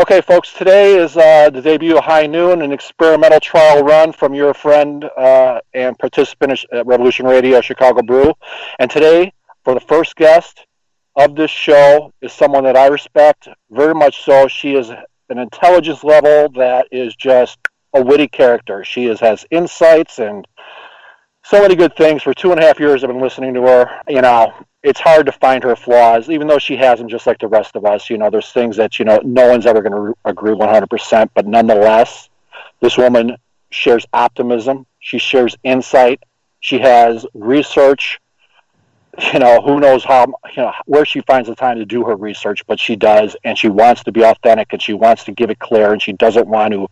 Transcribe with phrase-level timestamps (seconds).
[0.00, 4.32] Okay, folks, today is uh, the debut of High Noon, an experimental trial run from
[4.32, 8.32] your friend uh, and participant at Revolution Radio Chicago Brew.
[8.78, 9.32] And today,
[9.64, 10.64] for the first guest
[11.16, 14.46] of this show, is someone that I respect very much so.
[14.46, 17.58] She is an intelligence level that is just
[17.92, 18.84] a witty character.
[18.84, 20.46] She is, has insights and
[21.42, 22.22] so many good things.
[22.22, 24.00] For two and a half years, I've been listening to her.
[24.06, 24.52] You know,
[24.88, 27.76] it's hard to find her flaws, even though she has them just like the rest
[27.76, 28.08] of us.
[28.08, 31.46] You know, there's things that, you know, no one's ever going to agree 100%, but
[31.46, 32.30] nonetheless,
[32.80, 33.36] this woman
[33.70, 34.86] shares optimism.
[35.00, 36.22] She shares insight.
[36.60, 38.18] She has research.
[39.32, 42.16] You know, who knows how, you know, where she finds the time to do her
[42.16, 45.50] research, but she does, and she wants to be authentic and she wants to give
[45.50, 46.86] it clear, and she doesn't want to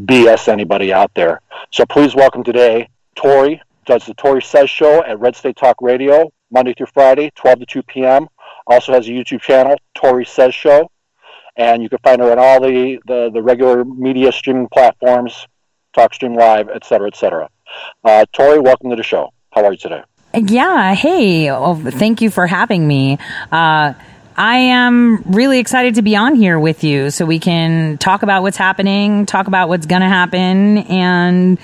[0.00, 1.40] BS anybody out there.
[1.70, 6.32] So please welcome today Tore, does the Tore Says Show at Red State Talk Radio
[6.50, 8.28] Monday through Friday, 12 to 2 p.m.
[8.66, 10.90] Also has a YouTube channel, Tore Says Show,
[11.56, 15.46] and you can find her on all the, the, the regular media streaming platforms,
[15.96, 17.48] TalkStream Live, et cetera, et cetera.
[18.04, 19.30] Uh, Tore, welcome to the show.
[19.52, 20.02] How are you today?
[20.34, 20.94] Yeah.
[20.94, 23.18] Hey, well, thank you for having me.
[23.50, 23.94] Uh,
[24.36, 28.42] I am really excited to be on here with you so we can talk about
[28.42, 31.58] what's happening, talk about what's going to happen, and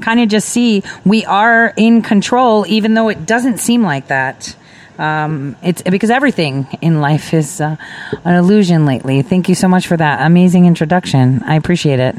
[0.00, 4.56] kind of just see we are in control, even though it doesn't seem like that.
[4.98, 7.76] Um, it's because everything in life is uh,
[8.24, 9.22] an illusion lately.
[9.22, 11.42] Thank you so much for that amazing introduction.
[11.44, 12.16] I appreciate it.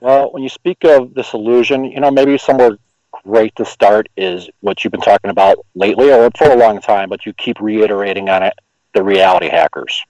[0.00, 2.76] Well, when you speak of this illusion, you know, maybe somewhere
[3.24, 7.08] great to start is what you've been talking about lately or for a long time,
[7.08, 8.54] but you keep reiterating on it
[8.94, 10.04] the reality hackers.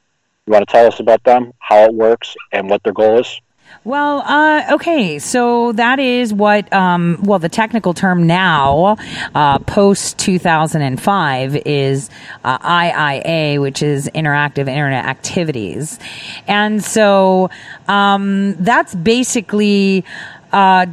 [0.47, 3.41] You want to tell us about them, how it works, and what their goal is?
[3.83, 8.99] Well, uh, okay, so that is what, um, well, the technical term now,
[9.35, 12.11] uh, post 2005, is
[12.45, 15.99] uh, IIA, which is Interactive Internet Activities.
[16.47, 17.49] And so
[17.89, 20.05] um, that's basically
[20.53, 20.85] uh,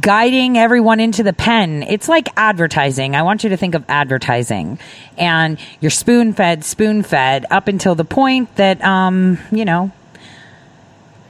[0.00, 1.84] guiding everyone into the pen.
[1.84, 3.14] It's like advertising.
[3.14, 4.80] I want you to think of advertising.
[5.16, 9.92] And you're spoon fed, spoon fed up until the point that, um, you know,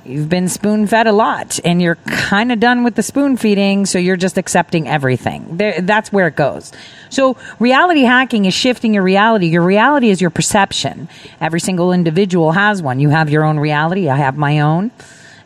[0.04, 3.86] you've been spoon fed a lot and you're kind of done with the spoon feeding,
[3.86, 5.56] so you're just accepting everything.
[5.56, 6.72] There, that's where it goes.
[7.10, 9.46] So, reality hacking is shifting your reality.
[9.46, 11.08] Your reality is your perception.
[11.40, 13.00] Every single individual has one.
[13.00, 14.90] You have your own reality, I have my own.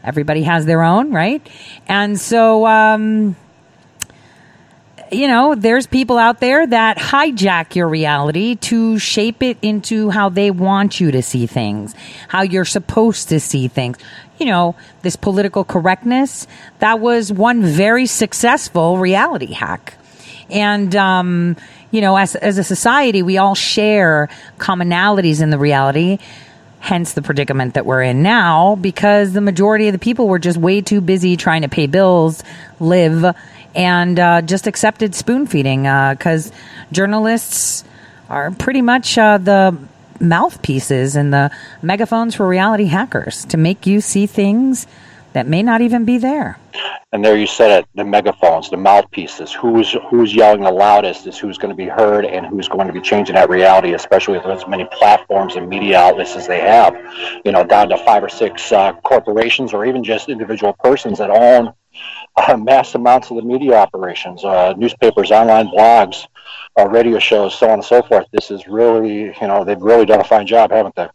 [0.05, 1.47] Everybody has their own, right?
[1.89, 3.35] And so, um,
[5.11, 10.29] you know, there's people out there that hijack your reality to shape it into how
[10.29, 11.95] they want you to see things,
[12.29, 13.99] how you're supposed to see things.
[14.39, 16.47] You know, this political correctness,
[16.79, 19.95] that was one very successful reality hack.
[20.51, 21.57] And, um,
[21.91, 26.19] you know, as, as a society, we all share commonalities in the reality.
[26.81, 30.57] Hence the predicament that we're in now because the majority of the people were just
[30.57, 32.45] way too busy trying to pay bills,
[32.79, 33.35] live,
[33.75, 36.55] and uh, just accepted spoon feeding because uh,
[36.93, 37.85] journalists
[38.29, 39.77] are pretty much uh, the
[40.21, 41.51] mouthpieces and the
[41.83, 44.87] megaphones for reality hackers to make you see things
[45.37, 46.59] that may not even be there.
[47.13, 49.53] And there you said it, the megaphones, the mouthpieces.
[49.53, 52.93] Who's who's yelling the loudest is who's going to be heard and who's going to
[52.93, 56.97] be changing that reality, especially with as many platforms and media outlets as they have.
[57.45, 61.29] You know, down to five or six uh, corporations or even just individual persons that
[61.29, 61.75] own
[62.37, 66.27] uh, mass amounts of the media operations, uh, newspapers, online blogs,
[66.79, 68.27] uh, radio shows, so on and so forth.
[68.33, 71.09] This is really, you know, they've really done a fine job, haven't they?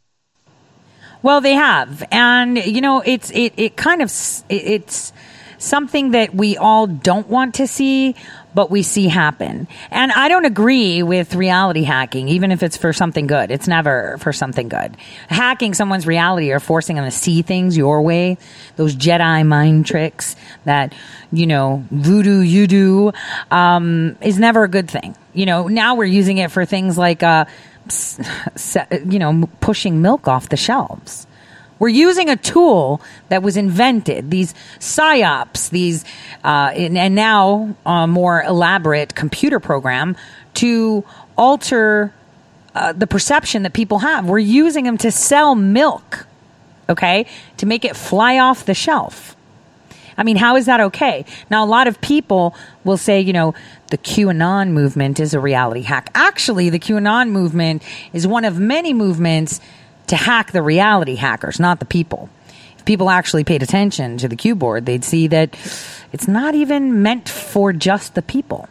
[1.23, 4.11] Well, they have, and you know, it's it it kind of
[4.49, 5.13] it's
[5.59, 8.15] something that we all don't want to see,
[8.53, 9.67] but we see happen.
[9.91, 13.51] And I don't agree with reality hacking, even if it's for something good.
[13.51, 14.97] It's never for something good.
[15.29, 18.37] Hacking someone's reality or forcing them to see things your way,
[18.75, 20.93] those Jedi mind tricks that,
[21.31, 23.11] you know, voodoo you do,
[23.51, 25.15] um, is never a good thing.
[25.33, 27.45] You know, now we're using it for things like, uh,
[29.05, 31.27] you know, pushing milk off the shelves.
[31.79, 36.05] We're using a tool that was invented, these psyops, these,
[36.43, 40.15] uh, and, now a more elaborate computer program
[40.55, 41.03] to
[41.35, 42.13] alter
[42.75, 44.27] uh, the perception that people have.
[44.27, 46.27] We're using them to sell milk,
[46.87, 47.25] okay,
[47.57, 49.35] to make it fly off the shelf.
[50.17, 51.25] I mean, how is that okay?
[51.49, 53.55] Now, a lot of people will say, you know,
[53.91, 56.09] the QAnon movement is a reality hack.
[56.15, 57.83] Actually, the QAnon movement
[58.13, 59.59] is one of many movements
[60.07, 62.29] to hack the reality hackers, not the people.
[62.77, 65.55] If people actually paid attention to the Q board, they'd see that
[66.11, 68.67] it's not even meant for just the people.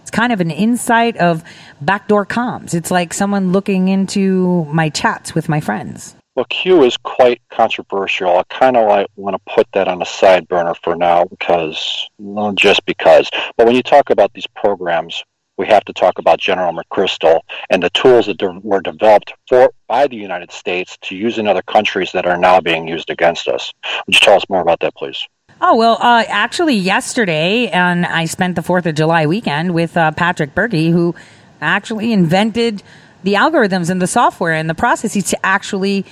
[0.00, 1.44] It's kind of an insight of
[1.80, 2.74] backdoor comms.
[2.74, 6.16] It's like someone looking into my chats with my friends.
[6.34, 8.38] Well, Q is quite controversial.
[8.38, 12.08] I kind of like want to put that on the side burner for now because,
[12.18, 13.28] well, just because.
[13.58, 15.22] But when you talk about these programs,
[15.58, 19.72] we have to talk about General McChrystal and the tools that de- were developed for
[19.86, 23.46] by the United States to use in other countries that are now being used against
[23.46, 23.70] us.
[24.06, 25.28] Would you tell us more about that, please?
[25.60, 30.12] Oh, well, uh, actually, yesterday, and I spent the 4th of July weekend with uh,
[30.12, 31.14] Patrick Bergy, who
[31.60, 32.82] actually invented
[33.22, 36.04] the algorithms and the software and the processes to actually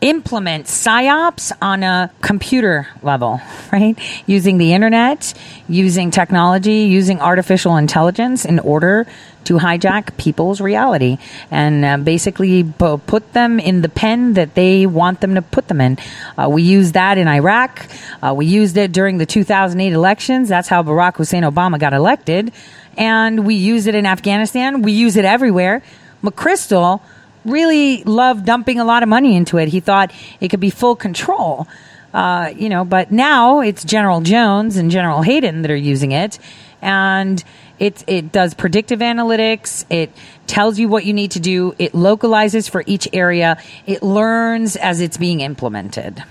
[0.00, 3.40] implement psyops on a computer level,
[3.72, 3.98] right?
[4.26, 5.34] Using the internet,
[5.68, 9.06] using technology, using artificial intelligence in order
[9.44, 11.16] to hijack people's reality
[11.50, 15.80] and uh, basically put them in the pen that they want them to put them
[15.80, 15.96] in.
[16.36, 17.88] Uh, we used that in Iraq.
[18.22, 20.48] Uh, we used it during the 2008 elections.
[20.50, 22.52] That's how Barack Hussein Obama got elected.
[22.98, 24.82] And we use it in Afghanistan.
[24.82, 25.82] We use it everywhere.
[26.22, 27.00] McChrystal
[27.44, 29.68] really loved dumping a lot of money into it.
[29.68, 31.66] He thought it could be full control.
[32.12, 36.38] Uh, you know, but now it's General Jones and General Hayden that are using it,
[36.80, 37.44] and
[37.78, 39.84] it it does predictive analytics.
[39.90, 40.10] It
[40.46, 41.74] tells you what you need to do.
[41.78, 43.62] It localizes for each area.
[43.86, 46.24] It learns as it's being implemented.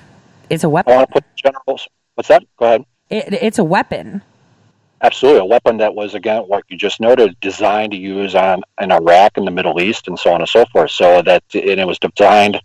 [0.49, 0.93] It's a weapon.
[0.93, 1.87] I want to put generals.
[2.15, 2.43] What's that?
[2.57, 2.85] Go ahead.
[3.09, 4.23] It, it's a weapon.
[5.01, 8.91] Absolutely, a weapon that was again what you just noted, designed to use on in
[8.91, 10.91] Iraq and the Middle East and so on and so forth.
[10.91, 12.59] So that and it was designed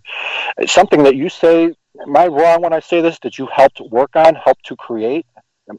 [0.67, 1.75] something that you say.
[2.00, 3.19] Am I wrong when I say this?
[3.23, 5.26] That you helped work on, helped to create?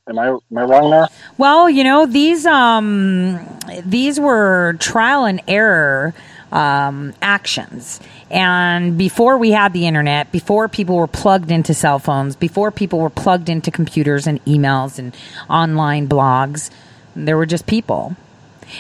[0.08, 1.08] Am I am I wrong there?
[1.38, 3.40] Well, you know these um
[3.84, 6.14] these were trial and error
[6.54, 8.00] um, actions.
[8.30, 13.00] And before we had the internet, before people were plugged into cell phones, before people
[13.00, 15.16] were plugged into computers and emails and
[15.50, 16.70] online blogs,
[17.16, 18.16] there were just people.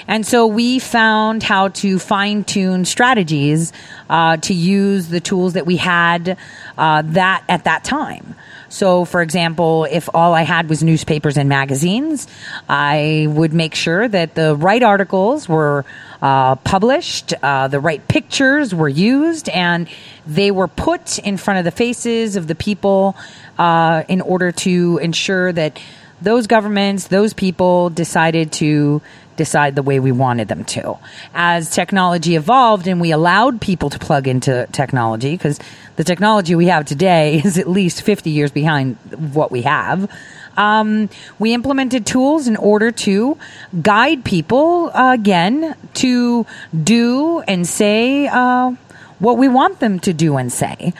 [0.07, 3.73] And so we found how to fine tune strategies
[4.09, 6.37] uh, to use the tools that we had
[6.77, 8.35] uh, that at that time.
[8.73, 12.25] So, for example, if all I had was newspapers and magazines,
[12.67, 15.85] I would make sure that the right articles were
[16.23, 19.87] uh, published, uh, the right pictures were used, and
[20.25, 23.15] they were put in front of the faces of the people
[23.59, 25.79] uh, in order to ensure that
[26.19, 29.03] those governments, those people decided to
[29.35, 30.97] decide the way we wanted them to.
[31.33, 35.59] As technology evolved and we allowed people to plug into technology, because
[35.95, 38.97] the technology we have today is at least 50 years behind
[39.33, 40.09] what we have.
[40.55, 41.09] Um,
[41.39, 43.37] we implemented tools in order to
[43.81, 46.45] guide people uh, again to
[46.83, 48.71] do and say uh,
[49.19, 50.93] what we want them to do and say.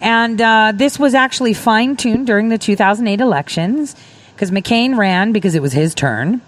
[0.00, 3.96] And uh, this was actually fine tuned during the 2008 elections
[4.34, 6.42] because McCain ran because it was his turn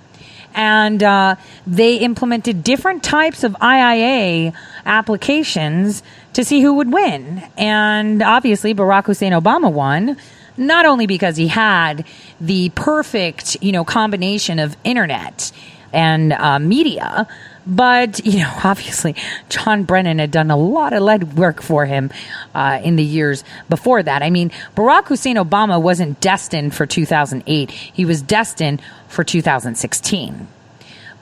[0.54, 1.36] and uh,
[1.66, 4.54] they implemented different types of IIA
[4.84, 6.02] applications
[6.32, 7.42] to see who would win.
[7.56, 10.16] And obviously, Barack Hussein Obama won.
[10.56, 12.04] Not only because he had
[12.40, 15.52] the perfect, you know, combination of internet
[15.92, 17.26] and uh, media,
[17.66, 19.14] but you know, obviously,
[19.48, 22.10] John Brennan had done a lot of lead work for him
[22.54, 24.22] uh, in the years before that.
[24.22, 30.48] I mean, Barack Hussein Obama wasn't destined for 2008; he was destined for 2016.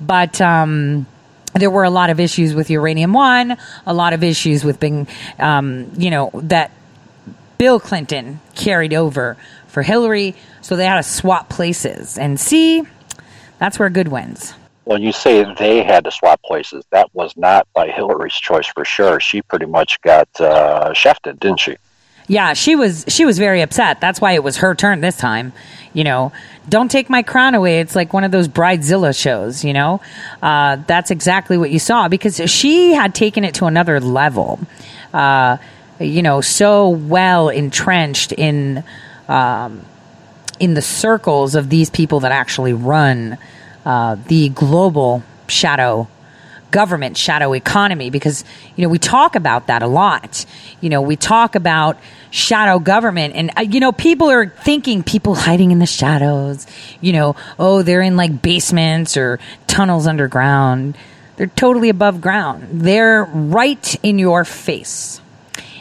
[0.00, 1.06] But um,
[1.55, 3.56] there were a lot of issues with Uranium One,
[3.87, 5.08] a lot of issues with being,
[5.38, 6.70] um, you know, that
[7.58, 9.37] Bill Clinton carried over
[9.67, 10.35] for Hillary.
[10.62, 12.18] So they had to swap places.
[12.18, 12.85] And see,
[13.59, 14.54] that's where good wins.
[14.88, 18.87] When you say they had to swap places, that was not by Hillary's choice for
[18.87, 19.21] sure.
[19.21, 21.76] She pretty much got uh, shafted, didn't she?
[22.26, 24.00] Yeah, she was she was very upset.
[24.00, 25.52] That's why it was her turn this time.
[25.92, 26.33] You know,
[26.71, 27.80] don't take my crown away.
[27.80, 29.62] It's like one of those Bridezilla shows.
[29.62, 30.00] You know,
[30.40, 34.59] uh, that's exactly what you saw because she had taken it to another level.
[35.12, 35.59] Uh,
[36.00, 38.83] you know, so well entrenched in
[39.28, 39.85] um,
[40.59, 43.37] in the circles of these people that actually run
[43.85, 46.08] uh, the global shadow
[46.70, 48.44] government shadow economy because
[48.76, 50.44] you know we talk about that a lot.
[50.80, 51.99] You know we talk about
[52.30, 56.66] shadow government and uh, you know people are thinking people hiding in the shadows
[57.00, 60.97] you know oh they're in like basements or tunnels underground.
[61.37, 62.66] They're totally above ground.
[62.73, 65.20] They're right in your face.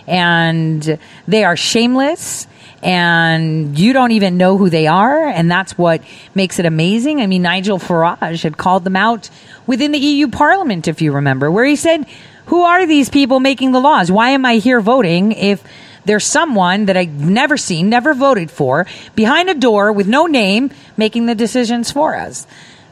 [0.05, 2.47] And they are shameless
[2.83, 6.01] and you don't even know who they are and that's what
[6.35, 9.29] makes it amazing i mean nigel farage had called them out
[9.65, 12.05] within the eu parliament if you remember where he said
[12.47, 15.63] who are these people making the laws why am i here voting if
[16.07, 20.71] there's someone that I've never seen, never voted for, behind a door with no name,
[20.95, 22.47] making the decisions for us.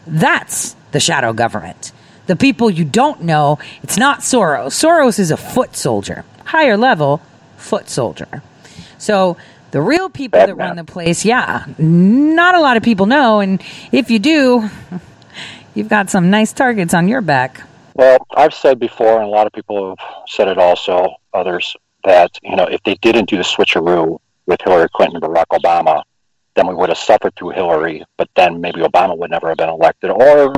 [0.05, 1.93] That's the shadow government.
[2.27, 4.73] The people you don't know, it's not Soros.
[4.73, 7.21] Soros is a foot soldier, higher level,
[7.55, 8.43] foot soldier.
[8.97, 9.37] So
[9.75, 13.41] the real people that run the place, yeah, not a lot of people know.
[13.41, 14.69] And if you do,
[15.75, 17.61] you've got some nice targets on your back.
[17.93, 22.39] Well, I've said before, and a lot of people have said it also, others, that,
[22.41, 26.03] you know, if they didn't do the switcheroo with Hillary Clinton and Barack Obama,
[26.55, 29.67] then we would have suffered through Hillary, but then maybe Obama would never have been
[29.67, 30.53] elected, or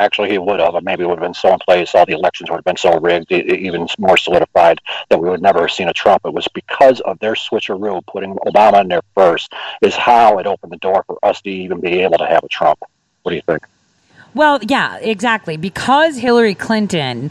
[0.00, 2.12] actually he would have, or maybe it would have been so in place, all the
[2.12, 4.80] elections would have been so rigged, even more solidified,
[5.10, 6.22] that we would never have seen a Trump.
[6.24, 9.52] It was because of their switcheroo, putting Obama in there first,
[9.82, 12.48] is how it opened the door for us to even be able to have a
[12.48, 12.80] Trump.
[13.22, 13.64] What do you think?
[14.34, 15.56] Well, yeah, exactly.
[15.56, 17.30] Because Hillary Clinton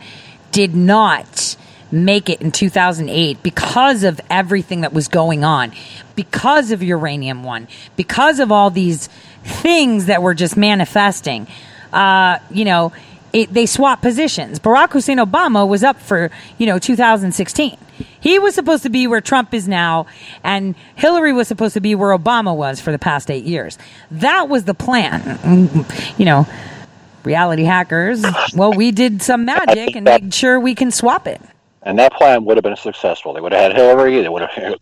[0.52, 1.56] did not
[1.92, 5.72] make it in 2008 because of everything that was going on,
[6.16, 9.10] because of Uranium One, because of all these
[9.44, 11.48] things that were just manifesting.
[11.94, 12.92] Uh, you know,
[13.34, 14.60] it, they swapped positions.
[14.60, 17.78] Barack Hussein Obama was up for, you know, 2016.
[18.20, 20.08] He was supposed to be where Trump is now,
[20.44, 23.78] and Hillary was supposed to be where Obama was for the past eight years.
[24.12, 25.40] That was the plan.
[26.18, 26.48] You know,
[27.24, 31.42] reality hackers, well, we did some magic and made sure we can swap it.
[31.84, 33.34] And that plan would have been successful.
[33.34, 34.22] They would have had Hillary.
[34.22, 34.76] They would have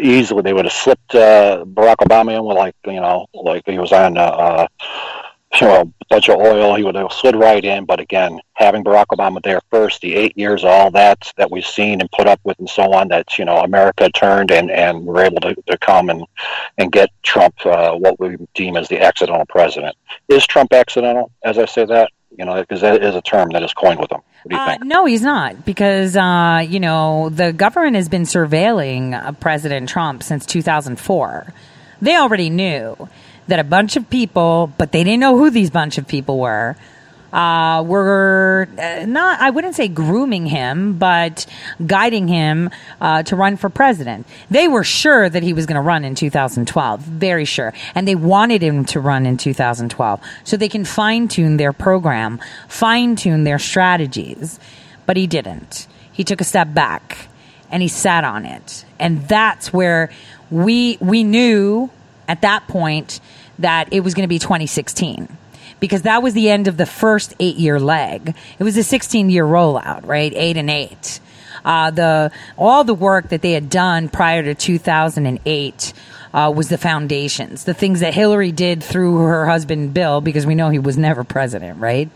[0.00, 0.42] easily.
[0.42, 3.92] They would have slipped uh, Barack Obama in with like you know, like he was
[3.92, 4.16] on.
[4.16, 4.66] Uh, uh
[5.60, 7.84] you know, a bunch of oil, he would have slid right in.
[7.84, 12.00] But again, having Barack Obama there first, the eight years, all that that we've seen
[12.00, 15.22] and put up with, and so on, that you know, America turned and and were
[15.22, 16.24] able to, to come and
[16.78, 19.96] and get Trump uh, what we deem as the accidental president.
[20.28, 21.32] Is Trump accidental?
[21.42, 24.12] As I say that, you know, because that is a term that is coined with
[24.12, 24.20] him.
[24.42, 24.84] What do you uh, think?
[24.84, 30.22] No, he's not, because uh, you know the government has been surveilling uh, President Trump
[30.22, 31.52] since 2004.
[32.02, 33.08] They already knew
[33.50, 36.76] that a bunch of people, but they didn't know who these bunch of people were,
[37.32, 41.46] uh, were uh, not, I wouldn't say grooming him, but
[41.86, 44.26] guiding him uh, to run for president.
[44.50, 47.72] They were sure that he was going to run in 2012, very sure.
[47.94, 52.40] And they wanted him to run in 2012 so they can fine tune their program,
[52.68, 54.58] fine tune their strategies.
[55.06, 55.86] But he didn't.
[56.12, 57.28] He took a step back
[57.70, 58.84] and he sat on it.
[58.98, 60.10] And that's where
[60.50, 61.90] we, we knew
[62.26, 63.20] at that point
[63.60, 65.28] that it was going to be 2016
[65.80, 68.34] because that was the end of the first eight year leg.
[68.58, 70.32] It was a 16 year rollout, right?
[70.34, 71.20] Eight and eight.
[71.64, 75.92] Uh, the all the work that they had done prior to 2008
[76.32, 80.54] uh, was the foundations, the things that Hillary did through her husband Bill, because we
[80.54, 82.08] know he was never president, right?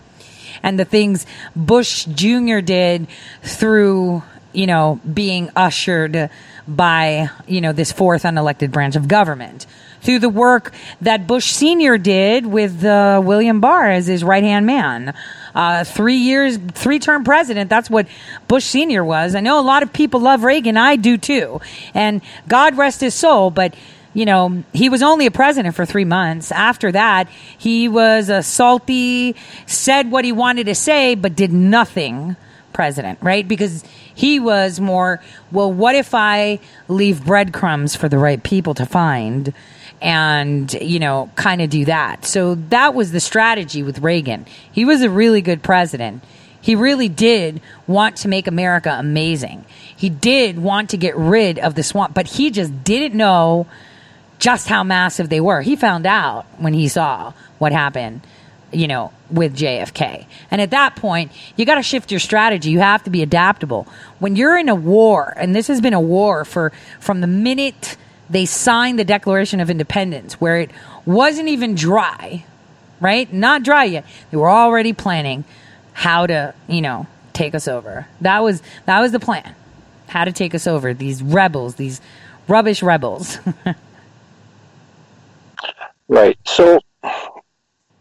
[0.62, 2.60] And the things Bush Jr.
[2.60, 3.08] did
[3.42, 4.22] through
[4.52, 6.30] you know being ushered
[6.66, 9.66] by you know this fourth unelected branch of government
[10.04, 11.98] through the work that Bush Sr.
[11.98, 15.14] did with uh, William Barr as his right hand man.
[15.54, 17.70] Uh, three years, three term president.
[17.70, 18.06] That's what
[18.46, 19.04] Bush Sr.
[19.04, 19.34] was.
[19.34, 20.76] I know a lot of people love Reagan.
[20.76, 21.60] I do too.
[21.94, 23.74] And God rest his soul, but
[24.12, 26.52] you know, he was only a president for three months.
[26.52, 29.34] After that, he was a salty,
[29.66, 32.36] said what he wanted to say, but did nothing
[32.72, 33.46] president, right?
[33.46, 33.84] Because
[34.14, 35.20] he was more,
[35.50, 39.52] well, what if I leave breadcrumbs for the right people to find?
[40.04, 42.26] And, you know, kind of do that.
[42.26, 44.44] So that was the strategy with Reagan.
[44.70, 46.22] He was a really good president.
[46.60, 49.64] He really did want to make America amazing.
[49.96, 53.66] He did want to get rid of the swamp, but he just didn't know
[54.38, 55.62] just how massive they were.
[55.62, 58.20] He found out when he saw what happened,
[58.72, 60.26] you know, with JFK.
[60.50, 62.70] And at that point, you got to shift your strategy.
[62.70, 63.88] You have to be adaptable.
[64.18, 67.96] When you're in a war, and this has been a war for from the minute
[68.34, 70.70] they signed the Declaration of Independence, where it
[71.06, 72.44] wasn't even dry,
[73.00, 73.32] right?
[73.32, 74.04] Not dry yet.
[74.30, 75.44] They were already planning
[75.92, 78.08] how to, you know, take us over.
[78.20, 79.54] That was that was the plan.
[80.08, 80.92] How to take us over.
[80.92, 82.00] These rebels, these
[82.48, 83.38] rubbish rebels.
[86.08, 86.36] right.
[86.44, 86.80] So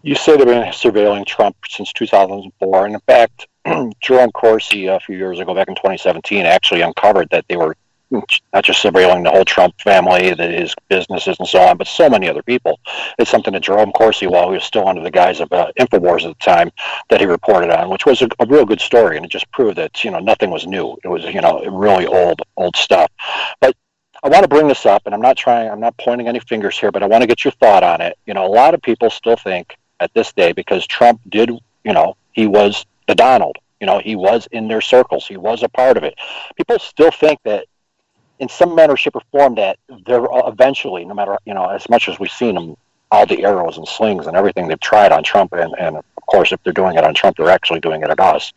[0.01, 3.47] you say they've been surveilling Trump since 2004, and in fact,
[4.01, 7.77] Jerome Corsi a few years ago, back in 2017, actually uncovered that they were
[8.13, 12.29] not just surveilling the whole Trump family, his businesses and so on, but so many
[12.29, 12.79] other people.
[13.17, 16.23] It's something that Jerome Corsi, while he was still under the guise of uh, Infowars
[16.23, 16.71] at the time,
[17.09, 19.77] that he reported on, which was a, a, real good story, and it just proved
[19.77, 20.95] that you know nothing was new.
[21.03, 23.11] It was you know really old old stuff.
[23.59, 23.75] But
[24.23, 26.77] I want to bring this up, and I'm not trying, I'm not pointing any fingers
[26.77, 28.17] here, but I want to get your thought on it.
[28.25, 31.93] You know, a lot of people still think at this day because Trump did, you
[31.93, 33.57] know, he was the Donald.
[33.81, 35.27] You know, he was in their circles.
[35.27, 36.15] He was a part of it.
[36.55, 37.65] People still think that
[38.43, 41.89] in some manner, shape, or form that they're uh, eventually, no matter you know, as
[41.89, 42.75] much as we've seen them,
[43.09, 46.51] all the arrows and slings and everything they've tried on Trump, and, and of course,
[46.51, 48.51] if they're doing it on Trump, they're actually doing it at us.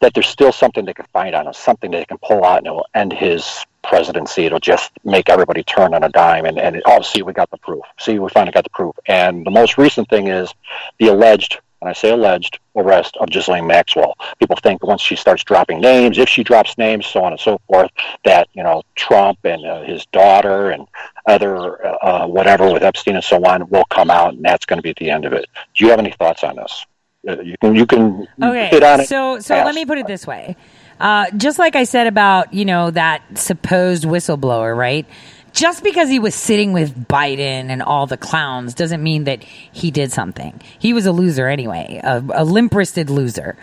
[0.00, 2.66] That there's still something they can find on us, something they can pull out, and
[2.66, 4.44] it will end his presidency.
[4.46, 6.44] It'll just make everybody turn on a dime.
[6.44, 7.84] And, and oh, see, we got the proof.
[7.98, 8.94] See, we finally got the proof.
[9.06, 10.52] And the most recent thing is
[10.98, 14.16] the alleged, and I say alleged, arrest of Ghislaine Maxwell.
[14.38, 17.60] People think once she starts dropping names, if she drops names, so on and so
[17.66, 17.90] forth,
[18.22, 20.86] that, you know, Trump and uh, his daughter and
[21.26, 24.82] other uh, whatever with Epstein and so on will come out, and that's going to
[24.82, 25.46] be the end of it.
[25.74, 26.86] Do you have any thoughts on this?
[27.26, 28.68] Uh, you can you can okay.
[28.68, 29.08] hit on it.
[29.08, 30.56] So so let me put it this way.
[31.00, 35.06] Uh, just like I said about you know that supposed whistleblower, right?
[35.52, 39.90] Just because he was sitting with Biden and all the clowns doesn't mean that he
[39.90, 40.60] did something.
[40.78, 43.56] He was a loser anyway, a, a limp wristed loser.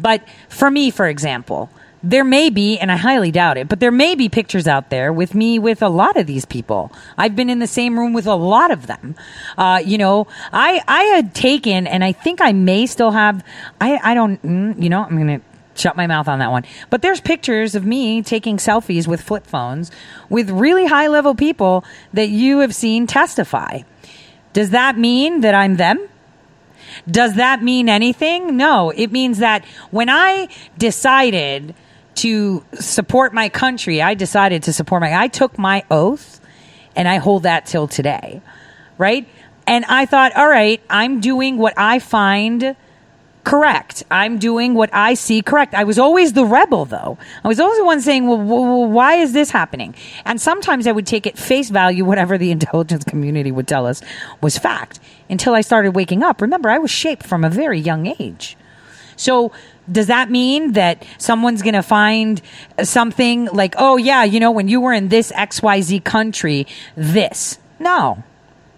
[0.00, 1.68] But for me, for example,
[2.02, 5.12] there may be, and I highly doubt it, but there may be pictures out there
[5.12, 6.92] with me with a lot of these people.
[7.16, 9.14] I've been in the same room with a lot of them.
[9.56, 13.44] Uh, you know, I I had taken, and I think I may still have.
[13.80, 14.42] I I don't.
[14.42, 15.40] Mm, you know, I'm gonna
[15.74, 16.64] shut my mouth on that one.
[16.90, 19.90] But there's pictures of me taking selfies with flip phones
[20.28, 23.80] with really high level people that you have seen testify.
[24.52, 26.08] Does that mean that I'm them?
[27.10, 28.56] Does that mean anything?
[28.56, 28.90] No.
[28.90, 31.74] It means that when I decided
[32.16, 36.40] to support my country, I decided to support my, I took my oath
[36.94, 38.42] and I hold that till today.
[38.98, 39.26] Right.
[39.66, 42.76] And I thought, all right, I'm doing what I find
[43.44, 44.04] correct.
[44.10, 45.74] I'm doing what I see correct.
[45.74, 47.18] I was always the rebel, though.
[47.44, 49.94] I was always the one saying, well, why is this happening?
[50.24, 54.02] And sometimes I would take it face value, whatever the intelligence community would tell us
[54.40, 56.40] was fact, until I started waking up.
[56.40, 58.56] Remember, I was shaped from a very young age.
[59.16, 59.52] So,
[59.90, 62.40] does that mean that someone's going to find
[62.82, 67.58] something like, oh, yeah, you know, when you were in this XYZ country, this?
[67.78, 68.22] No,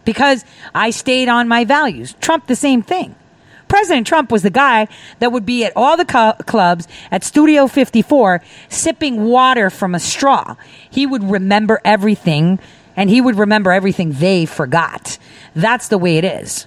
[0.05, 0.45] because
[0.75, 2.15] I stayed on my values.
[2.21, 3.15] Trump, the same thing.
[3.69, 7.67] President Trump was the guy that would be at all the co- clubs at Studio
[7.67, 10.57] 54 sipping water from a straw.
[10.91, 12.59] He would remember everything
[12.97, 15.19] and he would remember everything they forgot.
[15.55, 16.67] That's the way it is.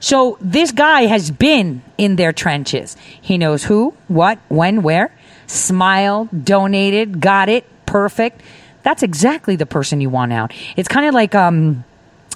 [0.00, 2.96] So this guy has been in their trenches.
[3.20, 5.12] He knows who, what, when, where.
[5.46, 8.42] Smiled, donated, got it, perfect.
[8.82, 10.52] That's exactly the person you want out.
[10.76, 11.84] It's kind of like um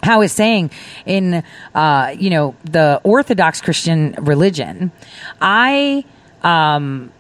[0.02, 0.70] how is saying
[1.06, 1.42] in
[1.74, 4.92] uh, you know the Orthodox Christian religion,
[5.40, 6.04] I
[6.42, 7.12] um,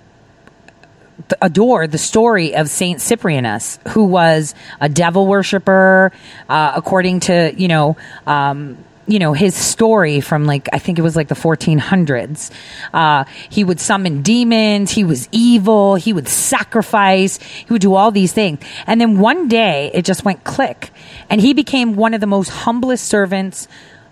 [1.40, 6.12] adore the story of Saint Cyprianus, who was a devil worshiper,
[6.48, 7.96] uh, according to you know.
[8.26, 12.50] Um, you know his story from like I think it was like the 1400s.
[12.92, 14.90] Uh, he would summon demons.
[14.90, 15.96] He was evil.
[15.96, 17.38] He would sacrifice.
[17.38, 18.60] He would do all these things.
[18.86, 20.92] And then one day it just went click,
[21.28, 23.68] and he became one of the most humblest servants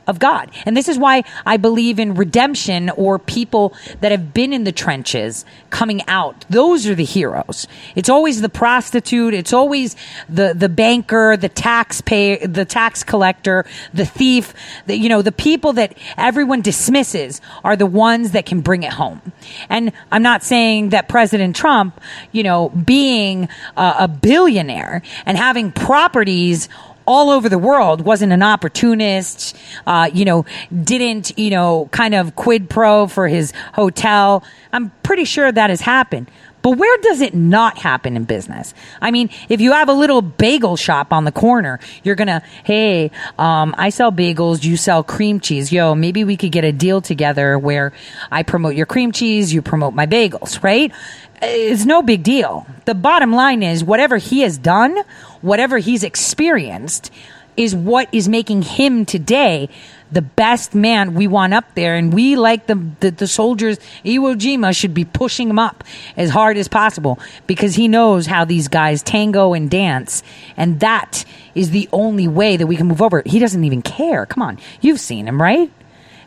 [0.08, 0.50] of God.
[0.66, 4.72] And this is why I believe in redemption or people that have been in the
[4.72, 6.44] trenches coming out.
[6.48, 7.68] Those are the heroes.
[7.94, 9.34] It's always the prostitute.
[9.34, 9.94] It's always
[10.28, 14.54] the, the banker, the taxpayer, the tax collector, the thief,
[14.86, 18.92] the, you know, the people that everyone dismisses are the ones that can bring it
[18.94, 19.20] home.
[19.68, 22.00] And I'm not saying that President Trump,
[22.32, 26.68] you know, being a, a billionaire and having properties
[27.08, 30.44] all over the world wasn't an opportunist, uh, you know,
[30.84, 34.44] didn't, you know, kind of quid pro for his hotel.
[34.74, 36.30] I'm pretty sure that has happened.
[36.60, 38.74] But where does it not happen in business?
[39.00, 43.10] I mean, if you have a little bagel shop on the corner, you're gonna, hey,
[43.38, 45.72] um, I sell bagels, you sell cream cheese.
[45.72, 47.92] Yo, maybe we could get a deal together where
[48.30, 50.92] I promote your cream cheese, you promote my bagels, right?
[51.40, 52.66] It's no big deal.
[52.84, 54.98] The bottom line is whatever he has done,
[55.40, 57.10] whatever he's experienced,
[57.56, 59.68] is what is making him today
[60.10, 61.96] the best man we want up there.
[61.96, 65.84] And we, like the, the, the soldiers, Iwo Jima should be pushing him up
[66.16, 70.22] as hard as possible because he knows how these guys tango and dance.
[70.56, 71.24] And that
[71.54, 73.22] is the only way that we can move over.
[73.26, 74.24] He doesn't even care.
[74.24, 74.58] Come on.
[74.80, 75.70] You've seen him, right?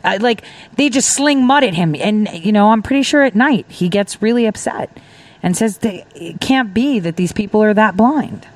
[0.04, 0.42] Uh, like
[0.76, 3.88] they just sling mud at him, and you know I'm pretty sure at night he
[3.88, 4.90] gets really upset
[5.44, 8.46] and says it can't be that these people are that blind.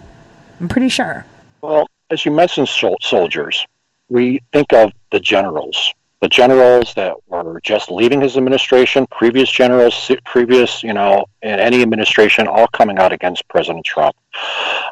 [0.61, 1.27] I'm pretty sure.
[1.63, 3.67] Well, as you mentioned, sol- soldiers,
[4.09, 5.93] we think of the generals
[6.23, 11.83] the generals that were just leaving his administration, previous generals, previous, you know, in any
[11.83, 14.17] administration, all coming out against President Trump.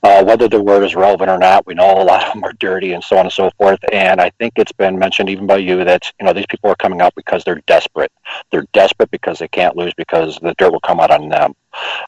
[0.03, 2.53] Uh, whether the word is relevant or not, we know a lot of them are
[2.55, 3.79] dirty and so on and so forth.
[3.91, 6.77] And I think it's been mentioned even by you that, you know, these people are
[6.77, 8.13] coming out because they're desperate.
[8.51, 11.55] They're desperate because they can't lose because the dirt will come out on them.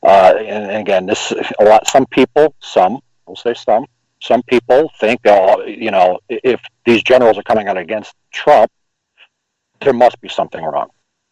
[0.02, 3.86] Uh, and, and again, this, a lot, some people, some, we'll say some,
[4.20, 8.70] some people think, oh, you know, if these generals are coming out against Trump,
[9.80, 10.88] there must be something wrong.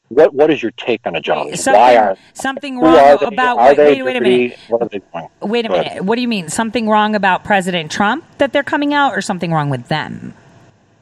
[0.08, 1.46] what what is your take on a general?
[1.56, 3.26] Something, Why are something wrong are they?
[3.26, 4.58] about Are wait, they wait, wait a minute.
[4.68, 5.28] What are they doing?
[5.40, 5.86] Wait a Go ahead.
[5.92, 6.04] minute.
[6.04, 6.48] What do you mean?
[6.50, 10.34] Something wrong about President Trump that they're coming out, or something wrong with them?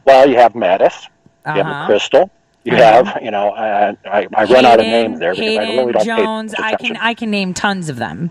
[0.04, 1.08] Well, you have Mattis,
[1.46, 2.26] you have Uh-huh.
[2.64, 3.04] You Uh-huh.
[3.04, 5.92] have you know I I, I run out of names there because I Hayden, really
[5.94, 6.54] don't Jones.
[6.54, 6.96] I can.
[6.96, 8.30] I can name tons of them.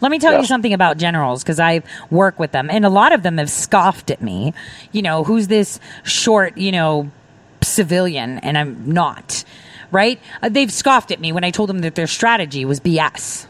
[0.00, 3.12] Let me tell you something about generals because I work with them, and a lot
[3.12, 4.54] of them have scoffed at me.
[4.92, 7.10] You know, who's this short, you know,
[7.62, 9.44] civilian, and I'm not.
[9.92, 10.20] Right?
[10.40, 13.46] Uh, they've scoffed at me when I told them that their strategy was BS.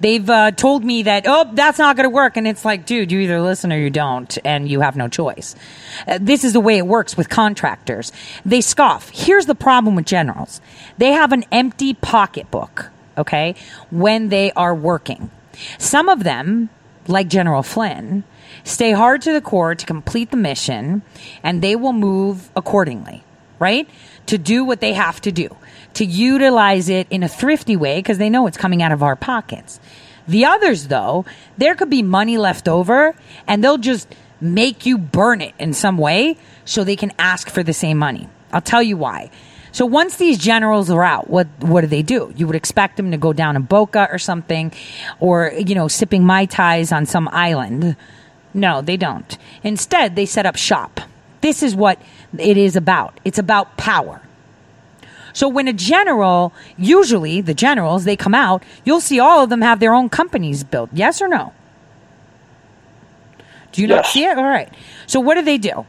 [0.00, 2.36] They've uh, told me that, oh, that's not going to work.
[2.36, 5.54] And it's like, dude, you either listen or you don't, and you have no choice.
[6.08, 8.10] Uh, this is the way it works with contractors.
[8.44, 9.10] They scoff.
[9.10, 10.60] Here's the problem with generals
[10.98, 13.54] they have an empty pocketbook, okay,
[13.90, 15.30] when they are working.
[15.78, 16.70] Some of them,
[17.06, 18.24] like General Flynn,
[18.64, 21.02] stay hard to the core to complete the mission,
[21.42, 23.22] and they will move accordingly,
[23.58, 23.88] right?
[24.26, 25.56] To do what they have to do,
[25.94, 29.16] to utilize it in a thrifty way because they know it's coming out of our
[29.16, 29.80] pockets.
[30.28, 31.24] The others, though,
[31.58, 33.14] there could be money left over
[33.46, 37.62] and they'll just make you burn it in some way so they can ask for
[37.62, 38.28] the same money.
[38.52, 39.30] I'll tell you why.
[39.72, 42.32] So once these generals are out, what what do they do?
[42.36, 44.72] You would expect them to go down in Boca or something,
[45.18, 47.96] or you know, sipping mai tais on some island.
[48.54, 49.38] No, they don't.
[49.64, 51.00] Instead, they set up shop.
[51.40, 52.00] This is what
[52.38, 53.18] it is about.
[53.24, 54.20] It's about power.
[55.32, 59.62] So when a general, usually the generals, they come out, you'll see all of them
[59.62, 60.90] have their own companies built.
[60.92, 61.54] Yes or no?
[63.72, 64.36] Do you not see it?
[64.36, 64.68] All right.
[65.06, 65.86] So what do they do?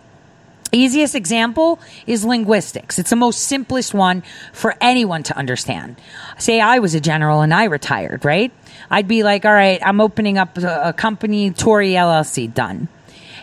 [0.74, 2.98] Easiest example is linguistics.
[2.98, 6.02] It's the most simplest one for anyone to understand.
[6.40, 8.52] Say I was a general and I retired, right?
[8.90, 12.88] I'd be like, all right, I'm opening up a, a company, Tore LLC, done.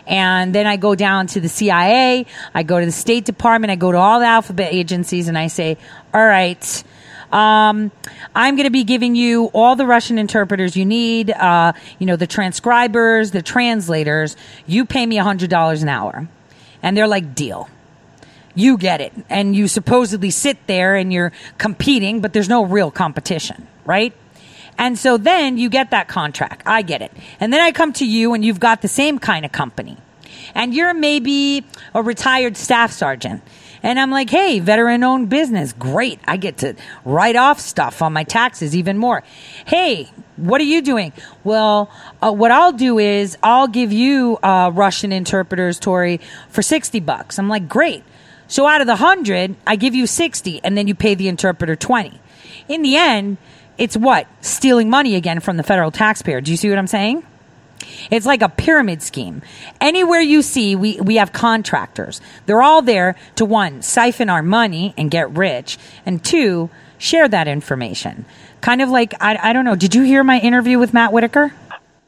[0.05, 3.77] And then I go down to the CIA, I go to the State Department, I
[3.77, 5.77] go to all the alphabet agencies, and I say,
[6.13, 6.83] all right,
[7.31, 7.93] um,
[8.35, 12.17] I'm going to be giving you all the Russian interpreters you need, uh, you know,
[12.17, 14.35] the transcribers, the translators.
[14.67, 16.27] You pay me $100 an hour.
[16.83, 17.69] And they're like, deal.
[18.55, 19.13] You get it.
[19.29, 24.13] And you supposedly sit there and you're competing, but there's no real competition, right?
[24.77, 26.63] And so then you get that contract.
[26.65, 27.11] I get it.
[27.39, 29.97] And then I come to you and you've got the same kind of company.
[30.55, 33.43] And you're maybe a retired staff sergeant.
[33.83, 35.73] And I'm like, hey, veteran owned business.
[35.73, 36.19] Great.
[36.27, 39.23] I get to write off stuff on my taxes even more.
[39.65, 41.13] Hey, what are you doing?
[41.43, 41.91] Well,
[42.21, 46.17] uh, what I'll do is I'll give you uh, Russian interpreters, Tore,
[46.49, 47.39] for 60 bucks.
[47.39, 48.03] I'm like, great.
[48.47, 51.75] So out of the 100, I give you 60 and then you pay the interpreter
[51.75, 52.19] 20.
[52.67, 53.37] In the end,
[53.77, 54.27] it's what?
[54.41, 56.41] Stealing money again from the federal taxpayer.
[56.41, 57.25] Do you see what I'm saying?
[58.09, 59.41] It's like a pyramid scheme.
[59.79, 62.21] Anywhere you see, we, we have contractors.
[62.45, 67.47] They're all there to one, siphon our money and get rich, and two, share that
[67.47, 68.25] information.
[68.61, 71.53] Kind of like, I, I don't know, did you hear my interview with Matt Whitaker?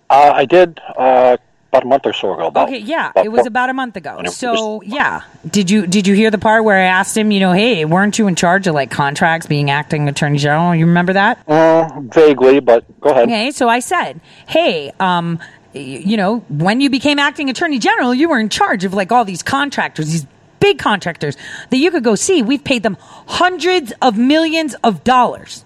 [0.09, 1.37] Uh, I did uh,
[1.69, 2.47] about a month or so ago.
[2.47, 4.21] About, Okay, yeah, about it was four- about a month ago.
[4.25, 7.51] So, yeah, did you did you hear the part where I asked him, you know,
[7.51, 10.75] hey, weren't you in charge of like contracts, being acting attorney general?
[10.75, 11.39] You remember that?
[11.49, 13.23] Uh, vaguely, but go ahead.
[13.23, 15.39] Okay, so I said, hey, um,
[15.73, 19.25] you know, when you became acting attorney general, you were in charge of like all
[19.25, 20.27] these contractors, these
[20.59, 21.35] big contractors
[21.69, 22.41] that you could go see.
[22.41, 25.65] We've paid them hundreds of millions of dollars.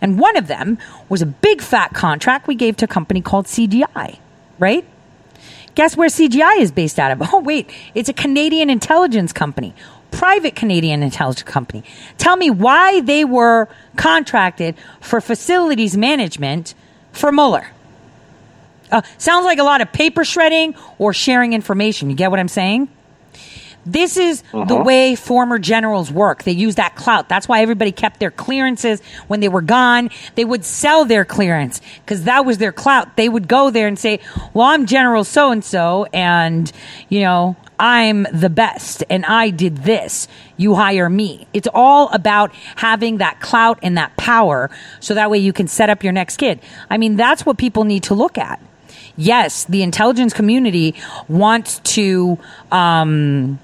[0.00, 3.46] And one of them was a big fat contract we gave to a company called
[3.46, 4.18] CGI,
[4.58, 4.84] right?
[5.74, 7.22] Guess where CGI is based out of?
[7.32, 9.74] Oh, wait, it's a Canadian intelligence company,
[10.10, 11.84] private Canadian intelligence company.
[12.16, 16.74] Tell me why they were contracted for facilities management
[17.12, 17.68] for Mueller.
[18.90, 22.10] Uh, sounds like a lot of paper shredding or sharing information.
[22.10, 22.88] You get what I'm saying?
[23.86, 26.42] This is the way former generals work.
[26.42, 27.28] They use that clout.
[27.28, 30.10] That's why everybody kept their clearances when they were gone.
[30.34, 33.16] They would sell their clearance because that was their clout.
[33.16, 34.18] They would go there and say,
[34.52, 36.70] well, I'm General so and so and,
[37.08, 40.26] you know, I'm the best and I did this.
[40.56, 41.46] You hire me.
[41.52, 44.68] It's all about having that clout and that power
[44.98, 46.60] so that way you can set up your next kid.
[46.90, 48.60] I mean, that's what people need to look at.
[49.16, 50.94] Yes, the intelligence community
[51.28, 52.38] wants to,
[52.70, 53.58] um,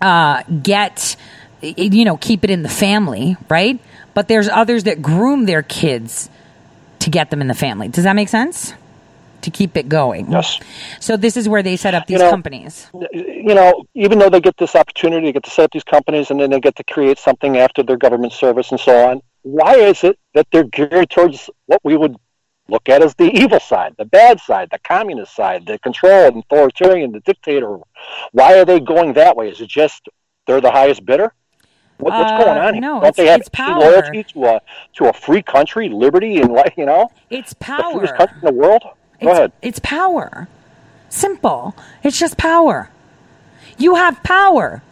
[0.00, 1.16] uh, get,
[1.62, 3.78] you know, keep it in the family, right?
[4.14, 6.30] But there's others that groom their kids
[7.00, 7.88] to get them in the family.
[7.88, 8.72] Does that make sense?
[9.42, 10.32] To keep it going.
[10.32, 10.58] Yes.
[10.98, 12.88] So this is where they set up these You know- companies.
[13.12, 16.30] You know, even though they get this opportunity, they get to set up these companies,
[16.30, 19.20] and then they get to create something after their government service and so on.
[19.42, 22.16] Why is it that they're geared towards what we would
[22.68, 26.38] look at as the evil side, the bad side, the communist side, the control, and
[26.38, 27.78] authoritarian, the dictator?
[28.32, 29.48] Why are they going that way?
[29.50, 30.08] Is it just
[30.46, 31.32] they're the highest bidder?
[31.98, 32.80] What, what's Uh, going on here?
[32.82, 33.80] no, Don't they have it's power.
[33.80, 34.60] loyalty to a
[34.94, 37.92] to a free country, liberty, and like you know, It's power.
[37.92, 38.82] the freest country in the world?
[38.82, 38.90] Go
[39.30, 39.52] It's, ahead.
[39.62, 40.48] it's power.
[41.08, 41.74] Simple.
[42.02, 42.90] It's just power.
[43.78, 44.82] You have power.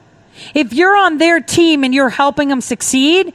[0.55, 3.33] If you're on their team and you're helping them succeed,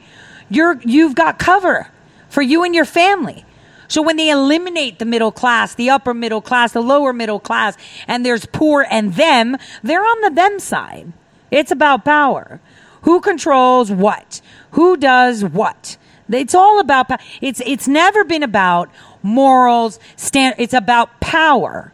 [0.48, 1.88] you're you've got cover
[2.28, 3.44] for you and your family.
[3.90, 7.76] So when they eliminate the middle class, the upper middle class, the lower middle class,
[8.06, 11.12] and there's poor and them, they're on the them side.
[11.50, 12.60] It's about power.
[13.02, 14.40] Who controls what?
[14.72, 15.96] Who does what?
[16.30, 18.90] It's all about pa- it's it's never been about
[19.24, 21.92] morals, stand it's about power.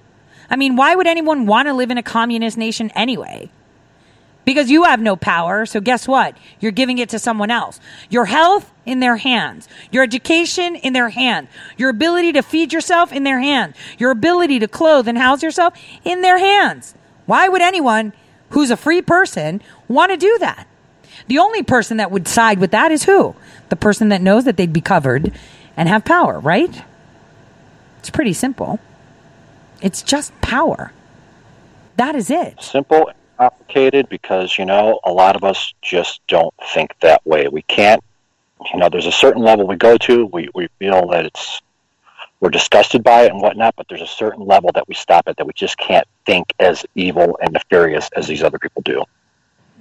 [0.50, 3.50] I mean, why would anyone want to live in a communist nation anyway?
[4.46, 6.38] Because you have no power, so guess what?
[6.60, 7.80] You're giving it to someone else.
[8.08, 9.68] Your health in their hands.
[9.90, 11.48] Your education in their hands.
[11.76, 13.74] Your ability to feed yourself in their hands.
[13.98, 16.94] Your ability to clothe and house yourself in their hands.
[17.26, 18.12] Why would anyone
[18.50, 20.68] who's a free person want to do that?
[21.26, 23.34] The only person that would side with that is who?
[23.68, 25.32] The person that knows that they'd be covered
[25.76, 26.84] and have power, right?
[27.98, 28.78] It's pretty simple.
[29.82, 30.92] It's just power.
[31.96, 32.62] That is it.
[32.62, 37.62] simple complicated because you know a lot of us just don't think that way we
[37.62, 38.02] can't
[38.72, 41.60] you know there's a certain level we go to we, we feel that it's
[42.40, 45.36] we're disgusted by it and whatnot but there's a certain level that we stop at
[45.36, 49.02] that we just can't think as evil and nefarious as these other people do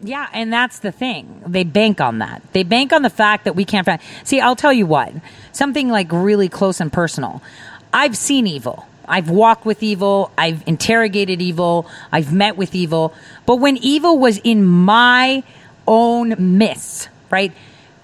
[0.02, 1.42] Yeah, and that's the thing.
[1.48, 2.42] They bank on that.
[2.52, 4.02] They bank on the fact that we can't find.
[4.26, 5.14] See, I'll tell you what.
[5.54, 7.42] Something like really close and personal.
[7.94, 8.86] I've seen evil.
[9.08, 10.32] I've walked with evil.
[10.38, 11.88] I've interrogated evil.
[12.12, 13.14] I've met with evil.
[13.46, 15.44] But when evil was in my
[15.88, 17.52] own midst, right?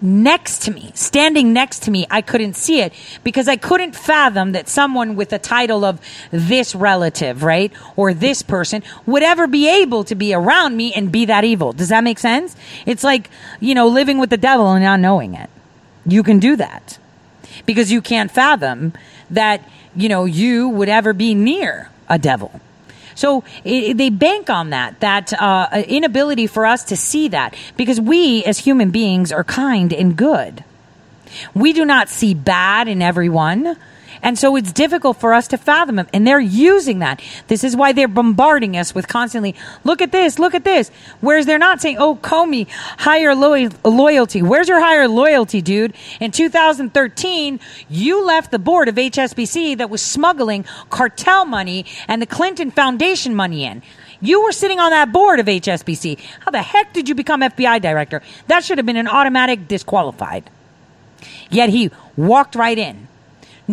[0.04, 2.92] Next to me, standing next to me, I couldn't see it
[3.24, 7.72] because I couldn't fathom that someone with a title of this relative, right?
[7.96, 11.72] Or this person would ever be able to be around me and be that evil.
[11.72, 12.56] Does that make sense?
[12.88, 15.52] It's like, you know, living with the devil and not knowing it.
[16.04, 16.98] You can do that
[17.68, 18.94] because you can't fathom
[19.30, 19.62] that,
[19.96, 22.60] you know, you would ever be near a devil.
[23.16, 28.00] So it, they bank on that, that uh, inability for us to see that because
[28.00, 30.64] we as human beings are kind and good.
[31.54, 33.78] We do not see bad in everyone.
[34.24, 36.08] And so it's difficult for us to fathom them.
[36.14, 37.22] And they're using that.
[37.48, 40.92] This is why they're bombarding us with constantly, look at this, look at this.
[41.22, 44.42] Whereas they're not saying, oh, Comey, higher lo- loyalty.
[44.42, 45.94] Where's your higher loyalty, dude?
[46.20, 52.28] In 2013, you left the board of HSBC that was smuggling cartel money and the
[52.28, 53.82] Clinton Foundation money in.
[54.22, 56.20] You were sitting on that board of HSBC.
[56.42, 58.22] How the heck did you become FBI director?
[58.48, 60.48] That should have been an automatic disqualified.
[61.50, 63.08] Yet he walked right in.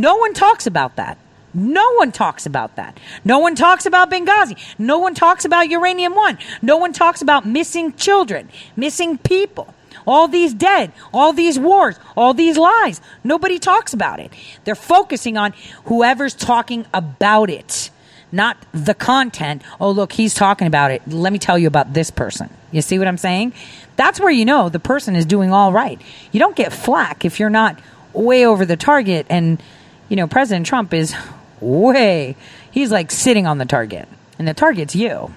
[0.00, 1.18] No one talks about that.
[1.52, 3.00] No one talks about that.
[3.24, 4.56] No one talks about Benghazi.
[4.78, 6.38] No one talks about Uranium One.
[6.62, 9.74] No one talks about missing children, missing people,
[10.06, 13.00] all these dead, all these wars, all these lies.
[13.24, 14.32] Nobody talks about it.
[14.64, 15.52] They're focusing on
[15.86, 17.90] whoever's talking about it,
[18.30, 19.62] not the content.
[19.80, 21.02] Oh, look, he's talking about it.
[21.08, 22.50] Let me tell you about this person.
[22.70, 23.52] You see what I'm saying?
[23.96, 26.00] That's where you know the person is doing all right.
[26.30, 27.80] You don't get flack if you're not
[28.12, 29.60] way over the target and
[30.08, 31.14] you know, President Trump is
[31.60, 32.36] way,
[32.70, 35.32] he's like sitting on the target, and the target's you.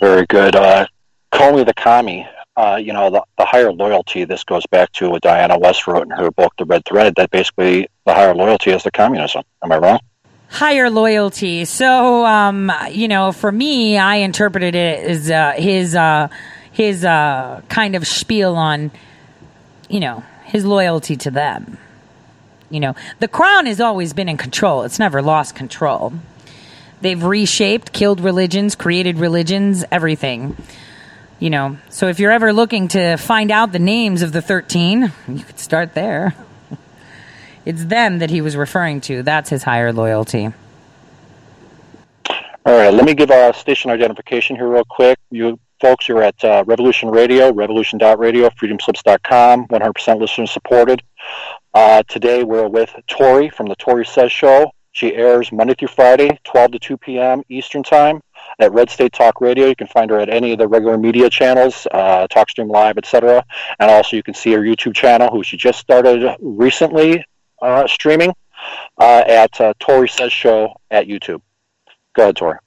[0.00, 0.86] very good uh,
[1.54, 5.22] me the commie uh, you know the, the higher loyalty this goes back to what
[5.22, 8.82] diana west wrote in her book the red thread that basically the higher loyalty is
[8.82, 10.00] the communism am i wrong
[10.48, 11.64] Higher loyalty.
[11.64, 16.28] So, um, you know, for me, I interpreted it as uh, his uh,
[16.70, 18.92] his uh, kind of spiel on,
[19.88, 21.78] you know, his loyalty to them.
[22.70, 24.82] You know, the crown has always been in control.
[24.82, 26.12] It's never lost control.
[27.00, 30.56] They've reshaped, killed religions, created religions, everything.
[31.38, 35.12] You know, so if you're ever looking to find out the names of the 13,
[35.28, 36.34] you could start there.
[37.66, 39.24] It's them that he was referring to.
[39.24, 40.52] That's his higher loyalty.
[42.64, 45.18] All right, let me give a station identification here real quick.
[45.32, 51.02] You folks you're at uh, Revolution Radio, revolution.radio, freedomslips.com, 100% listener supported.
[51.76, 54.72] Uh, today we're with Tore from the Tore Says Show.
[54.92, 57.42] She airs Monday through Friday, 12 to 2 p.m.
[57.50, 58.22] Eastern Time
[58.58, 59.66] at Red State Talk Radio.
[59.66, 63.44] You can find her at any of the regular media channels, uh, TalkStream Live, etc.
[63.78, 67.22] And also you can see her YouTube channel, who she just started recently
[67.60, 68.32] uh, streaming
[68.96, 71.42] uh, at uh, Tore Says Show at YouTube.
[72.14, 72.62] Go ahead, Tore.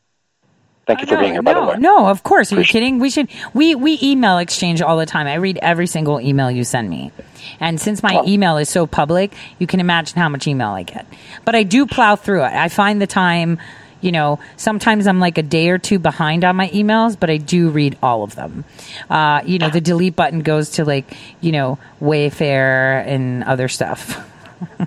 [0.90, 1.78] Thank you for being here, by no, the way.
[1.78, 2.52] No, of course.
[2.52, 3.00] Are you Appreciate- kidding?
[3.00, 5.28] We should we we email exchange all the time.
[5.28, 7.12] I read every single email you send me.
[7.60, 8.28] And since my Oh.
[8.28, 11.06] email is so public, you can imagine how much email I get.
[11.46, 12.54] But I do plow through it.
[12.54, 13.60] I find the time,
[14.02, 17.38] you know, sometimes I'm like a day or two behind on my emails, but I
[17.38, 18.64] do read all of them.
[19.12, 21.06] Uh, you know, the delete button goes to like,
[21.40, 24.18] you know, Wayfair and other stuff.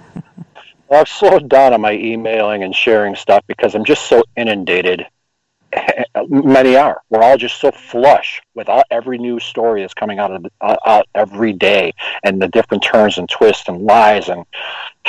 [0.88, 5.06] well, I've slowed down on my emailing and sharing stuff because I'm just so inundated
[6.28, 7.02] many are.
[7.10, 10.76] We're all just so flush with all, every new story that's coming out of uh,
[10.86, 14.44] out every day, and the different turns and twists and lies, and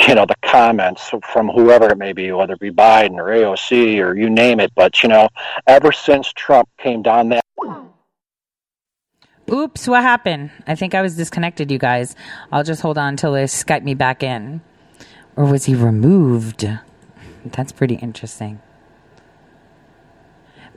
[0.06, 3.98] you know the comments from whoever it may be, whether it be Biden or AOC
[3.98, 4.72] or you name it.
[4.74, 5.28] But you know,
[5.66, 7.44] ever since Trump came down that.
[9.52, 10.50] Oops, what happened?
[10.66, 12.16] I think I was disconnected, you guys.
[12.50, 14.62] I'll just hold on until they Skype me back in.
[15.36, 16.66] Or was he removed?
[17.44, 18.62] That's pretty interesting.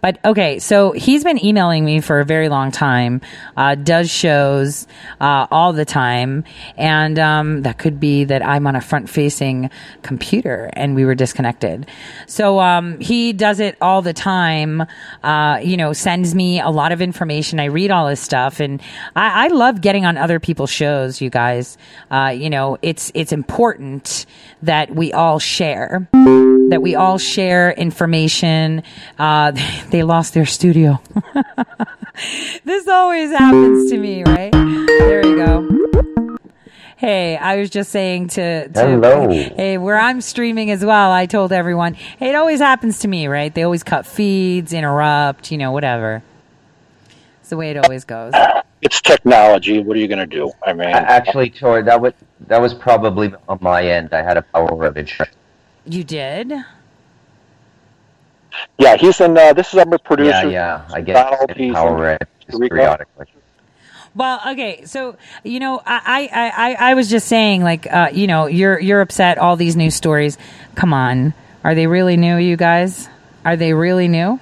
[0.02, 3.22] But okay, so he's been emailing me for a very long time,
[3.56, 4.88] uh, does shows
[5.20, 6.44] uh, all the time,
[6.78, 9.70] and um, that could be that I'm on a front facing
[10.02, 11.88] computer and we were disconnected.
[12.28, 14.84] So um, he does it all the time,
[15.24, 17.60] uh, you know, sends me a lot of information.
[17.60, 18.82] I read all his stuff, and
[19.16, 21.78] I, I love getting on other people's shows, you guys.
[22.12, 24.26] Uh, you know, it's, it's important
[24.62, 26.08] that we all share
[26.70, 28.84] that we all share information.
[29.90, 31.02] They lost their studio.
[32.66, 34.52] this always happens to me, right?
[34.52, 35.68] There we go.
[36.98, 39.30] Hey, I was just saying to, to Hello.
[39.30, 43.28] hey, where I'm streaming as well, I told everyone, hey, it always happens to me,
[43.28, 43.54] right?
[43.54, 46.24] They always cut feeds, interrupt, you know, whatever.
[47.40, 48.34] It's the way it always goes.
[48.82, 49.80] It's technology.
[49.80, 50.52] What are you going to do?
[50.66, 52.14] I mean, Actually, Tore, that was
[52.48, 54.14] that was probably on my end.
[54.14, 55.26] I had a power outage.
[55.86, 56.52] You did?
[58.78, 59.38] Yeah, he's in.
[59.38, 60.30] Uh, this is our producer.
[60.30, 60.88] Yeah, yeah.
[60.94, 62.18] I get Donald, it he's power in
[62.50, 63.26] outages periodically.
[64.16, 68.26] Well, okay, so you know, I, I, I, I was just saying, like, uh, you
[68.28, 69.38] know, you're you're upset.
[69.38, 70.38] All these news stories.
[70.76, 73.10] Come on, are they really new, you guys?
[73.46, 74.40] Are they really new?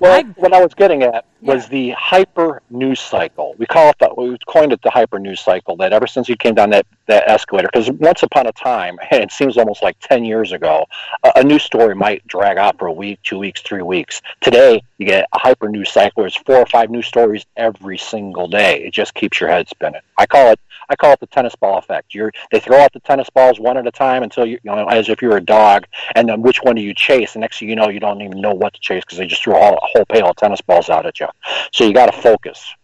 [0.00, 1.68] Well, I- what I was getting at was Yeah.
[1.70, 3.54] the hyper news cycle.
[3.58, 5.76] We call it the, we coined it the hyper news cycle.
[5.76, 9.22] That ever since you came down that, that escalator, because once upon a time, and
[9.24, 10.86] it seems almost like ten years ago,
[11.22, 14.22] a, a story might drag out for a week, two weeks, three weeks.
[14.40, 16.24] Today, you get a hyper news cycle.
[16.24, 18.84] It's four or five news stories every single day.
[18.84, 20.00] It just keeps your head spinning.
[20.18, 22.14] I call it I call it the tennis ball effect.
[22.14, 24.86] You're they throw out the tennis balls one at a time until you, you know
[24.86, 27.32] as if you're a dog, and then which one do you chase?
[27.32, 29.42] The next thing you know, you don't even know what to chase because they just
[29.42, 31.28] threw a whole, a whole pail of tennis balls out at you.
[31.72, 32.74] So you got to focus.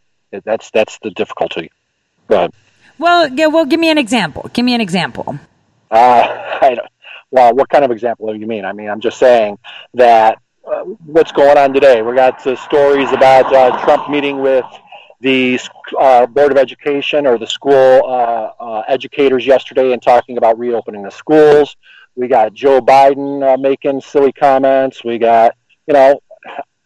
[0.44, 1.70] That's that's the difficulty.
[2.28, 2.52] Go ahead.
[2.98, 4.50] Well, yeah, well, give me an example.
[4.52, 5.38] Give me an example.
[5.90, 6.88] Uh, I don't,
[7.30, 8.64] well, what kind of example do you mean?
[8.64, 9.58] I mean, I'm just saying
[9.94, 12.02] that uh, what's going on today.
[12.02, 14.64] We got uh, stories about uh, Trump meeting with
[15.20, 15.58] the
[15.98, 21.02] uh, Board of Education or the school uh, uh, educators yesterday and talking about reopening
[21.02, 21.76] the schools.
[22.14, 25.04] We got Joe Biden uh, making silly comments.
[25.04, 25.54] We got,
[25.87, 26.20] you know,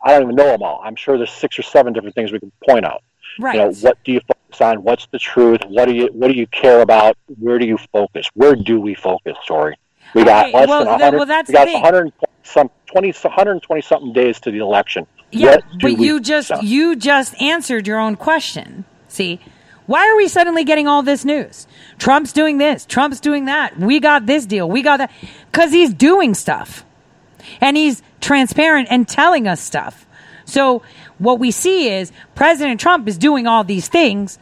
[0.05, 0.81] I don't even know them all.
[0.85, 3.03] I'm sure there's six or seven different things we can point out.
[3.39, 3.55] Right.
[3.55, 4.21] You know, what do you
[4.61, 4.83] on?
[4.83, 5.61] What's the truth?
[5.69, 7.17] What do you What do you care about?
[7.39, 8.29] Where do you focus?
[8.35, 9.37] Where do we focus?
[9.47, 9.77] Sorry,
[10.15, 11.17] we got Okay, less well, than th- 100.
[11.17, 12.13] well, that's we got 100
[12.45, 15.07] some 20 120 something days to the election.
[15.31, 16.67] Yeah, but you just on?
[16.67, 18.85] you just answered your own question.
[19.09, 19.41] See,
[19.87, 21.67] why are we suddenly getting all this news?
[21.99, 22.85] Trump's doing this.
[22.85, 23.79] Trump's doing that.
[23.79, 24.69] We got this deal.
[24.69, 25.11] We got that
[25.51, 26.85] because he's doing stuff,
[27.61, 30.07] and he's transparent and telling us stuff.
[30.45, 30.83] So
[31.23, 34.39] what we see is President Trump is doing all these things,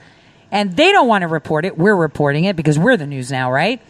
[0.50, 1.76] and they don't want to report it.
[1.76, 3.80] We're reporting it because we're the news now, right?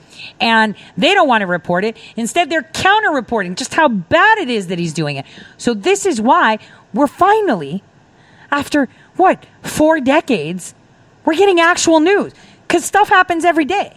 [0.40, 1.96] And they don't want to report it.
[2.16, 5.24] Instead, they're counter reporting just how bad it is that he's doing it.
[5.56, 6.58] So, this is why
[6.92, 7.82] we're finally,
[8.50, 10.74] after what, four decades,
[11.24, 12.32] we're getting actual news.
[12.66, 13.96] Because stuff happens every day.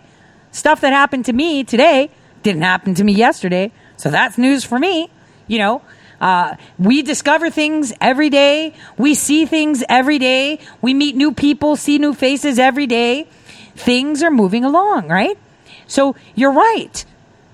[0.52, 2.12] Stuff that happened to me today
[2.44, 3.72] didn't happen to me yesterday.
[3.98, 5.10] So, that's news for me.
[5.48, 5.82] You know,
[6.24, 8.74] uh, we discover things every day.
[8.98, 10.60] We see things every day.
[10.82, 13.28] We meet new people, see new faces every day.
[13.76, 15.38] Things are moving along, right?
[15.86, 17.04] So you're right.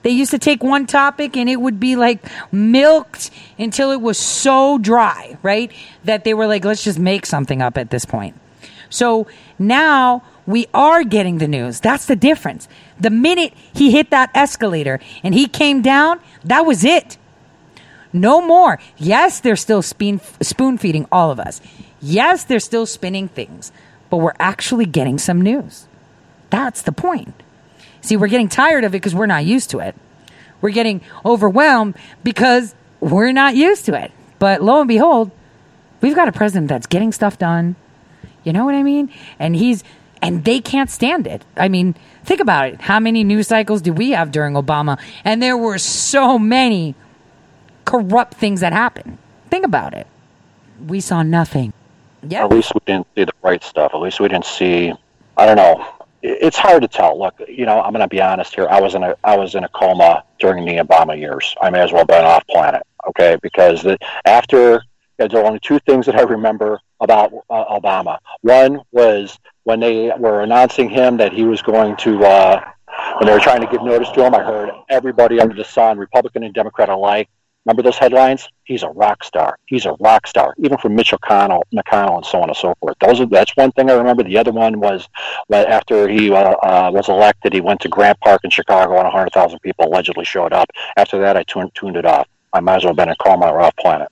[0.04, 4.20] They used to take one topic and it would be like milked until it was
[4.20, 5.72] so dry, right?
[6.04, 8.40] That they were like, let's just make something up at this point.
[8.92, 9.26] So
[9.58, 11.80] now we are getting the news.
[11.80, 12.68] That's the difference.
[13.00, 17.17] The minute he hit that escalator and he came down, that was it.
[18.12, 18.80] No more.
[18.98, 21.62] Yes, they're still spoon, spoon feeding all of us.
[22.02, 23.72] Yes, they're still spinning things,
[24.10, 25.88] but we're actually getting some news.
[26.50, 27.34] That's the point.
[28.02, 29.96] See, we're getting tired of it because we're not used to it.
[30.62, 34.12] We're getting overwhelmed because we're not used to it.
[34.40, 35.32] But lo and behold,
[36.02, 37.76] we've got a president that's getting stuff done.
[38.44, 39.12] You know what I mean?
[39.38, 39.84] And he's
[40.22, 41.46] and they can't stand it.
[41.56, 42.82] I mean, think about it.
[42.82, 45.00] How many news cycles did we have during Obama?
[45.24, 46.96] And there were so many
[47.90, 49.17] corrupt things that happen.
[49.50, 50.08] Think about it.
[50.87, 51.73] We saw nothing.
[52.27, 52.44] Yeah.
[52.44, 53.94] At least we didn't see the right stuff.
[53.94, 54.94] At least we didn't see.
[55.37, 55.85] I don't know.
[56.21, 57.17] It's hard to tell.
[57.17, 58.67] Look, you know, I'm going to be honest here.
[58.69, 61.56] I was in a I was in a coma during the Obama years.
[61.62, 62.83] I may as well have been off planet.
[63.08, 64.83] Okay, because the, after
[65.27, 68.19] there are only two things that I remember about uh, Obama.
[68.42, 72.63] One was when they were announcing him that he was going to, uh,
[73.17, 75.98] when they were trying to give notice to him, I heard everybody under the sun,
[75.98, 77.29] Republican and Democrat alike,
[77.66, 78.48] Remember those headlines?
[78.64, 79.58] He's a rock star.
[79.68, 80.56] He's a rock star.
[80.58, 82.96] Even from Mitch McConnell, McConnell, and so on and so forth.
[83.00, 84.24] Those are, that's one thing I remember.
[84.24, 85.08] The other one was
[85.52, 89.60] after he uh, uh, was elected, he went to Grant Park in Chicago, and 100,000
[89.60, 90.70] people allegedly showed up.
[90.98, 92.28] After that, I tuned, tuned it off.
[92.54, 94.10] I might as well have been in coma or off planet.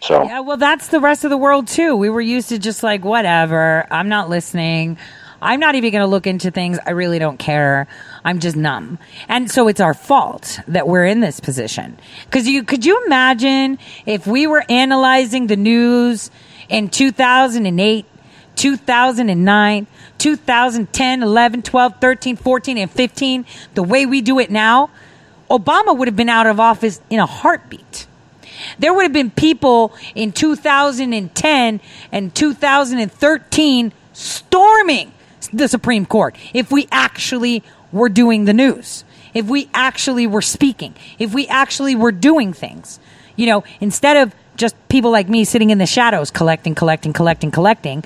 [0.00, 1.94] So yeah, well, that's the rest of the world too.
[1.94, 3.86] We were used to just like whatever.
[3.90, 4.96] I'm not listening.
[5.42, 6.78] I'm not even going to look into things.
[6.84, 7.86] I really don't care.
[8.24, 8.98] I'm just numb.
[9.28, 11.98] And so it's our fault that we're in this position.
[12.30, 16.30] Cause you, could you imagine if we were analyzing the news
[16.68, 18.06] in 2008,
[18.56, 19.86] 2009,
[20.18, 24.90] 2010, 11, 12, 13, 14, and 15, the way we do it now,
[25.50, 28.06] Obama would have been out of office in a heartbeat.
[28.78, 31.80] There would have been people in 2010
[32.12, 35.12] and 2013 storming
[35.52, 37.62] the Supreme Court if we actually
[37.92, 43.00] were doing the news, if we actually were speaking, if we actually were doing things.
[43.36, 47.50] You know, instead of just people like me sitting in the shadows collecting, collecting, collecting,
[47.50, 48.04] collecting,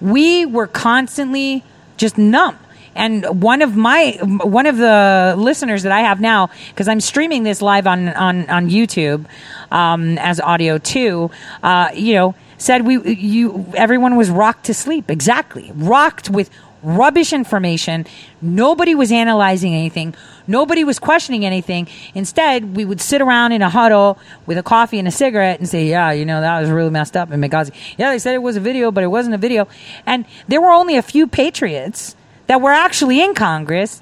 [0.00, 1.64] we were constantly
[1.96, 2.56] just numb.
[2.94, 7.42] And one of my one of the listeners that I have now, because I'm streaming
[7.42, 9.26] this live on on on YouTube
[9.70, 11.30] um, as audio too,
[11.62, 16.48] uh, you know, said we you everyone was rocked to sleep exactly rocked with
[16.86, 18.06] rubbish information.
[18.40, 20.14] Nobody was analyzing anything.
[20.46, 21.88] Nobody was questioning anything.
[22.14, 25.68] Instead, we would sit around in a huddle with a coffee and a cigarette and
[25.68, 27.72] say, yeah, you know, that was really messed up in Benghazi.
[27.98, 29.66] Yeah, they said it was a video, but it wasn't a video.
[30.06, 32.14] And there were only a few patriots
[32.46, 34.00] that were actually in Congress,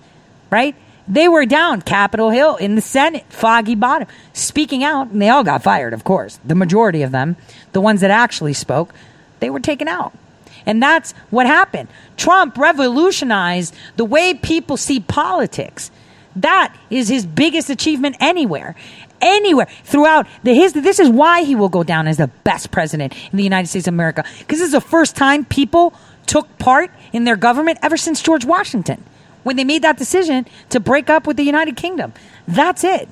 [0.50, 0.76] right?
[1.08, 5.44] They were down Capitol Hill in the Senate, Foggy Bottom, speaking out, and they all
[5.44, 6.38] got fired, of course.
[6.44, 7.36] The majority of them,
[7.72, 8.92] the ones that actually spoke,
[9.40, 10.12] they were taken out.
[10.66, 11.88] And that's what happened.
[12.16, 15.90] Trump revolutionized the way people see politics.
[16.36, 18.74] That is his biggest achievement anywhere.
[19.20, 23.14] Anywhere throughout the his this is why he will go down as the best president
[23.30, 24.24] in the United States of America.
[24.40, 25.94] Because this is the first time people
[26.26, 29.02] took part in their government ever since George Washington.
[29.44, 32.14] When they made that decision to break up with the United Kingdom.
[32.48, 33.08] That's it.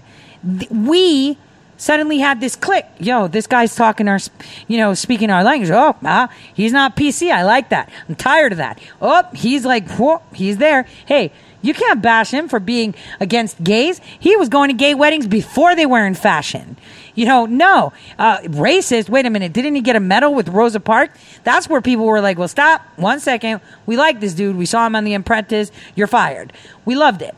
[0.71, 1.39] We
[1.83, 2.87] suddenly had this click.
[3.01, 4.21] Yo, this guy's talking our,
[4.69, 5.71] you know, speaking our language.
[5.71, 7.33] Oh, ah, he's not PC.
[7.33, 7.91] I like that.
[8.09, 8.81] I'm tired of that.
[9.01, 10.87] Oh, he's like, whoa, he's there.
[11.07, 14.01] Hey, you can't bash him for being against gays.
[14.19, 16.77] He was going to gay weddings before they were in fashion.
[17.17, 19.09] You know, no, uh, racist.
[19.09, 19.53] Wait a minute.
[19.53, 21.19] Didn't he get a medal with Rosa Parks?
[21.43, 23.61] That's where people were like, well, stop one second.
[23.87, 24.57] We like this dude.
[24.57, 25.73] We saw him on The Apprentice.
[25.97, 26.53] You're fired.
[26.85, 27.35] We loved it.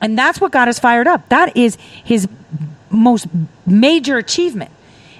[0.00, 1.28] And that's what got us fired up.
[1.30, 2.28] That is his
[2.94, 3.26] most
[3.66, 4.70] major achievement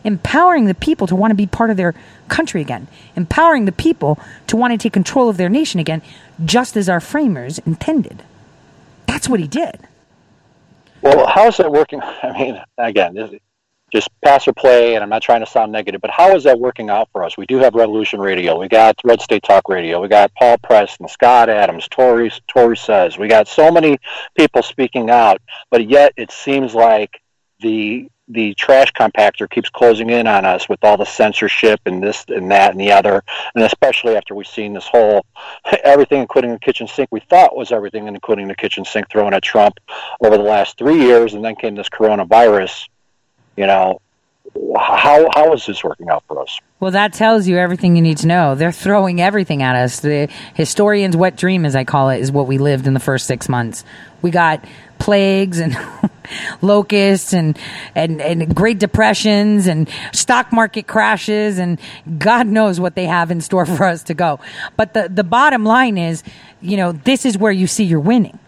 [0.05, 1.95] empowering the people to want to be part of their
[2.29, 6.03] country again, empowering the people to want to take control of their nation again,
[6.45, 8.23] just as our framers intended.
[9.07, 9.81] That's what he did.
[11.03, 12.01] Well, how is that working?
[12.23, 13.39] I mean, again,
[13.93, 16.59] just pass or play, and I'm not trying to sound negative, but how is that
[16.59, 17.37] working out for us?
[17.37, 21.09] We do have Revolution Radio, we got Red State Talk Radio, we got Paul Preston,
[21.09, 23.99] Scott Adams, Tore, Tore says, we got so many
[24.37, 27.21] people speaking out, but yet it seems like
[27.65, 32.25] the the trash compactor keeps closing in on us with all the censorship and this
[32.29, 33.23] and that and the other,
[33.55, 35.27] and especially after we've seen this whole
[35.85, 39.43] everything, including the kitchen sink, we thought was everything, including the kitchen sink, thrown at
[39.43, 39.79] Trump
[40.23, 42.89] over the last three years, and then came this coronavirus.
[43.57, 44.01] You know,
[44.77, 46.59] how how is this working out for us?
[46.81, 48.55] Well, that tells you everything you need to know.
[48.55, 50.01] They're throwing everything at us.
[50.01, 53.27] The historian's wet dream, as I call it, is what we lived in the first
[53.27, 53.85] six months.
[54.21, 54.65] We got
[54.99, 55.77] plagues and
[56.63, 57.59] locusts and,
[57.95, 61.79] and, and great depressions and stock market crashes and
[62.19, 64.41] God knows what they have in store for us to go.
[64.77, 66.23] But the, the bottom line is,
[66.61, 68.39] you know, this is where you see you're winning.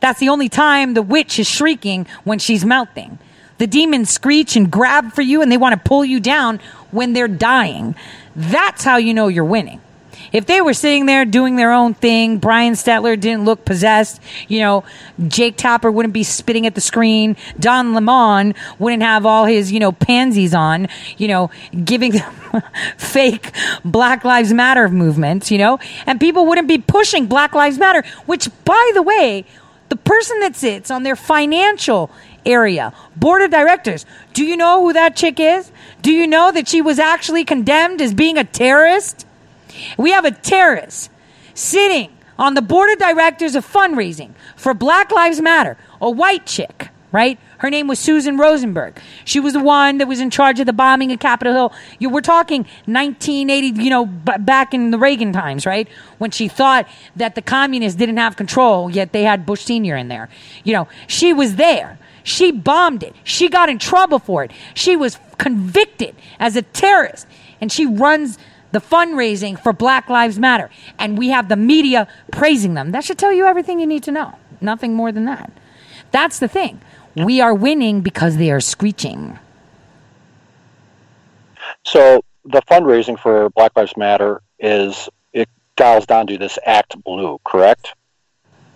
[0.00, 3.18] That's the only time the witch is shrieking when she's melting.
[3.58, 7.12] The demons screech and grab for you and they want to pull you down when
[7.12, 7.94] they're dying.
[8.34, 9.80] That's how you know you're winning.
[10.32, 14.60] If they were sitting there doing their own thing, Brian Stelter didn't look possessed, you
[14.60, 14.84] know,
[15.26, 19.80] Jake Tapper wouldn't be spitting at the screen, Don Lemon wouldn't have all his, you
[19.80, 21.50] know, pansies on, you know,
[21.84, 22.12] giving
[22.96, 23.54] fake
[23.84, 28.48] Black Lives Matter movements, you know, and people wouldn't be pushing Black Lives Matter, which,
[28.64, 29.44] by the way,
[29.88, 32.10] the person that sits on their financial
[32.44, 32.92] area.
[33.16, 34.06] Board of directors.
[34.32, 35.70] Do you know who that chick is?
[36.02, 39.26] Do you know that she was actually condemned as being a terrorist?
[39.96, 41.10] We have a terrorist
[41.54, 46.88] sitting on the board of directors of fundraising for Black Lives Matter, a white chick,
[47.10, 47.38] right?
[47.58, 49.00] Her name was Susan Rosenberg.
[49.24, 51.72] She was the one that was in charge of the bombing at Capitol Hill.
[51.98, 55.88] You, we're talking 1980, you know, b- back in the Reagan times, right?
[56.18, 59.96] When she thought that the communists didn't have control, yet they had Bush Sr.
[59.96, 60.28] in there.
[60.62, 61.98] You know, she was there.
[62.28, 63.16] She bombed it.
[63.24, 64.50] She got in trouble for it.
[64.74, 67.26] She was convicted as a terrorist.
[67.58, 68.38] And she runs
[68.70, 70.68] the fundraising for Black Lives Matter.
[70.98, 72.92] And we have the media praising them.
[72.92, 74.34] That should tell you everything you need to know.
[74.60, 75.50] Nothing more than that.
[76.10, 76.82] That's the thing.
[77.16, 79.38] We are winning because they are screeching.
[81.86, 87.94] So the fundraising for Black Lives Matter is it dials down to this ActBlue, correct?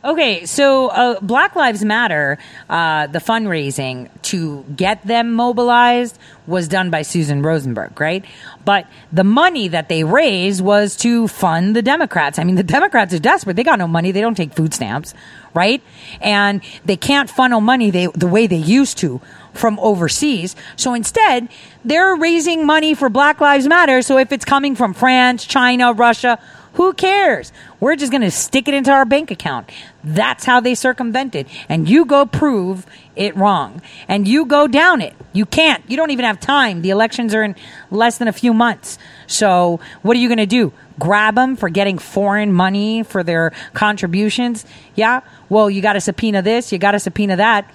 [0.05, 2.37] Okay, so uh, Black Lives Matter,
[2.69, 8.25] uh, the fundraising to get them mobilized was done by Susan Rosenberg, right?
[8.65, 12.41] But the money that they raised was to fund the Democrats.
[12.41, 13.55] I mean, the Democrats are desperate.
[13.55, 14.11] They got no money.
[14.11, 15.15] They don't take food stamps,
[15.55, 15.81] right?
[16.21, 19.21] And they can't funnel money they, the way they used to
[19.55, 20.57] from overseas.
[20.75, 21.49] So instead,
[21.85, 24.03] they're raising money for Black Lives Matter.
[24.03, 26.41] So if it's coming from France, China, Russia,
[26.75, 27.53] who cares?
[27.81, 29.71] We're just going to stick it into our bank account.
[30.03, 31.47] That's how they circumvent it.
[31.69, 33.83] And you go prove it wrong.
[34.09, 35.15] And you go down it.
[35.33, 35.85] You can't.
[35.89, 36.81] You don't even have time.
[36.83, 37.57] The elections are in
[37.91, 38.99] less than a few months.
[39.27, 40.73] So what are you going to do?
[40.99, 44.65] Grab them for getting foreign money for their contributions?
[44.95, 45.21] Yeah?
[45.49, 47.71] Well, you got to subpoena this, you got to subpoena that.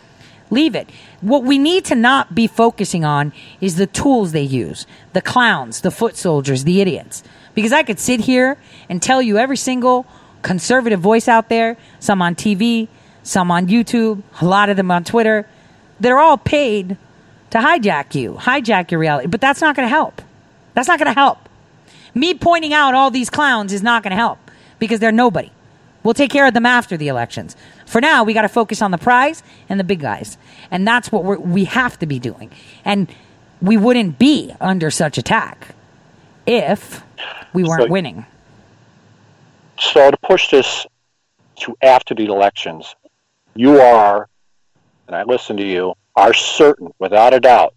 [0.50, 0.90] Leave it.
[1.20, 5.82] What we need to not be focusing on is the tools they use the clowns,
[5.82, 7.22] the foot soldiers, the idiots.
[7.58, 8.56] Because I could sit here
[8.88, 10.06] and tell you every single
[10.44, 12.88] conservative voice out there, some on TV,
[13.24, 15.48] some on YouTube, a lot of them on Twitter,
[16.00, 16.98] they're all paid
[17.50, 19.26] to hijack you, hijack your reality.
[19.26, 20.22] But that's not going to help.
[20.76, 21.50] That's not going to help.
[22.14, 24.38] Me pointing out all these clowns is not going to help
[24.78, 25.50] because they're nobody.
[26.04, 27.56] We'll take care of them after the elections.
[27.88, 30.38] For now, we got to focus on the prize and the big guys.
[30.70, 32.52] And that's what we have to be doing.
[32.86, 33.12] And
[33.64, 35.74] we wouldn't be under such attack
[36.48, 37.04] if
[37.54, 38.26] we weren't So- winning.
[39.80, 40.88] So to push this
[41.58, 42.96] to after the elections,
[43.54, 44.28] you are,
[45.08, 47.76] and I listen to you, are certain, without a doubt,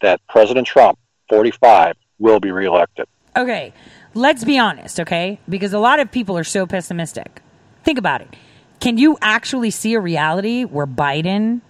[0.00, 0.98] that President Trump,
[1.28, 3.06] 45, will be reelected.
[3.36, 3.72] Okay,
[4.14, 5.40] let's be honest, okay?
[5.48, 7.42] Because a lot of people are so pessimistic.
[7.82, 8.36] Think about it.
[8.78, 11.60] Can you actually see a reality where Biden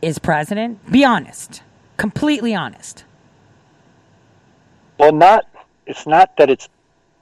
[0.00, 0.90] is president?
[0.90, 1.62] Be honest.
[1.96, 3.04] Completely honest.
[4.98, 5.46] Well, not.
[5.90, 6.68] It's not that it's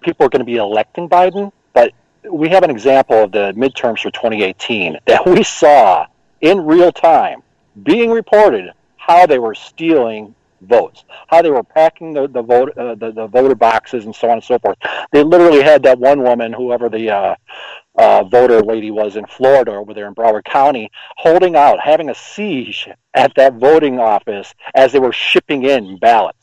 [0.02, 1.92] people are going to be electing Biden, but
[2.30, 6.06] we have an example of the midterms for 2018 that we saw
[6.40, 7.42] in real time
[7.82, 12.94] being reported how they were stealing votes, how they were packing the the vote uh,
[12.94, 14.76] the, the voter boxes and so on and so forth.
[15.12, 17.34] They literally had that one woman, whoever the uh,
[17.96, 22.14] uh, voter lady was in Florida over there in Broward County, holding out, having a
[22.14, 26.37] siege at that voting office as they were shipping in ballots.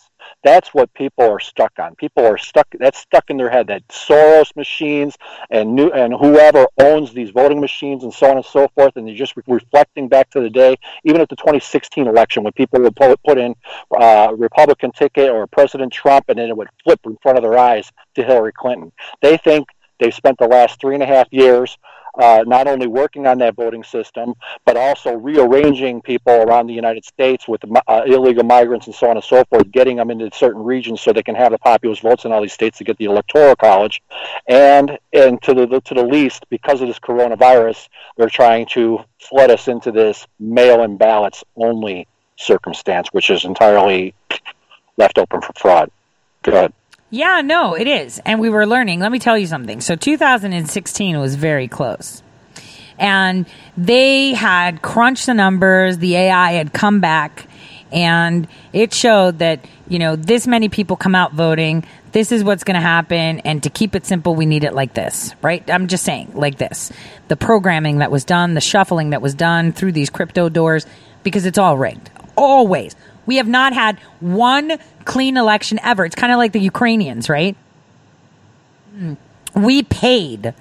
[0.45, 1.95] That's what people are stuck on.
[1.95, 2.67] People are stuck.
[2.77, 3.65] That's stuck in their head.
[3.65, 5.17] That Soros machines
[5.49, 9.07] and new and whoever owns these voting machines and so on and so forth, and
[9.07, 12.79] they're just re- reflecting back to the day, even at the 2016 election, when people
[12.79, 13.55] would put, put in
[13.99, 17.57] uh, Republican ticket or President Trump, and then it would flip in front of their
[17.57, 18.91] eyes to Hillary Clinton.
[19.23, 19.67] They think
[19.99, 21.75] they've spent the last three and a half years
[22.19, 24.33] uh, not only working on that voting system,
[24.65, 29.17] but also rearranging people around the United States with uh, illegal migrants and so on
[29.17, 32.25] and so forth, getting them into certain regions so they can have the populous votes
[32.25, 34.01] in all these states to get the electoral college,
[34.47, 37.87] and and to the to the least, because of this coronavirus,
[38.17, 42.07] they're trying to flood us into this mail-in ballots only
[42.37, 44.13] circumstance, which is entirely
[44.97, 45.89] left open for fraud.
[46.43, 46.73] Go ahead.
[47.15, 48.19] Yeah, no, it is.
[48.25, 48.99] And we were learning.
[48.99, 49.79] Let me tell you something.
[49.79, 52.21] So 2016 was very close.
[52.99, 53.45] And
[53.77, 57.47] they had crunched the numbers, the AI had come back,
[57.89, 61.85] and it showed that, you know, this many people come out voting.
[62.11, 63.39] This is what's going to happen.
[63.39, 65.63] And to keep it simple, we need it like this, right?
[65.69, 66.91] I'm just saying, like this.
[67.29, 70.85] The programming that was done, the shuffling that was done through these crypto doors,
[71.23, 72.09] because it's all rigged.
[72.35, 72.93] Always.
[73.25, 76.05] We have not had one clean election ever.
[76.05, 77.55] It's kind of like the Ukrainians, right?
[78.91, 79.13] Hmm.
[79.55, 80.53] We paid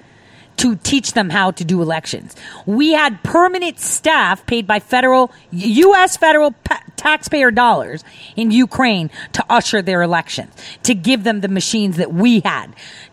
[0.57, 2.35] to teach them how to do elections.
[2.65, 6.17] We had permanent staff paid by federal, U.S.
[6.17, 8.03] federal pa- taxpayer dollars
[8.35, 10.53] in Ukraine to usher their elections,
[10.83, 12.67] to give them the machines that we had,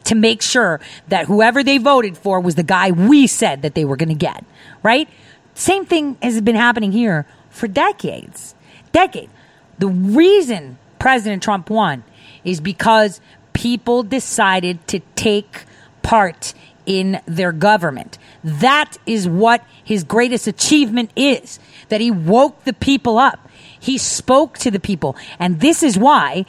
[0.04, 3.84] to make sure that whoever they voted for was the guy we said that they
[3.84, 4.44] were going to get,
[4.82, 5.08] right?
[5.54, 8.54] Same thing has been happening here for decades.
[8.92, 9.32] Decades.
[9.78, 12.04] The reason President Trump won
[12.44, 13.20] is because
[13.52, 15.64] people decided to take
[16.02, 16.54] part
[16.86, 18.18] in their government.
[18.42, 21.58] That is what his greatest achievement is
[21.88, 23.48] that he woke the people up.
[23.78, 25.16] He spoke to the people.
[25.38, 26.44] And this is why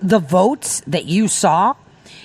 [0.00, 1.74] the votes that you saw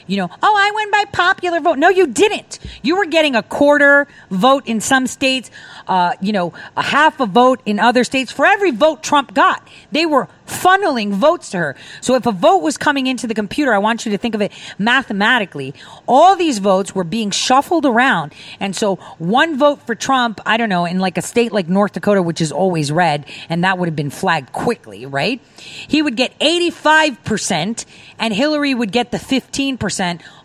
[0.08, 1.78] you know, oh, I went by popular vote.
[1.78, 2.60] No, you didn't.
[2.82, 5.50] You were getting a quarter vote in some states,
[5.88, 9.68] uh, you know, a half a vote in other states for every vote Trump got.
[9.92, 11.76] They were funneling votes to her.
[12.02, 14.42] So if a vote was coming into the computer, I want you to think of
[14.42, 15.74] it mathematically.
[16.08, 18.34] All these votes were being shuffled around.
[18.60, 21.94] And so one vote for Trump, I don't know, in like a state like North
[21.94, 25.42] Dakota, which is always red, and that would have been flagged quickly, right?
[25.58, 27.86] He would get 85%
[28.20, 29.78] and Hillary would get the 15%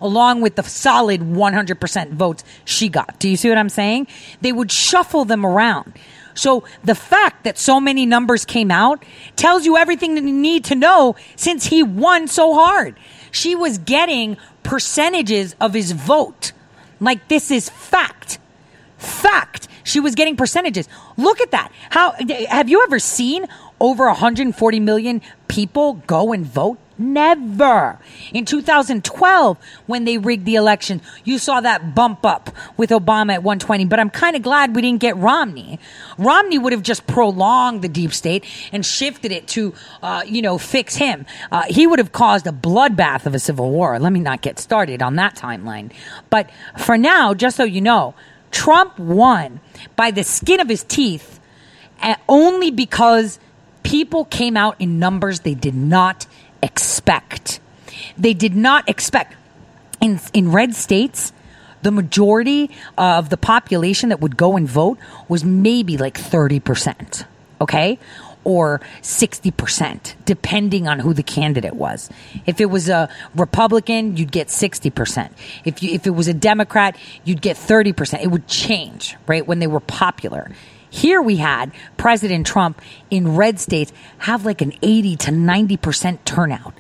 [0.01, 3.19] along with the solid 100% votes she got.
[3.19, 4.07] Do you see what I'm saying?
[4.41, 5.95] They would shuffle them around.
[6.35, 10.65] So the fact that so many numbers came out tells you everything that you need
[10.67, 12.97] to know since he won so hard.
[13.33, 16.53] She was getting percentages of his vote.
[17.01, 18.39] Like this is fact.
[18.99, 19.67] Fact.
[19.83, 20.89] She was getting percentages.
[21.17, 21.73] Look at that.
[21.91, 22.15] How
[22.49, 23.47] have you ever seen
[23.81, 26.79] over 140 million people go and vote?
[26.99, 27.99] Never.
[28.33, 33.43] In 2012, when they rigged the election, you saw that bump up with Obama at
[33.45, 33.85] 120.
[33.85, 35.79] But I'm kind of glad we didn't get Romney.
[36.19, 40.59] Romney would have just prolonged the deep state and shifted it to, uh, you know,
[40.59, 41.25] fix him.
[41.53, 43.99] Uh, he would have caused a bloodbath of a civil war.
[44.01, 45.93] Let me not get started on that timeline.
[46.31, 48.15] But for now, just so you know,
[48.51, 49.61] Trump won
[49.95, 51.39] by the skin of his teeth
[52.03, 53.39] uh, only because
[53.83, 56.27] people came out in numbers they did not
[56.63, 57.61] expect.
[58.17, 59.35] They did not expect.
[60.01, 61.33] In, in red states,
[61.83, 64.99] the majority of the population that would go and vote
[65.29, 67.25] was maybe like 30%,
[67.61, 67.99] okay?
[68.45, 72.09] Or 60%, depending on who the candidate was.
[72.47, 75.31] If it was a Republican, you'd get 60%.
[75.65, 78.23] If, you, if it was a Democrat, you'd get 30%.
[78.23, 80.51] It would change, right, when they were popular.
[80.91, 82.81] Here we had President Trump
[83.11, 86.75] in red states have like an 80 to 90% turnout.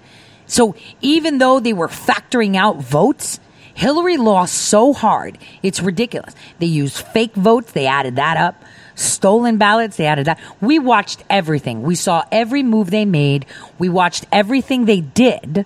[0.46, 3.38] So even though they were factoring out votes,
[3.74, 5.38] Hillary lost so hard.
[5.62, 6.34] It's ridiculous.
[6.58, 7.72] They used fake votes.
[7.72, 8.64] They added that up.
[8.96, 9.98] Stolen ballots.
[9.98, 10.40] They added that.
[10.60, 11.82] We watched everything.
[11.82, 13.46] We saw every move they made.
[13.78, 15.64] We watched everything they did.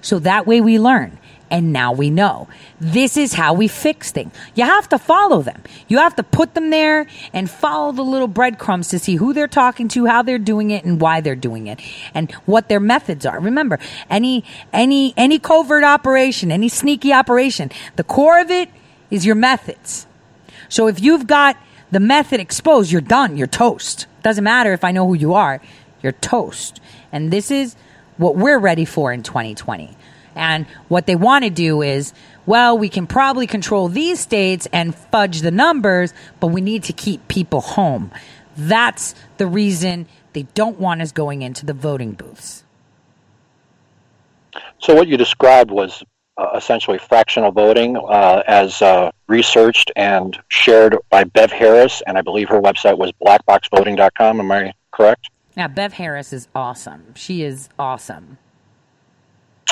[0.00, 1.18] So that way we learn
[1.52, 2.48] and now we know.
[2.80, 4.34] This is how we fix things.
[4.54, 5.62] You have to follow them.
[5.86, 9.46] You have to put them there and follow the little breadcrumbs to see who they're
[9.46, 11.78] talking to, how they're doing it, and why they're doing it,
[12.14, 13.38] and what their methods are.
[13.38, 13.78] Remember,
[14.08, 18.70] any any any covert operation, any sneaky operation, the core of it
[19.10, 20.06] is your methods.
[20.70, 21.58] So if you've got
[21.90, 23.36] the method exposed, you're done.
[23.36, 24.06] You're toast.
[24.22, 25.60] Doesn't matter if I know who you are.
[26.02, 26.80] You're toast.
[27.12, 27.76] And this is
[28.16, 29.94] what we're ready for in 2020.
[30.34, 32.12] And what they want to do is,
[32.46, 36.92] well, we can probably control these states and fudge the numbers, but we need to
[36.92, 38.10] keep people home.
[38.56, 42.64] That's the reason they don't want us going into the voting booths.
[44.78, 46.02] So, what you described was
[46.36, 52.22] uh, essentially fractional voting uh, as uh, researched and shared by Bev Harris, and I
[52.22, 54.40] believe her website was blackboxvoting.com.
[54.40, 55.28] Am I correct?
[55.56, 57.14] Now, Bev Harris is awesome.
[57.14, 58.38] She is awesome.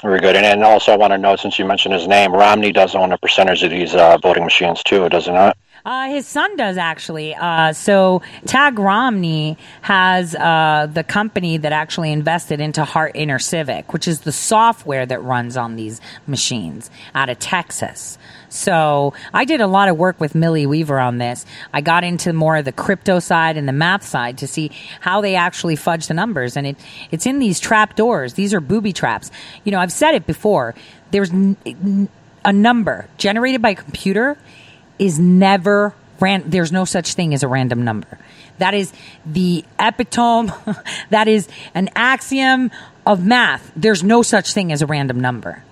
[0.02, 0.36] Very good.
[0.36, 3.12] And, and also, I want to know, since you mentioned his name, Romney does own
[3.12, 5.56] a percentage of these uh, voting machines too, does he not?
[5.84, 7.34] Uh, his son does actually.
[7.34, 14.06] Uh, so Tag Romney has uh, the company that actually invested into Hart InterCivic, which
[14.06, 18.18] is the software that runs on these machines out of Texas.
[18.50, 21.46] So I did a lot of work with Millie Weaver on this.
[21.72, 25.20] I got into more of the crypto side and the math side to see how
[25.20, 26.56] they actually fudge the numbers.
[26.56, 26.76] And it,
[27.10, 28.34] it's in these trap doors.
[28.34, 29.30] These are booby traps.
[29.64, 30.74] You know, I've said it before.
[31.12, 32.08] There's n-
[32.44, 34.36] a number generated by a computer
[34.98, 36.42] is never ran.
[36.46, 38.18] There's no such thing as a random number.
[38.58, 38.92] That is
[39.24, 40.52] the epitome.
[41.10, 42.70] that is an axiom
[43.06, 43.70] of math.
[43.76, 45.62] There's no such thing as a random number.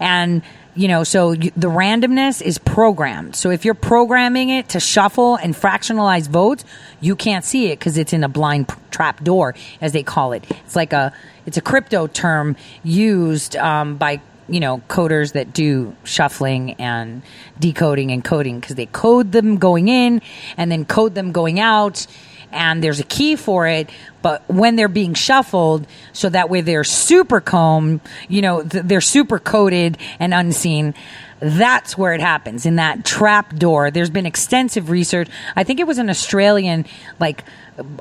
[0.00, 0.42] And
[0.74, 3.34] you know, so the randomness is programmed.
[3.34, 6.64] So if you're programming it to shuffle and fractionalize votes,
[7.00, 10.44] you can't see it because it's in a blind trap door, as they call it.
[10.64, 11.12] It's like a
[11.46, 17.22] it's a crypto term used um, by you know coders that do shuffling and
[17.58, 20.22] decoding and coding because they code them going in
[20.56, 22.06] and then code them going out
[22.52, 23.90] and there's a key for it.
[24.22, 29.00] But when they're being shuffled, so that way they're super comb, you know, th- they're
[29.00, 30.94] super coated and unseen.
[31.40, 33.92] That's where it happens in that trap door.
[33.92, 35.28] There's been extensive research.
[35.54, 36.84] I think it was an Australian,
[37.20, 37.44] like,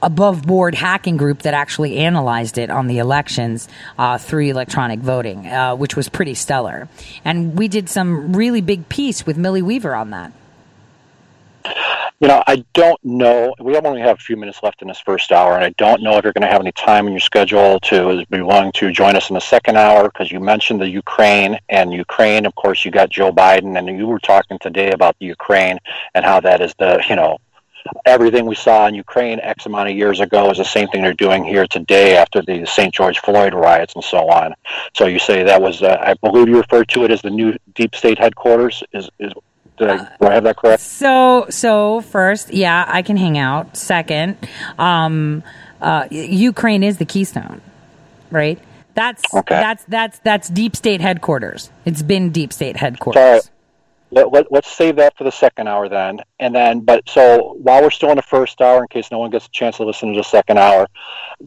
[0.02, 3.70] above board hacking group that actually analyzed it on the elections
[4.00, 6.90] uh, through electronic voting, uh, which was pretty stellar.
[7.24, 10.32] And we did some really big piece with Millie Weaver on that.
[12.20, 13.54] You know, I don't know.
[13.60, 16.18] We only have a few minutes left in this first hour, and I don't know
[16.18, 19.16] if you're going to have any time in your schedule to be willing to join
[19.16, 22.48] us in the second hour because you mentioned the Ukraine and Ukraine.
[22.48, 25.78] Of course, you got Joe Biden, and you were talking today about the Ukraine
[26.16, 27.38] and how that is the you know
[28.06, 31.14] everything we saw in Ukraine X amount of years ago is the same thing they're
[31.14, 32.94] doing here today after the St.
[32.94, 34.54] George Floyd riots and so on.
[34.94, 37.56] So you say that was, uh, I believe you referred to it as the new
[37.76, 38.84] deep state headquarters.
[38.92, 39.34] Is is
[39.78, 40.82] did I, do I have that correct?
[40.82, 43.78] So, so first, yeah, I can hang out.
[43.78, 44.38] Second,
[44.80, 45.44] um,
[45.82, 47.62] uh, Ukraine is the keystone,
[48.32, 48.60] right?
[48.96, 49.56] That's okay.
[49.56, 51.70] that's that's that's deep state headquarters.
[51.86, 53.22] It's been deep state headquarters.
[53.22, 53.42] Sorry.
[54.10, 56.22] Let, let, let's save that for the second hour then.
[56.40, 59.30] And then, but so while we're still in the first hour, in case no one
[59.30, 60.88] gets a chance to listen to the second hour,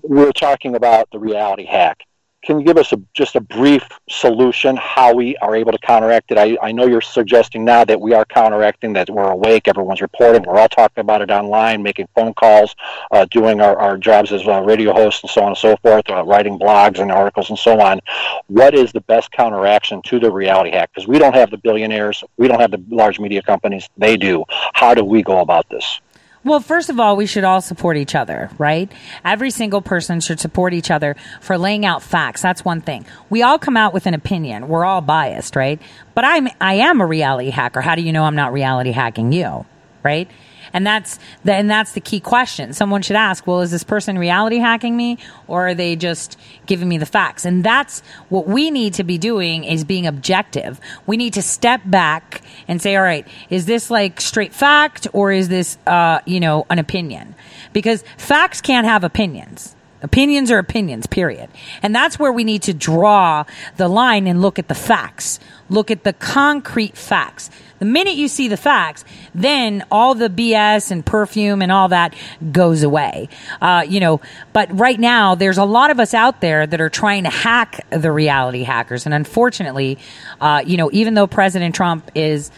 [0.03, 2.03] we're talking about the reality hack
[2.43, 6.33] can you give us a, just a brief solution how we are able to counteract
[6.33, 6.39] it?
[6.39, 10.45] I, I know you're suggesting now that we are counteracting, that we're awake, everyone's reporting,
[10.47, 12.75] we're all talking about it online, making phone calls,
[13.11, 16.09] uh, doing our, our jobs as uh, radio hosts and so on and so forth,
[16.09, 18.01] uh, writing blogs and articles and so on.
[18.47, 20.91] What is the best counteraction to the reality hack?
[20.95, 24.45] Because we don't have the billionaires, we don't have the large media companies, they do.
[24.73, 26.01] How do we go about this?
[26.43, 28.91] Well, first of all, we should all support each other, right?
[29.27, 32.41] Every single person should support each other for laying out facts.
[32.41, 33.05] That's one thing.
[33.29, 34.69] We all come out with an opinion.
[34.69, 35.81] We're all biased, right?
[36.15, 37.83] But I'm I am a reality hacker.
[37.83, 39.67] How do you know I'm not reality hacking you?
[40.03, 40.31] Right?
[40.73, 42.73] And that's the, and that's the key question.
[42.73, 46.89] Someone should ask, well, is this person reality hacking me or are they just giving
[46.89, 47.45] me the facts?
[47.45, 50.81] And that's what we need to be doing is being objective.
[51.07, 55.33] We need to step back and say, all right, is this like straight fact or
[55.33, 57.35] is this, uh, you know, an opinion?
[57.73, 59.75] Because facts can't have opinions.
[60.03, 61.51] Opinions are opinions, period.
[61.83, 63.45] And that's where we need to draw
[63.77, 65.39] the line and look at the facts.
[65.71, 67.51] Look at the concrete facts.
[67.79, 69.05] The minute you see the facts,
[69.35, 72.15] then all the BS and perfume and all that
[72.53, 73.31] goes away.
[73.63, 74.21] Uh, you know,
[74.53, 77.87] but right now there's a lot of us out there that are trying to hack
[77.89, 79.07] the reality hackers.
[79.07, 79.99] And unfortunately,
[80.41, 82.51] uh, you know, even though President Trump is,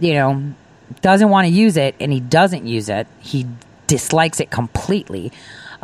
[0.00, 0.54] you know,
[1.02, 3.46] doesn't want to use it and he doesn't use it, he
[3.86, 5.30] dislikes it completely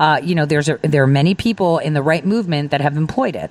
[0.01, 2.97] uh, you know, there's a, there are many people in the right movement that have
[2.97, 3.51] employed it.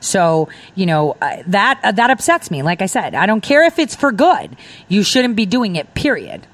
[0.00, 2.62] So, you know, uh, that uh, that upsets me.
[2.62, 4.56] Like I said, I don't care if it's for good.
[4.88, 6.46] You shouldn't be doing it, period.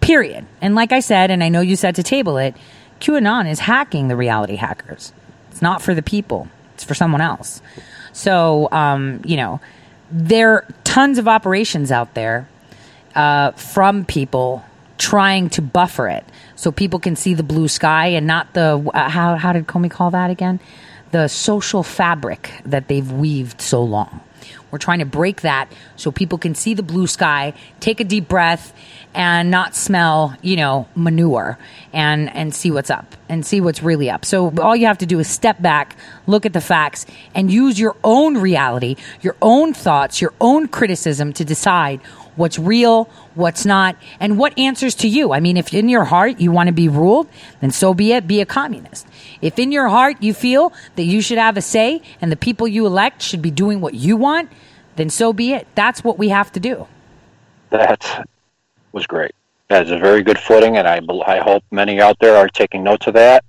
[0.00, 0.46] Period.
[0.60, 2.54] And like I said, and I know you said to table it,
[3.00, 5.12] QAnon is hacking the reality hackers.
[5.50, 6.48] It's not for the people.
[6.74, 7.62] It's for someone else.
[8.12, 9.60] So, um, you know,
[10.10, 12.48] there are tons of operations out there
[13.14, 14.64] uh, from people
[14.98, 16.24] trying to buffer it
[16.54, 19.90] so people can see the blue sky and not the uh, how how did Comey
[19.90, 20.60] call that again?
[21.14, 24.20] The social fabric that they've weaved so long.
[24.72, 28.26] We're trying to break that so people can see the blue sky, take a deep
[28.26, 28.74] breath,
[29.14, 31.56] and not smell, you know, manure
[31.92, 34.24] and and see what's up and see what's really up.
[34.24, 35.94] So all you have to do is step back,
[36.26, 41.32] look at the facts, and use your own reality, your own thoughts, your own criticism
[41.34, 42.00] to decide
[42.34, 43.04] what's real,
[43.36, 45.32] what's not, and what answers to you.
[45.32, 47.28] I mean, if in your heart you want to be ruled,
[47.60, 49.06] then so be it, be a communist.
[49.44, 52.66] If in your heart you feel that you should have a say and the people
[52.66, 54.50] you elect should be doing what you want,
[54.96, 55.66] then so be it.
[55.74, 56.88] That's what we have to do.
[57.68, 58.26] That
[58.92, 59.32] was great.
[59.68, 62.82] That is a very good footing, and I, I hope many out there are taking
[62.82, 63.44] notes of that.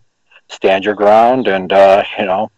[0.49, 2.51] Stand your ground and, uh, you know,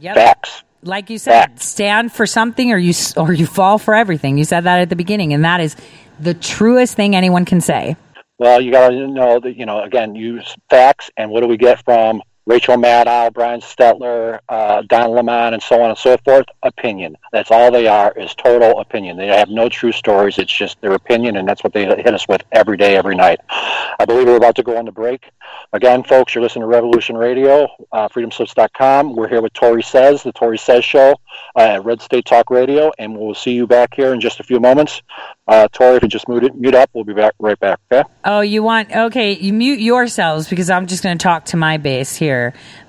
[0.00, 0.14] yep.
[0.14, 4.38] facts like you said, stand for something or you or you fall for everything.
[4.38, 5.76] You said that at the beginning, and that is
[6.20, 7.96] the truest thing anyone can say.
[8.38, 11.56] Well, you got to know that you know again use facts, and what do we
[11.56, 16.46] get from Rachel Maddow, Brian Stelter, uh, Don Lemon, and so on and so forth.
[16.62, 17.14] Opinion.
[17.30, 19.18] That's all they are is total opinion.
[19.18, 20.38] They have no true stories.
[20.38, 23.40] It's just their opinion, and that's what they hit us with every day, every night.
[23.50, 25.28] I believe we're about to go on the break.
[25.74, 29.14] Again, folks, you're listening to Revolution Radio, uh, freedomslips.com.
[29.14, 31.16] We're here with Tore Says, the Tore Says Show
[31.54, 34.42] uh, at Red State Talk Radio, and we'll see you back here in just a
[34.42, 35.02] few moments.
[35.46, 37.78] Uh, Tore, if you just mute, it, mute up, we'll be back right back.
[37.92, 38.08] Okay.
[38.24, 39.32] Oh, you want okay?
[39.32, 42.37] You mute yourselves because I'm just going to talk to my base here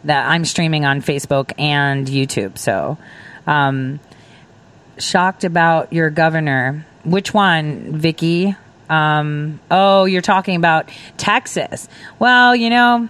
[0.04, 2.58] that I'm streaming on Facebook and YouTube.
[2.58, 2.98] So,
[3.48, 4.00] um,
[4.98, 6.86] shocked about your governor.
[7.04, 8.56] Which one, Vicky?
[8.90, 11.88] Um, oh, you're talking about Texas.
[12.18, 13.10] Well, you know,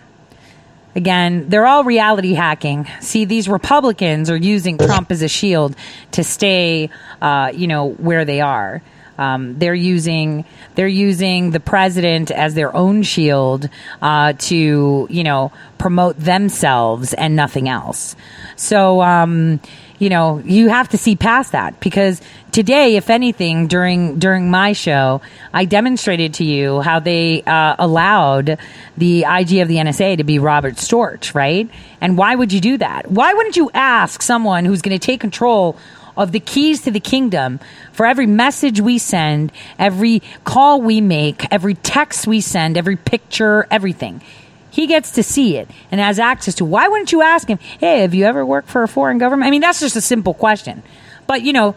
[0.96, 2.88] again, they're all reality hacking.
[3.00, 5.76] See, these Republicans are using Trump as a shield
[6.12, 6.90] to stay,
[7.22, 8.82] uh, you know, where they are.
[9.20, 10.46] Um, they're using
[10.76, 13.70] they're using the president as their own shield
[14.02, 18.16] uh, to you know promote themselves and nothing else.
[18.56, 19.60] So um,
[20.00, 24.72] you know you have to see past that because today, if anything, during during my
[24.72, 25.22] show,
[25.54, 28.58] I demonstrated to you how they uh, allowed
[28.98, 31.70] the IG of the NSA to be Robert Storch, right?
[32.02, 33.12] And why would you do that?
[33.12, 35.78] Why wouldn't you ask someone who's going to take control?
[36.20, 37.60] Of the keys to the kingdom
[37.94, 43.66] for every message we send, every call we make, every text we send, every picture,
[43.72, 44.22] everything.
[44.70, 46.66] He gets to see it and has access to.
[46.66, 49.52] Why wouldn't you ask him, "Hey, have you ever worked for a foreign government?" I
[49.52, 50.84] mean, that's just a simple question.
[51.26, 51.76] But you know,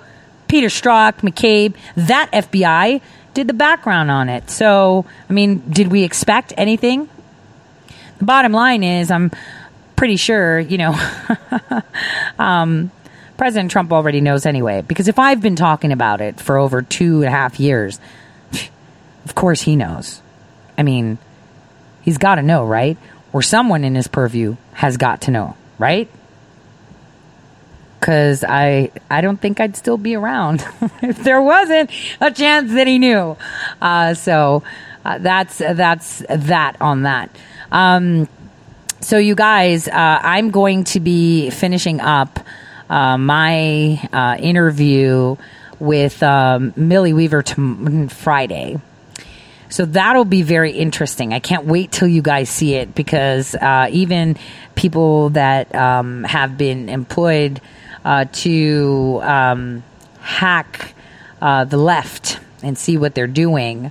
[0.48, 3.00] Peter Strzok, McCabe, that FBI
[3.34, 4.50] did the background on it.
[4.50, 7.08] So, I mean, did we expect anything?
[8.18, 9.30] The bottom line is, I'm
[9.96, 10.94] pretty sure, you know,
[12.38, 12.90] um,
[13.36, 14.82] President Trump already knows anyway.
[14.82, 18.00] Because if I've been talking about it for over two and a half years,
[19.24, 20.22] of course he knows.
[20.76, 21.18] I mean,
[22.02, 22.96] he's got to know, right?
[23.32, 26.08] Or someone in his purview has got to know, right?
[27.98, 30.66] Because I, I don't think I'd still be around
[31.02, 33.36] if there wasn't a chance that he knew.
[33.80, 34.62] Uh, so
[35.04, 37.30] uh, that's that's that on that.
[37.70, 38.28] Um,
[39.00, 42.38] so you guys, uh, I'm going to be finishing up
[42.88, 45.36] uh, my uh, interview
[45.78, 47.42] with um, Millie Weaver
[48.08, 48.80] Friday.
[49.68, 51.32] So that'll be very interesting.
[51.32, 54.36] I can't wait till you guys see it because uh, even
[54.74, 57.60] people that um, have been employed
[58.04, 59.82] uh, to um,
[60.20, 60.94] hack
[61.40, 63.90] uh, the left and see what they're doing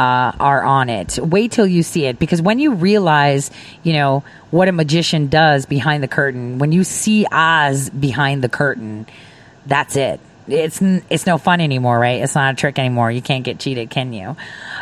[0.00, 1.18] uh, are on it.
[1.18, 3.50] Wait till you see it because when you realize,
[3.82, 8.48] you know, what a magician does behind the curtain, when you see Oz behind the
[8.48, 9.06] curtain,
[9.66, 10.18] that's it.
[10.48, 12.22] It's it's no fun anymore, right?
[12.22, 13.10] It's not a trick anymore.
[13.10, 14.36] You can't get cheated, can you?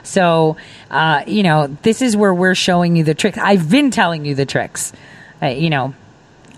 [0.05, 0.57] So,
[0.89, 3.39] uh, you know, this is where we're showing you the tricks.
[3.39, 4.93] I've been telling you the tricks.
[5.43, 5.95] Uh, you know,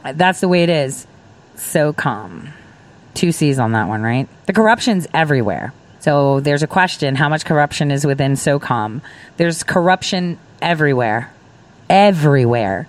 [0.05, 1.07] that's the way it is.
[1.57, 2.51] SOCOM.
[3.15, 4.29] Two C's on that one, right?
[4.45, 5.73] The corruption's everywhere.
[6.01, 9.01] So there's a question how much corruption is within SOCOM?
[9.36, 11.32] There's corruption everywhere.
[11.88, 12.86] Everywhere.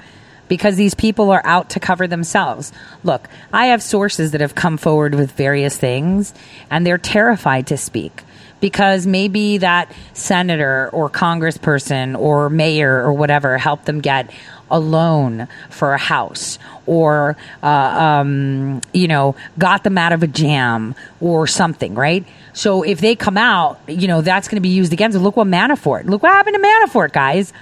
[0.47, 2.73] Because these people are out to cover themselves.
[3.03, 6.33] Look, I have sources that have come forward with various things,
[6.69, 8.23] and they're terrified to speak
[8.61, 14.31] because maybe that senator or congressperson or mayor or whatever helped them get
[14.71, 20.27] a loan for a house or, uh, um, you know, got them out of a
[20.27, 22.25] jam or something, right?
[22.53, 25.23] So if they come out, you know, that's going to be used against them.
[25.23, 27.53] Look what Manafort, look what happened to Manafort, guys.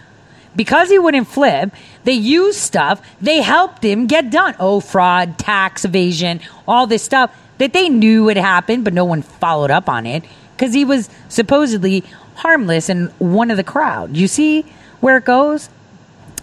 [0.55, 1.71] Because he wouldn't flip,
[2.05, 4.55] they used stuff, they helped him get done.
[4.59, 9.21] Oh, fraud, tax evasion, all this stuff that they knew would happen, but no one
[9.21, 10.23] followed up on it
[10.55, 12.03] because he was supposedly
[12.35, 14.17] harmless and one of the crowd.
[14.17, 14.65] You see
[15.01, 15.69] where it goes?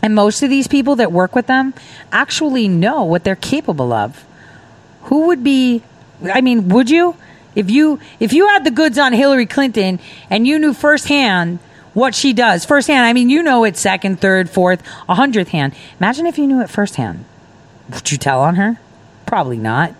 [0.06, 1.74] And most of these people that work with them
[2.12, 4.24] actually know what they're capable of.
[5.06, 5.82] Who would be
[6.22, 7.16] I mean, would you?
[7.56, 9.98] If you if you had the goods on Hillary Clinton
[10.30, 11.58] and you knew firsthand
[11.92, 15.74] what she does, firsthand, I mean you know it second, third, fourth, a hundredth hand.
[15.98, 17.24] Imagine if you knew it firsthand.
[17.92, 18.78] Would you tell on her?
[19.26, 19.92] Probably not.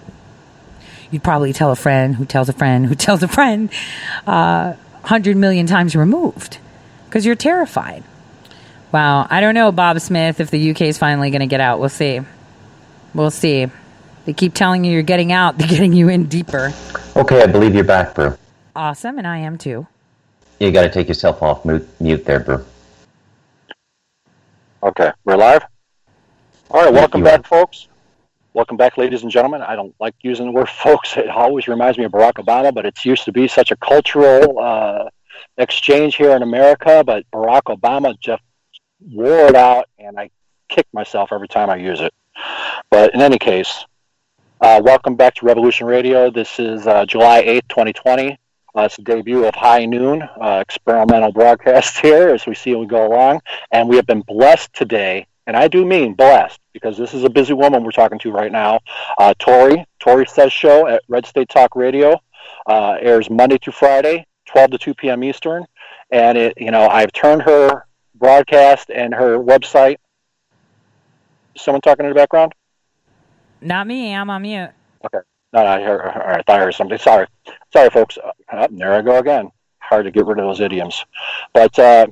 [1.11, 3.70] You'd probably tell a friend who tells a friend who tells a friend
[4.24, 6.59] uh, 100 million times removed
[7.07, 8.04] because you're terrified.
[8.97, 9.26] Wow.
[9.28, 11.80] I don't know, Bob Smith, if the UK is finally going to get out.
[11.80, 12.22] We'll see.
[13.12, 13.66] We'll see.
[14.24, 16.72] They keep telling you you're getting out, they're getting you in deeper.
[17.14, 18.38] Okay, I believe you're back, bro.
[18.74, 19.86] Awesome, and I am too.
[20.61, 22.64] You got to take yourself off mute, mute there, bro.
[24.82, 25.66] Okay, we're live.
[26.70, 27.42] All right, welcome back, are.
[27.42, 27.88] folks.
[28.55, 29.61] Welcome back, ladies and gentlemen.
[29.61, 31.18] I don't like using the word folks.
[31.18, 34.59] It always reminds me of Barack Obama, but it's used to be such a cultural
[34.59, 35.11] uh,
[35.59, 37.05] exchange here in America.
[37.05, 38.40] But Barack Obama just
[39.01, 40.30] wore it out, and I
[40.68, 42.12] kick myself every time I use it.
[42.90, 43.84] But in any case,
[44.61, 46.30] uh, welcome back to Revolution Radio.
[46.30, 48.38] This is uh, July 8th, 2020.
[48.76, 52.86] Uh, it's the debut of High Noon, uh, experimental broadcast here as we see we
[52.86, 53.40] go along.
[53.70, 57.30] And we have been blessed today, and I do mean blessed, because this is a
[57.30, 58.80] busy woman we're talking to right now.
[59.18, 62.20] Uh, Tore, Tore Says Show at Red State Talk Radio
[62.66, 65.24] uh, airs Monday through Friday, 12 to 2 p.m.
[65.24, 65.64] Eastern.
[66.11, 67.86] And it, you know, I've turned her
[68.19, 69.97] broadcast and her website.
[71.57, 72.55] Someone talking in the background?
[73.61, 74.14] Not me.
[74.14, 74.71] I'm on mute.
[75.05, 75.19] Okay.
[75.53, 76.99] No, no, I, heard, I thought I heard something.
[76.99, 77.27] Sorry.
[77.73, 78.19] Sorry, folks.
[78.53, 79.51] Uh, there I go again.
[79.79, 81.05] hard to get rid of those idioms.
[81.55, 82.09] But uh,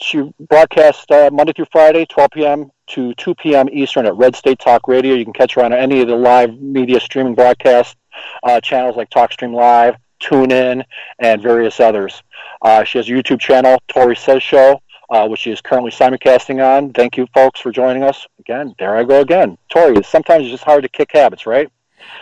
[0.00, 2.70] she broadcasts uh, Monday through Friday, 12 p.m.
[2.88, 3.68] to 2 p.m.
[3.70, 5.14] Eastern at Red State Talk Radio.
[5.14, 7.96] You can catch her on any of the live media streaming broadcast
[8.42, 10.84] uh, channels like TalkStream Live, TuneIn,
[11.18, 12.22] and various others.
[12.62, 16.64] Uh, she has a YouTube channel, Tore Says Show, uh, which she is currently simulcasting
[16.64, 16.92] on.
[16.92, 18.26] Thank you, folks, for joining us.
[18.38, 19.58] Again, there I go again.
[19.68, 21.70] Tore, sometimes it's just hard to kick habits, right?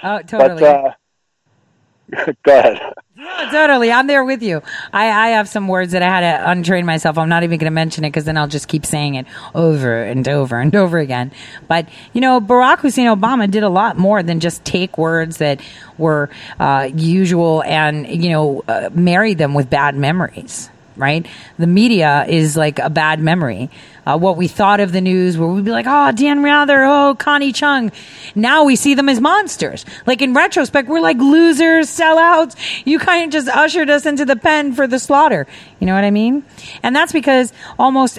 [0.03, 0.61] Oh, totally.
[0.61, 0.93] But, uh,
[2.43, 2.81] go ahead.
[3.51, 3.93] Totally.
[3.93, 4.61] I'm there with you.
[4.93, 7.17] I, I have some words that I had to untrain myself.
[7.17, 10.03] I'm not even going to mention it because then I'll just keep saying it over
[10.03, 11.33] and over and over again.
[11.69, 15.61] But, you know, Barack Hussein Obama did a lot more than just take words that
[15.97, 16.29] were
[16.59, 21.27] uh, usual and, you know, uh, marry them with bad memories right?
[21.59, 23.71] The media is like a bad memory.
[24.07, 27.15] Uh, what we thought of the news, where we'd be like, oh, Dan Rather, oh,
[27.19, 27.91] Connie Chung.
[28.35, 29.87] Now we see them as monsters.
[30.07, 32.55] Like in retrospect, we're like losers, sellouts.
[32.85, 35.47] You kind of just ushered us into the pen for the slaughter.
[35.81, 36.45] You know what I mean?
[36.83, 38.19] And that's because almost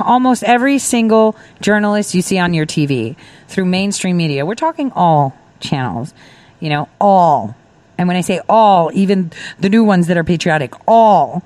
[0.00, 3.16] almost every single journalist you see on your TV
[3.48, 6.14] through mainstream media, we're talking all channels,
[6.60, 7.56] you know, all.
[7.98, 11.44] And when I say all, even the new ones that are patriotic, all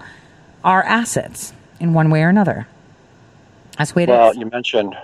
[0.64, 2.68] are assets in one way or another.
[3.76, 4.36] That's the way it well, is.
[4.36, 4.96] you mentioned,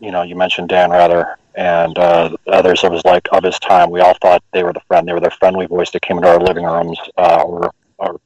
[0.00, 3.90] you know, you mentioned Dan Rather and uh, others of his like of his time.
[3.90, 5.06] We all thought they were the friend.
[5.06, 8.20] They were the friendly voice that came into our living rooms uh, or, or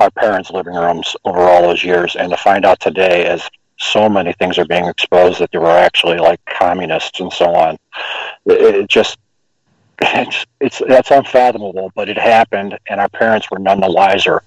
[0.00, 2.16] our parents' living rooms over all those years.
[2.16, 5.70] And to find out today, as so many things are being exposed, that they were
[5.70, 7.76] actually like communists and so on,
[8.46, 9.18] it, it just
[10.02, 11.92] it's, it's that's unfathomable.
[11.94, 14.42] But it happened, and our parents were none the wiser.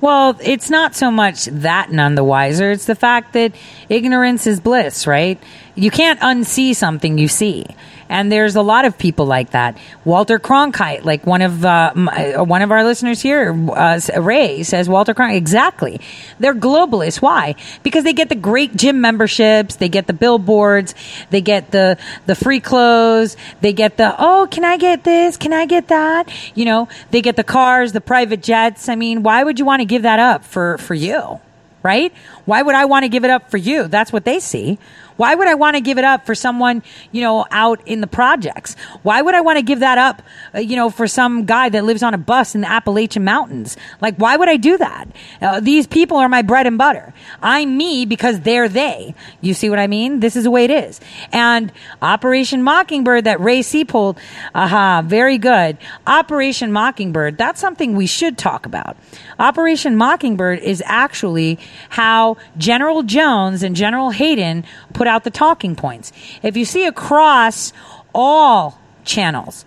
[0.00, 2.70] Well, it's not so much that none the wiser.
[2.70, 3.54] It's the fact that
[3.88, 5.42] ignorance is bliss, right?
[5.74, 7.66] You can't unsee something you see.
[8.08, 9.76] And there's a lot of people like that.
[10.04, 14.88] Walter Cronkite, like one of uh, my, one of our listeners here, uh, Ray says
[14.88, 15.36] Walter Cronkite.
[15.36, 16.00] Exactly,
[16.38, 17.20] they're globalists.
[17.20, 17.54] Why?
[17.82, 20.94] Because they get the great gym memberships, they get the billboards,
[21.30, 25.36] they get the the free clothes, they get the oh, can I get this?
[25.36, 26.30] Can I get that?
[26.54, 28.88] You know, they get the cars, the private jets.
[28.88, 31.40] I mean, why would you want to give that up for for you?
[31.82, 32.12] Right?
[32.46, 33.86] Why would I want to give it up for you?
[33.86, 34.78] That's what they see.
[35.16, 38.06] Why would I want to give it up for someone, you know, out in the
[38.06, 38.76] projects?
[39.02, 40.22] Why would I want to give that up,
[40.54, 43.76] uh, you know, for some guy that lives on a bus in the Appalachian Mountains?
[44.00, 45.08] Like, why would I do that?
[45.40, 47.14] Uh, these people are my bread and butter.
[47.42, 49.14] I'm me because they're they.
[49.40, 50.20] You see what I mean?
[50.20, 51.00] This is the way it is.
[51.32, 54.18] And Operation Mockingbird that Ray Seapold,
[54.54, 55.78] aha, very good.
[56.06, 58.96] Operation Mockingbird, that's something we should talk about.
[59.38, 61.58] Operation Mockingbird is actually
[61.90, 66.12] how General Jones and General Hayden put out the talking points.
[66.42, 67.72] If you see across
[68.14, 69.64] all channels,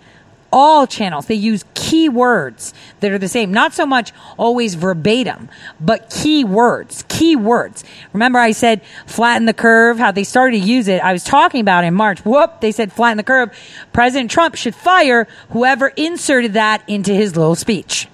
[0.52, 3.52] all channels, they use keywords that are the same.
[3.52, 5.48] Not so much always verbatim,
[5.80, 7.84] but keywords, keywords.
[8.12, 11.02] Remember I said flatten the curve, how they started to use it.
[11.02, 12.24] I was talking about in March.
[12.24, 13.56] Whoop, they said flatten the curve.
[13.92, 18.08] President Trump should fire whoever inserted that into his little speech.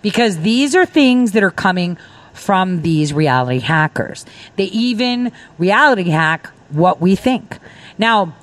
[0.00, 1.98] Because these are things that are coming
[2.34, 4.26] from these reality hackers.
[4.56, 7.58] They even reality hack what we think.
[7.98, 8.34] Now,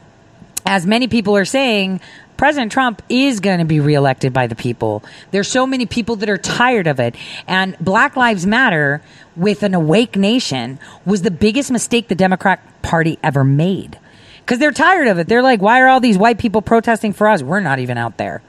[0.66, 2.02] as many people are saying,
[2.38, 5.04] President Trump is going to be reelected by the people.
[5.30, 7.16] There's so many people that are tired of it.
[7.48, 9.04] And Black Lives Matter
[9.36, 14.00] with an awake nation was the biggest mistake the Democrat Party ever made.
[14.40, 15.28] Because they're tired of it.
[15.28, 17.44] They're like, why are all these white people protesting for us?
[17.44, 18.42] We're not even out there.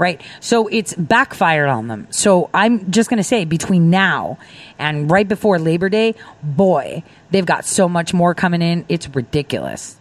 [0.00, 0.22] Right.
[0.40, 2.06] So it's backfired on them.
[2.08, 4.38] So I'm just going to say between now
[4.78, 8.86] and right before Labor Day, boy, they've got so much more coming in.
[8.88, 9.99] It's ridiculous.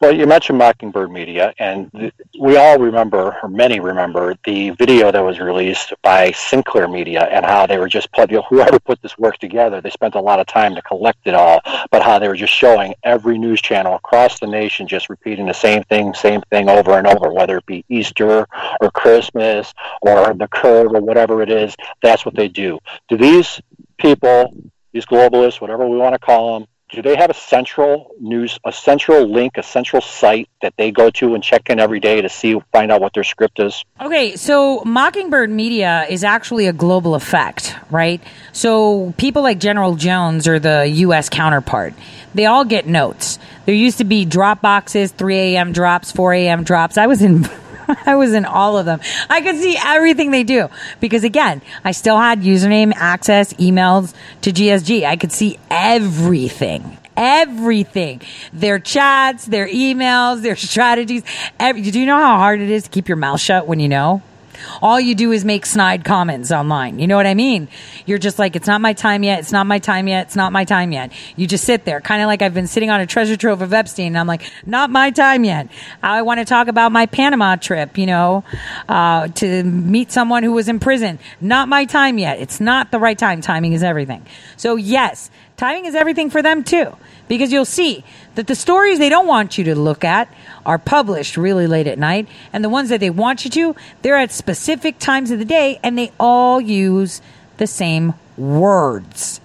[0.00, 1.98] Well, you mentioned Mockingbird Media, and mm-hmm.
[1.98, 7.24] th- we all remember, or many remember, the video that was released by Sinclair Media
[7.30, 10.14] and how they were just put, you know, whoever put this work together, they spent
[10.14, 11.60] a lot of time to collect it all,
[11.90, 15.54] but how they were just showing every news channel across the nation just repeating the
[15.54, 18.46] same thing, same thing over and over, whether it be Easter
[18.80, 19.72] or Christmas
[20.02, 21.74] or the curve or whatever it is.
[22.02, 22.78] That's what they do.
[23.08, 23.60] Do these
[23.98, 24.54] people,
[24.92, 28.72] these globalists, whatever we want to call them, do they have a central news, a
[28.72, 32.28] central link, a central site that they go to and check in every day to
[32.28, 33.84] see, find out what their script is?
[34.00, 38.22] Okay, so Mockingbird Media is actually a global effect, right?
[38.52, 41.28] So people like General Jones or the U.S.
[41.28, 41.94] counterpart,
[42.34, 43.38] they all get notes.
[43.64, 45.72] There used to be drop boxes, 3 a.m.
[45.72, 46.62] drops, 4 a.m.
[46.62, 46.98] drops.
[46.98, 47.48] I was in
[48.06, 49.00] I was in all of them.
[49.28, 50.68] I could see everything they do
[51.00, 55.04] because again, I still had username access, emails to GSG.
[55.04, 56.98] I could see everything.
[57.16, 58.20] Everything.
[58.52, 61.22] Their chats, their emails, their strategies.
[61.58, 63.88] Every, do you know how hard it is to keep your mouth shut when you
[63.88, 64.22] know?
[64.82, 66.98] All you do is make snide comments online.
[66.98, 67.68] You know what I mean?
[68.04, 69.40] You're just like, it's not my time yet.
[69.40, 70.26] It's not my time yet.
[70.26, 71.12] It's not my time yet.
[71.36, 73.72] You just sit there, kind of like I've been sitting on a treasure trove of
[73.72, 74.08] Epstein.
[74.08, 75.68] And I'm like, not my time yet.
[76.02, 78.44] I want to talk about my Panama trip, you know,
[78.88, 81.18] uh, to meet someone who was in prison.
[81.40, 82.38] Not my time yet.
[82.38, 83.40] It's not the right time.
[83.40, 84.26] Timing is everything.
[84.56, 86.96] So yes, timing is everything for them too
[87.28, 88.04] because you'll see
[88.34, 90.32] that the stories they don't want you to look at
[90.64, 94.16] are published really late at night, and the ones that they want you to, they're
[94.16, 97.20] at specific times of the day, and they all use
[97.56, 99.40] the same words.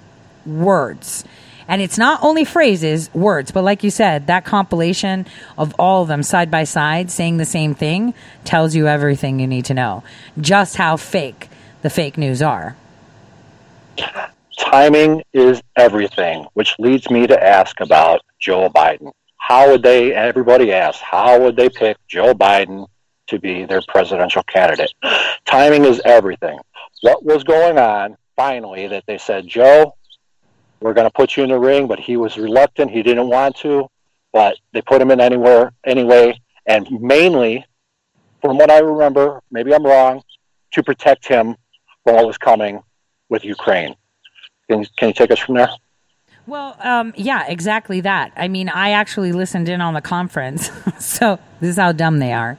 [0.46, 1.24] Words.
[1.68, 5.26] And it's not only phrases, words, but like you said, that compilation
[5.58, 9.48] of all of them side by side saying the same thing tells you everything you
[9.48, 10.04] need to know.
[10.40, 11.50] Just how fake
[11.82, 12.76] the fake news are
[14.62, 19.12] timing is everything, which leads me to ask about Joe Biden.
[19.38, 22.88] How would they, everybody asks, how would they pick Joe Biden
[23.28, 24.94] to be their presidential candidate?
[25.46, 26.60] Timing is everything.
[27.02, 29.96] What was going on finally that they said, Joe,
[30.80, 32.92] we're going to put you in the ring, but he was reluctant.
[32.92, 33.88] He didn't want to,
[34.32, 36.40] but they put him in anywhere anyway.
[36.68, 37.66] And mainly,
[38.42, 40.22] from what I remember, maybe I'm wrong,
[40.74, 41.56] to protect him
[42.04, 42.82] from what was coming
[43.30, 43.96] with Ukraine.
[44.72, 45.70] Can, can you take us from there?
[46.48, 48.32] Well, um, yeah, exactly that.
[48.36, 52.34] I mean, I actually listened in on the conference, so this is how dumb they
[52.34, 52.58] are.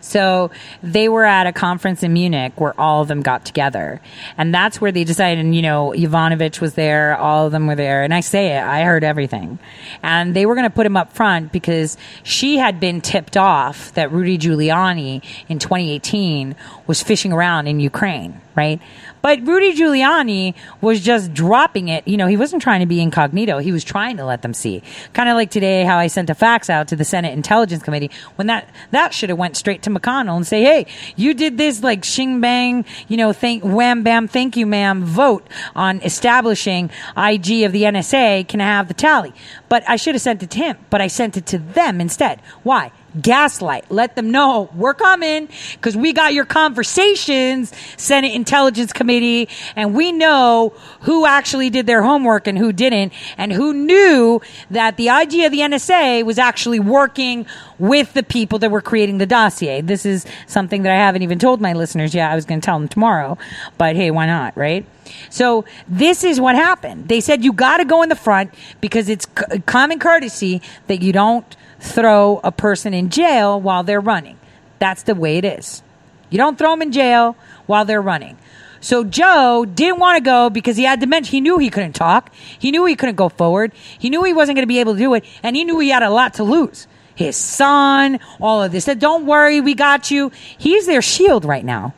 [0.00, 0.50] So
[0.82, 4.00] they were at a conference in Munich where all of them got together.
[4.36, 7.76] And that's where they decided, and, you know, Yovanovitch was there, all of them were
[7.76, 8.02] there.
[8.02, 9.60] And I say it, I heard everything.
[10.02, 13.94] And they were going to put him up front because she had been tipped off
[13.94, 16.56] that Rudy Giuliani in 2018
[16.88, 18.80] was fishing around in Ukraine, right?
[19.22, 22.06] But Rudy Giuliani was just dropping it.
[22.06, 23.58] You know, he wasn't trying to be incognito.
[23.58, 24.82] He was trying to let them see.
[25.12, 28.10] Kind of like today, how I sent a fax out to the Senate Intelligence Committee
[28.34, 31.82] when that, that should have went straight to McConnell and say, Hey, you did this
[31.82, 37.62] like shing bang, you know, thank, wham bam, thank you ma'am vote on establishing IG
[37.62, 38.48] of the NSA.
[38.48, 39.32] Can I have the tally?
[39.68, 42.40] But I should have sent it to him, but I sent it to them instead.
[42.62, 42.90] Why?
[43.20, 43.90] Gaslight.
[43.90, 50.12] Let them know we're coming because we got your conversations, Senate Intelligence Committee, and we
[50.12, 54.40] know who actually did their homework and who didn't, and who knew
[54.70, 57.46] that the IG of the NSA was actually working
[57.78, 59.80] with the people that were creating the dossier.
[59.80, 62.30] This is something that I haven't even told my listeners yet.
[62.30, 63.38] I was going to tell them tomorrow,
[63.76, 64.86] but hey, why not, right?
[65.30, 67.08] So this is what happened.
[67.08, 71.02] They said you got to go in the front because it's c- common courtesy that
[71.02, 74.38] you don't throw a person in jail while they're running.
[74.78, 75.82] That's the way it is.
[76.30, 78.38] You don't throw them in jail while they're running.
[78.80, 81.30] So Joe didn't want to go because he had dementia.
[81.30, 82.34] He knew he couldn't talk.
[82.34, 83.72] He knew he couldn't go forward.
[83.98, 85.24] He knew he wasn't going to be able to do it.
[85.42, 86.88] And he knew he had a lot to lose.
[87.14, 88.86] His son, all of this.
[88.86, 90.32] Said, don't worry, we got you.
[90.58, 91.94] He's their shield right now.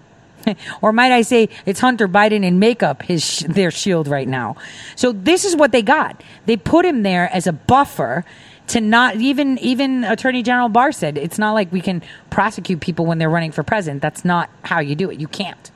[0.83, 4.57] or might I say, it's Hunter Biden in makeup, his their shield right now.
[4.97, 6.23] So this is what they got.
[6.47, 8.25] They put him there as a buffer
[8.69, 13.07] to not even even Attorney General Barr said it's not like we can prosecute people
[13.07, 14.03] when they're running for president.
[14.03, 15.21] That's not how you do it.
[15.21, 15.71] You can't.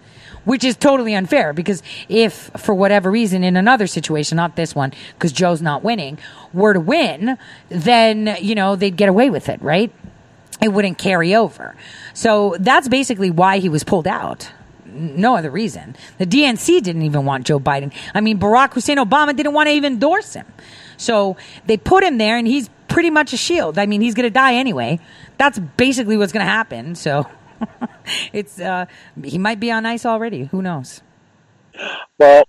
[0.44, 4.94] Which is totally unfair because if for whatever reason in another situation, not this one,
[5.14, 6.18] because Joe's not winning,
[6.54, 7.36] were to win,
[7.68, 9.92] then you know they'd get away with it, right?
[10.62, 11.76] It wouldn't carry over.
[12.14, 14.50] So that's basically why he was pulled out
[14.88, 15.96] no other reason.
[16.18, 17.92] The DNC didn't even want Joe Biden.
[18.14, 20.46] I mean, Barack Hussein Obama didn't want to even endorse him.
[20.96, 21.36] So
[21.66, 23.78] they put him there, and he's pretty much a shield.
[23.78, 24.98] I mean, he's going to die anyway.
[25.36, 26.94] That's basically what's going to happen.
[26.94, 27.26] So
[28.32, 28.86] it's uh,
[29.22, 30.44] he might be on ice already.
[30.44, 31.02] Who knows?
[32.18, 32.44] Well,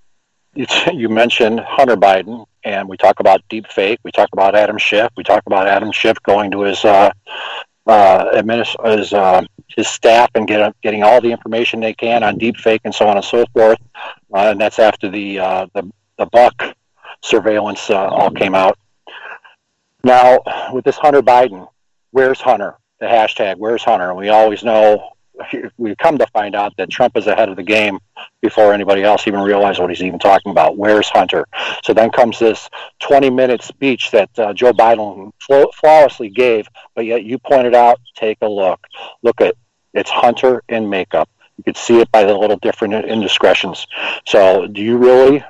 [0.55, 3.99] you mentioned Hunter Biden, and we talk about deep fake.
[4.03, 5.09] We talk about Adam Schiff.
[5.15, 7.11] We talk about Adam Schiff going to his uh,
[7.85, 9.43] uh, administ- his uh,
[9.75, 13.07] his staff and get, getting all the information they can on deep fake and so
[13.07, 13.79] on and so forth.
[14.33, 16.75] Uh, and that's after the uh, the the Buck
[17.21, 18.77] surveillance uh, all came out.
[20.03, 20.39] Now,
[20.71, 21.67] with this Hunter Biden,
[22.11, 22.75] where's Hunter?
[22.99, 24.09] The hashtag, where's Hunter?
[24.09, 25.11] And we always know,
[25.77, 27.99] we come to find out that Trump is ahead of the game
[28.41, 30.77] before anybody else even realizes what he's even talking about.
[30.77, 31.45] Where's Hunter?
[31.83, 37.23] So then comes this 20 minute speech that uh, Joe Biden flawlessly gave, but yet
[37.23, 38.79] you pointed out, take a look.
[39.23, 39.55] Look at
[39.93, 41.29] it's Hunter in makeup.
[41.57, 43.85] You could see it by the little different indiscretions.
[44.25, 45.43] So, do you really,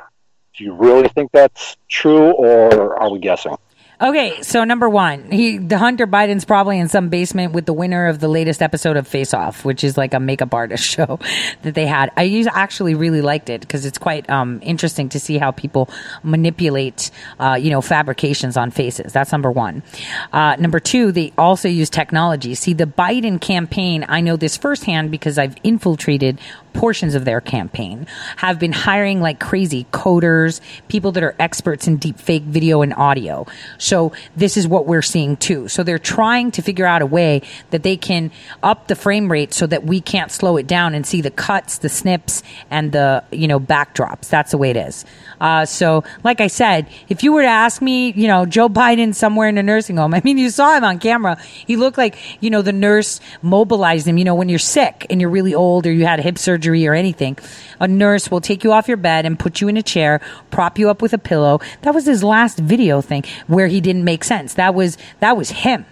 [0.57, 3.55] do you really think that's true, or are we guessing?
[4.01, 8.07] Okay, so number one, he the Hunter Biden's probably in some basement with the winner
[8.07, 11.19] of the latest episode of Face Off, which is like a makeup artist show
[11.63, 12.09] that they had.
[12.15, 15.89] I used, actually really liked it because it's quite um, interesting to see how people
[16.23, 17.11] manipulate,
[17.41, 19.11] uh, you know, fabrications on faces.
[19.11, 19.83] That's number one.
[20.31, 22.55] Uh, number two, they also use technology.
[22.55, 26.39] See, the Biden campaign, I know this firsthand because I've infiltrated
[26.73, 31.97] portions of their campaign have been hiring like crazy coders, people that are experts in
[31.97, 33.45] deep fake video and audio.
[33.77, 35.67] So this is what we're seeing too.
[35.67, 37.41] So they're trying to figure out a way
[37.71, 38.31] that they can
[38.63, 41.79] up the frame rate so that we can't slow it down and see the cuts,
[41.79, 44.29] the snips, and the, you know, backdrops.
[44.29, 45.05] That's the way it is.
[45.41, 49.15] Uh, so, like I said, if you were to ask me, you know, Joe Biden
[49.15, 51.37] somewhere in a nursing home, I mean, you saw him on camera.
[51.41, 54.17] He looked like, you know, the nurse mobilized him.
[54.17, 56.58] You know, when you're sick and you're really old or you had a hip surgery
[56.67, 57.37] or anything,
[57.79, 60.21] a nurse will take you off your bed and put you in a chair,
[60.51, 61.59] prop you up with a pillow.
[61.81, 64.55] That was his last video thing where he didn't make sense.
[64.55, 65.85] That was, that was him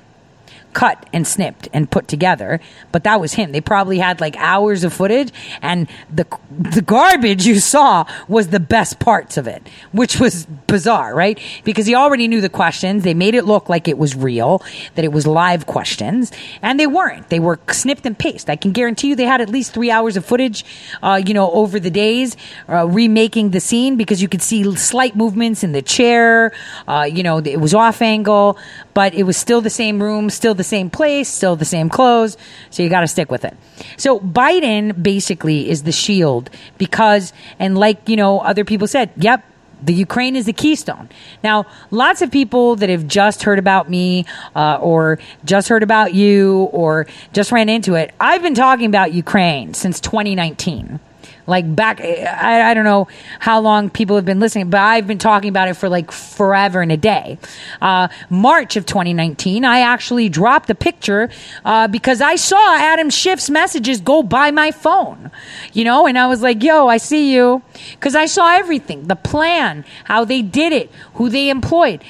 [0.77, 2.59] cut and snipped and put together.
[2.91, 3.51] But that was him.
[3.51, 8.59] They probably had like hours of footage, and the the garbage you saw was the
[8.59, 11.39] best parts of it, which was bizarre, right?
[11.63, 13.03] Because he already knew the questions.
[13.03, 14.61] They made it look like it was real,
[14.93, 16.31] that it was live questions,
[16.61, 17.29] and they weren't.
[17.29, 18.51] They were snipped and pasted.
[18.51, 20.63] I can guarantee you they had at least three hours of footage,
[21.01, 22.37] uh, you know, over the days,
[22.69, 26.51] uh, remaking the scene because you could see slight movements in the chair.
[26.87, 28.59] Uh, you know, it was off angle,
[28.93, 32.37] but it was still the same room, still the same place, still the same clothes.
[32.69, 33.55] So you got to stick with it.
[33.97, 39.43] So Biden basically is the shield because, and like, you know, other people said, yep,
[39.81, 41.09] the Ukraine is the keystone.
[41.43, 44.25] Now, lots of people that have just heard about me,
[44.55, 49.13] uh, or just heard about you, or just ran into it, I've been talking about
[49.13, 50.99] Ukraine since 2019
[51.47, 53.07] like back I, I don't know
[53.39, 56.81] how long people have been listening but i've been talking about it for like forever
[56.81, 57.39] and a day.
[57.81, 61.29] Uh, march of 2019 i actually dropped a picture
[61.65, 65.31] uh, because i saw adam schiff's messages go by my phone
[65.73, 66.05] you know?
[66.05, 67.63] And i was like yo i see you.
[67.91, 72.03] Because i saw everything the plan how they did it who they employed.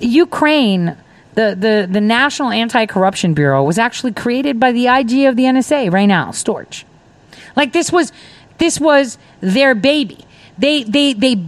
[0.00, 0.96] Ukraine
[1.34, 5.44] the, the, the National Anti Corruption Bureau was actually created by the IG of the
[5.44, 6.84] NSA right now, Storch.
[7.56, 8.12] Like this was
[8.60, 10.18] this was their baby.
[10.58, 11.42] They, they, they,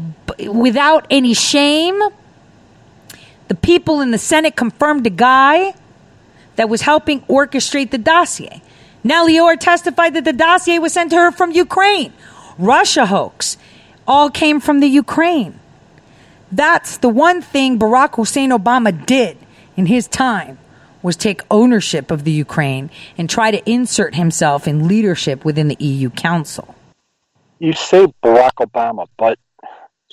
[0.49, 2.01] without any shame,
[3.49, 5.75] the people in the Senate confirmed a guy
[6.57, 8.63] that was helping orchestrate the dossier.
[9.05, 12.15] Nellie Ohr testified that the dossier was sent to her from Ukraine.
[12.59, 13.59] Russia hoax
[14.09, 15.61] all came from the Ukraine.
[16.51, 19.37] That's the one thing Barack Hussein Obama did
[19.77, 20.59] in his time
[21.03, 25.77] was take ownership of the Ukraine and try to insert himself in leadership within the
[25.79, 26.75] EU Council
[27.63, 29.39] you say Barack Obama, but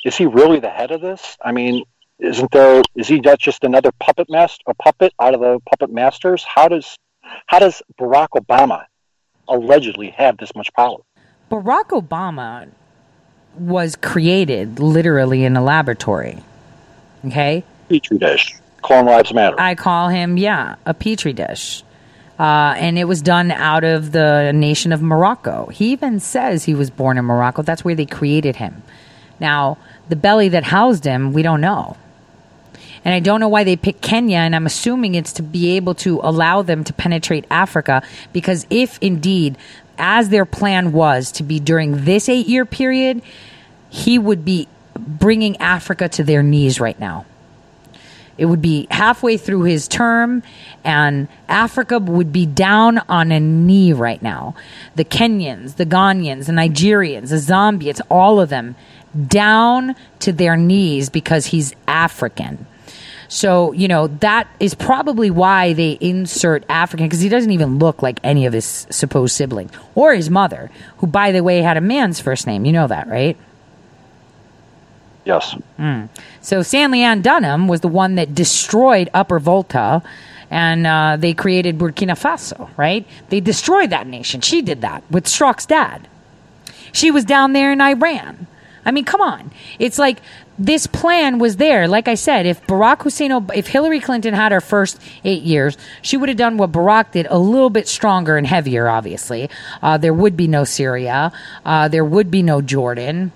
[0.06, 1.36] is he really the head of this?
[1.44, 1.84] I mean,
[2.20, 2.84] isn't there?
[2.96, 6.44] Is he just another puppet master, a puppet out of the puppet masters?
[6.44, 6.96] How does
[7.48, 8.86] how does Barack Obama
[9.48, 10.98] allegedly have this much power?
[11.50, 12.70] Barack Obama
[13.58, 16.38] was created literally in a laboratory.
[17.26, 18.56] Okay, petri dish.
[18.84, 19.60] Clone lives matter.
[19.60, 21.84] I call him, yeah, a petri dish.
[22.40, 25.66] Uh, and it was done out of the nation of Morocco.
[25.68, 27.62] He even says he was born in Morocco.
[27.62, 28.82] That's where they created him.
[29.42, 31.98] Now, the belly that housed him, we don't know.
[33.04, 35.96] And I don't know why they picked Kenya, and I'm assuming it's to be able
[35.96, 38.04] to allow them to penetrate Africa.
[38.34, 39.58] Because if indeed,
[39.98, 43.22] as their plan was to be during this eight year period,
[43.90, 44.68] he would be
[44.98, 47.26] bringing Africa to their knees right now.
[48.40, 50.44] It would be halfway through his term,
[50.84, 54.56] and Africa would be down on a knee right now.
[54.96, 58.76] The Kenyans, the Ghanaians, the Nigerians, the Zambians, all of them
[59.28, 62.66] down to their knees because he's African.
[63.28, 68.02] So, you know, that is probably why they insert African because he doesn't even look
[68.02, 71.82] like any of his supposed siblings or his mother, who, by the way, had a
[71.82, 72.66] man's first name.
[72.66, 73.38] You know that, right?
[75.30, 75.56] Yes.
[75.78, 76.10] Mm.
[76.42, 80.02] So Stanley Ann Dunham was the one that destroyed Upper Volta
[80.50, 83.06] and uh, they created Burkina Faso, right?
[83.30, 84.42] They destroyed that nation.
[84.42, 86.08] She did that with Strzok's dad.
[86.92, 88.48] She was down there in Iran.
[88.84, 89.52] I mean, come on.
[89.78, 90.18] It's like
[90.58, 91.88] this plan was there.
[91.88, 96.18] Like I said, if Barack Hussein, if Hillary Clinton had her first eight years, she
[96.18, 98.90] would have done what Barack did, a little bit stronger and heavier.
[98.90, 99.48] Obviously,
[99.84, 101.32] uh, there would be no Syria,
[101.66, 103.32] uh, there would be no Jordan.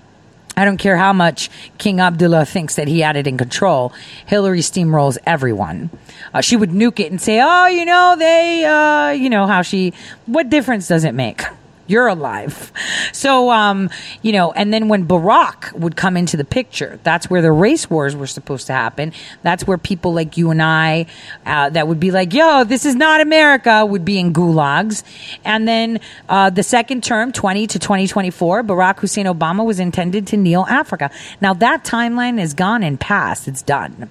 [0.56, 3.92] I don't care how much King Abdullah thinks that he had it in control.
[4.26, 5.90] Hillary steamrolls everyone.
[6.32, 9.62] Uh, she would nuke it and say, "Oh, you know, they, uh, you know how
[9.62, 9.92] she.
[10.26, 11.42] What difference does it make?
[11.86, 12.72] You're alive.
[13.12, 13.90] So, um,
[14.22, 17.88] you know, and then when Barack would come into the picture, that's where the race
[17.88, 19.12] wars were supposed to happen.
[19.42, 21.06] That's where people like you and I,
[21.46, 25.04] uh, that would be like, yo, this is not America, would be in gulags.
[25.44, 30.36] And then uh, the second term, 20 to 2024, Barack Hussein Obama was intended to
[30.36, 31.10] kneel Africa.
[31.40, 33.46] Now that timeline is gone and past.
[33.46, 34.10] It's done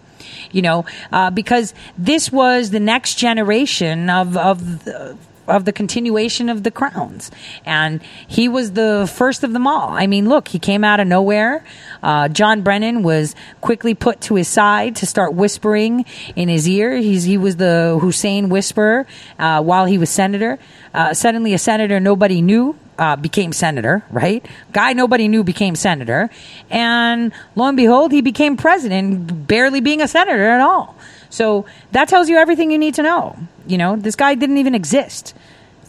[0.51, 5.17] you know, uh, because this was the next generation of of the,
[5.47, 7.31] of the continuation of the crowns.
[7.65, 9.89] And he was the first of them all.
[9.89, 11.63] I mean, look, he came out of nowhere.
[12.01, 16.05] Uh, John Brennan was quickly put to his side to start whispering
[16.35, 16.95] in his ear.
[16.97, 19.05] He's, he was the Hussein whisperer
[19.39, 20.59] uh, while he was senator.
[20.93, 24.45] Uh, suddenly, a senator nobody knew uh, became senator, right?
[24.71, 26.29] Guy nobody knew became senator.
[26.69, 30.95] And lo and behold, he became president, barely being a senator at all.
[31.33, 33.35] So that tells you everything you need to know.
[33.65, 35.33] You know, this guy didn't even exist.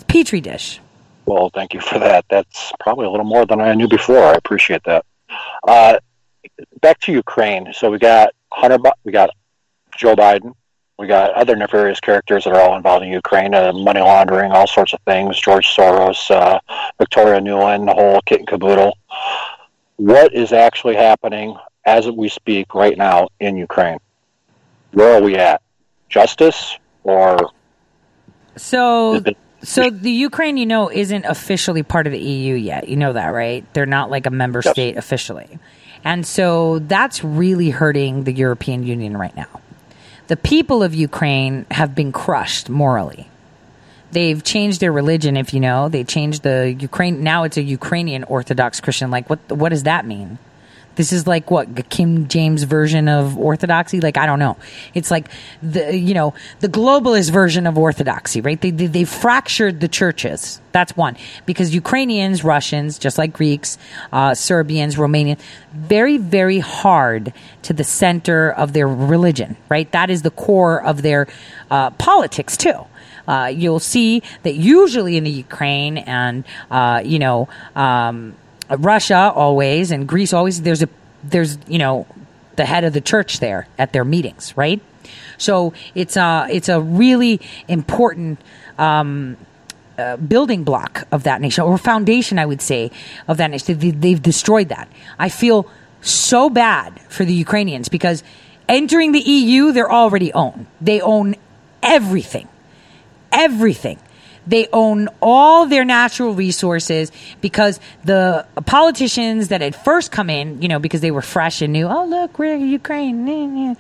[0.09, 0.81] Petri dish.
[1.27, 2.25] Well, thank you for that.
[2.31, 4.25] That's probably a little more than I knew before.
[4.25, 5.05] I appreciate that.
[5.69, 5.99] Uh,
[6.81, 7.75] back to Ukraine.
[7.75, 9.31] So we got Hunter, we got
[9.95, 10.55] Joe Biden,
[10.99, 14.67] we got other nefarious characters that are all involved in Ukraine, uh, money laundering, all
[14.67, 15.39] sorts of things.
[15.39, 16.59] George Soros, uh,
[16.97, 18.97] Victoria Nuland, the whole kit and caboodle.
[19.97, 21.55] What is actually happening
[21.85, 23.99] as we speak right now in Ukraine?
[24.95, 25.61] Where are we at?
[26.09, 27.51] Justice or
[28.57, 29.23] so?
[29.63, 32.89] So the Ukraine, you know, isn't officially part of the EU yet.
[32.89, 33.65] You know that, right?
[33.73, 34.73] They're not like a member yes.
[34.73, 35.59] state officially.
[36.05, 39.49] And so that's really hurting the European Union right now.
[40.27, 43.29] The people of Ukraine have been crushed morally.
[44.13, 45.89] They've changed their religion, if you know.
[45.89, 47.25] They changed the Ukraine.
[47.25, 49.11] Now it's a Ukrainian Orthodox Christian.
[49.11, 49.41] Like, what?
[49.51, 50.39] What does that mean?
[50.97, 54.01] This is like what the King James version of orthodoxy.
[54.01, 54.57] Like I don't know.
[54.95, 55.29] It's like
[55.63, 58.61] the you know the globalist version of orthodoxy, right?
[58.61, 60.61] They they, they fractured the churches.
[60.73, 61.17] That's one
[61.47, 63.79] because Ukrainians, Russians, just like Greeks,
[64.13, 65.41] uh, Serbians, Romanians,
[65.73, 69.91] very very hard to the center of their religion, right?
[69.93, 71.27] That is the core of their
[71.71, 72.87] uh, politics too.
[73.27, 77.49] Uh, you'll see that usually in the Ukraine and uh, you know.
[77.75, 78.37] Um,
[78.71, 80.89] Russia always and Greece always there's a
[81.23, 82.07] there's you know
[82.57, 84.81] the head of the church there at their meetings, right?
[85.39, 88.41] So it's a it's a really important
[88.79, 89.37] um,
[89.99, 92.91] uh, building block of that nation or foundation, I would say,
[93.29, 93.79] of that nation.
[93.79, 94.89] They, they've destroyed that.
[95.19, 95.69] I feel
[96.01, 98.23] so bad for the Ukrainians because
[98.69, 100.67] entering the EU, they're already own.
[100.81, 101.37] They own
[101.83, 102.49] everything,
[103.33, 103.99] everything.
[104.47, 107.11] They own all their natural resources
[107.41, 111.73] because the politicians that had first come in, you know, because they were fresh and
[111.73, 113.77] new, oh, look, we're Ukraine.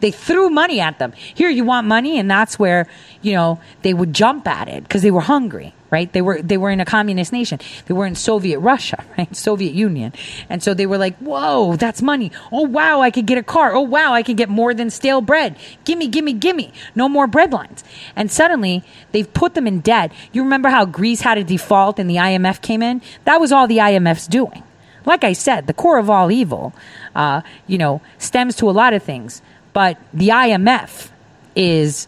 [0.00, 1.12] They threw money at them.
[1.12, 2.18] Here, you want money?
[2.18, 2.86] And that's where,
[3.22, 6.12] you know, they would jump at it because they were hungry right?
[6.12, 7.60] They were they were in a communist nation.
[7.86, 9.34] They were in Soviet Russia, right?
[9.34, 10.12] Soviet Union.
[10.48, 12.32] And so they were like, "Whoa, that's money.
[12.52, 13.74] Oh wow, I could get a car.
[13.74, 15.56] Oh wow, I could get more than stale bread.
[15.84, 16.72] Gimme, gimme, gimme.
[16.94, 17.84] No more bread lines."
[18.16, 20.12] And suddenly, they've put them in debt.
[20.32, 23.02] You remember how Greece had a default and the IMF came in?
[23.24, 24.62] That was all the IMF's doing.
[25.04, 26.74] Like I said, the core of all evil,
[27.14, 29.40] uh, you know, stems to a lot of things,
[29.72, 31.10] but the IMF
[31.54, 32.06] is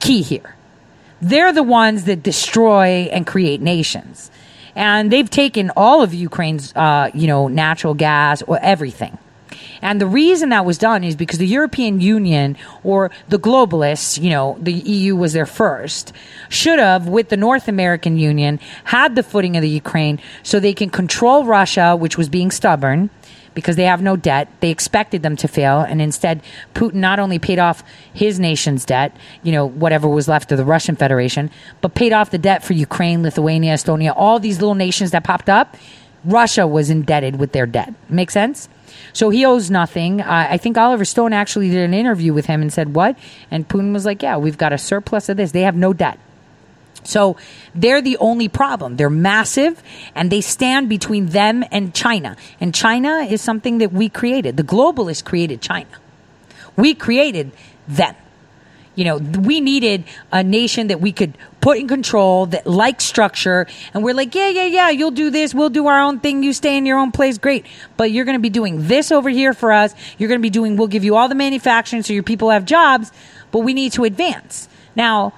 [0.00, 0.56] key here
[1.20, 4.30] they're the ones that destroy and create nations.
[4.74, 9.18] And they've taken all of Ukraine's, uh, you know, natural gas or everything.
[9.82, 14.30] And the reason that was done is because the European Union or the globalists, you
[14.30, 16.12] know, the EU was there first,
[16.50, 20.74] should have, with the North American Union, had the footing of the Ukraine so they
[20.74, 23.08] can control Russia, which was being stubborn
[23.54, 24.48] because they have no debt.
[24.60, 26.42] They expected them to fail, and instead,
[26.74, 27.82] Putin not only paid off
[28.12, 31.50] his nation's debt, you know, whatever was left of the Russian Federation,
[31.80, 35.48] but paid off the debt for Ukraine, Lithuania, Estonia, all these little nations that popped
[35.48, 35.76] up.
[36.24, 37.94] Russia was indebted with their debt.
[38.10, 38.68] Make sense?
[39.12, 40.20] So he owes nothing.
[40.20, 43.18] Uh, I think Oliver Stone actually did an interview with him and said, What?
[43.50, 45.52] And Putin was like, Yeah, we've got a surplus of this.
[45.52, 46.18] They have no debt.
[47.02, 47.36] So
[47.74, 48.96] they're the only problem.
[48.96, 49.82] They're massive
[50.14, 52.36] and they stand between them and China.
[52.60, 54.56] And China is something that we created.
[54.56, 55.88] The globalists created China.
[56.76, 57.52] We created
[57.88, 58.14] them.
[58.96, 63.66] You know, we needed a nation that we could put in control that like structure.
[63.94, 65.54] And we're like, yeah, yeah, yeah, you'll do this.
[65.54, 66.42] We'll do our own thing.
[66.42, 67.38] You stay in your own place.
[67.38, 67.64] Great.
[67.96, 69.94] But you're going to be doing this over here for us.
[70.18, 72.64] You're going to be doing, we'll give you all the manufacturing so your people have
[72.64, 73.12] jobs,
[73.52, 74.68] but we need to advance.
[74.96, 75.32] Now,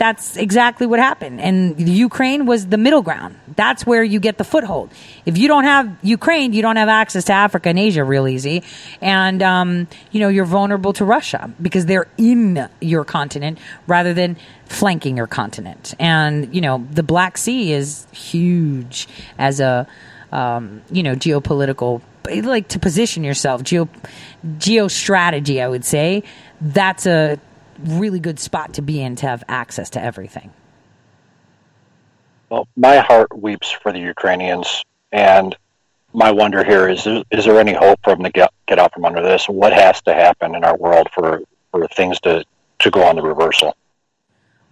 [0.00, 1.42] that's exactly what happened.
[1.42, 3.38] And Ukraine was the middle ground.
[3.54, 4.90] That's where you get the foothold.
[5.26, 8.62] If you don't have Ukraine, you don't have access to Africa and Asia real easy.
[9.02, 14.38] And, um, you know, you're vulnerable to Russia because they're in your continent rather than
[14.64, 15.94] flanking your continent.
[16.00, 19.06] And, you know, the Black Sea is huge
[19.36, 19.86] as a,
[20.32, 23.86] um, you know, geopolitical, like to position yourself, geo,
[24.46, 26.22] geostrategy, I would say.
[26.62, 27.38] That's a
[27.84, 30.52] really good spot to be in to have access to everything.
[32.48, 35.56] Well, my heart weeps for the Ukrainians, and
[36.12, 39.04] my wonder here is: is there any hope for them to get get out from
[39.04, 39.48] under this?
[39.48, 42.44] What has to happen in our world for for things to
[42.80, 43.76] to go on the reversal?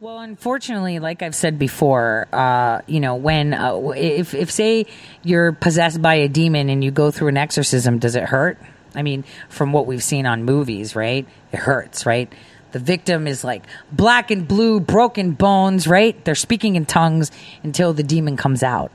[0.01, 4.87] Well, unfortunately, like I've said before, uh, you know, when uh, if if say
[5.25, 8.59] you're possessed by a demon and you go through an exorcism, does it hurt?
[8.95, 11.27] I mean, from what we've seen on movies, right?
[11.53, 12.33] It hurts, right?
[12.73, 16.23] The victim is like black and blue, broken bones, right?
[16.25, 17.31] They're speaking in tongues
[17.63, 18.91] until the demon comes out.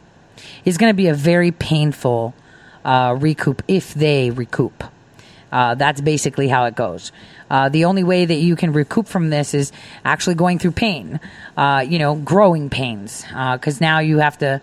[0.66, 2.34] It's going to be a very painful
[2.86, 4.84] uh, recoup if they recoup.
[5.52, 7.12] Uh, that's basically how it goes.
[7.50, 9.72] Uh, the only way that you can recoup from this is
[10.04, 11.20] actually going through pain,
[11.56, 13.24] uh, you know, growing pains,
[13.54, 14.60] because uh, now you have to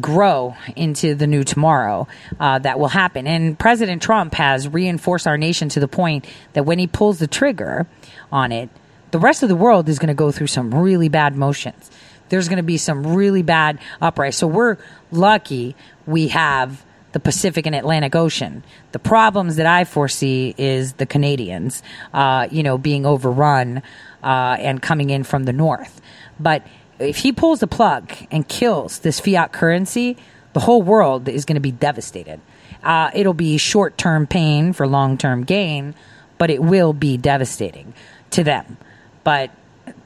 [0.00, 2.06] grow into the new tomorrow
[2.38, 3.26] uh, that will happen.
[3.26, 7.26] And President Trump has reinforced our nation to the point that when he pulls the
[7.26, 7.86] trigger
[8.30, 8.70] on it,
[9.10, 11.90] the rest of the world is going to go through some really bad motions.
[12.28, 14.38] There's going to be some really bad uprising.
[14.38, 14.76] So we're
[15.10, 15.74] lucky
[16.06, 18.62] we have the Pacific and Atlantic Ocean.
[18.92, 21.82] The problems that I foresee is the Canadians,
[22.12, 23.82] uh, you know, being overrun
[24.22, 26.00] uh, and coming in from the north.
[26.38, 26.66] But
[26.98, 30.16] if he pulls the plug and kills this fiat currency,
[30.52, 32.40] the whole world is going to be devastated.
[32.82, 35.94] Uh, it'll be short term pain for long term gain,
[36.38, 37.94] but it will be devastating
[38.30, 38.76] to them.
[39.24, 39.50] But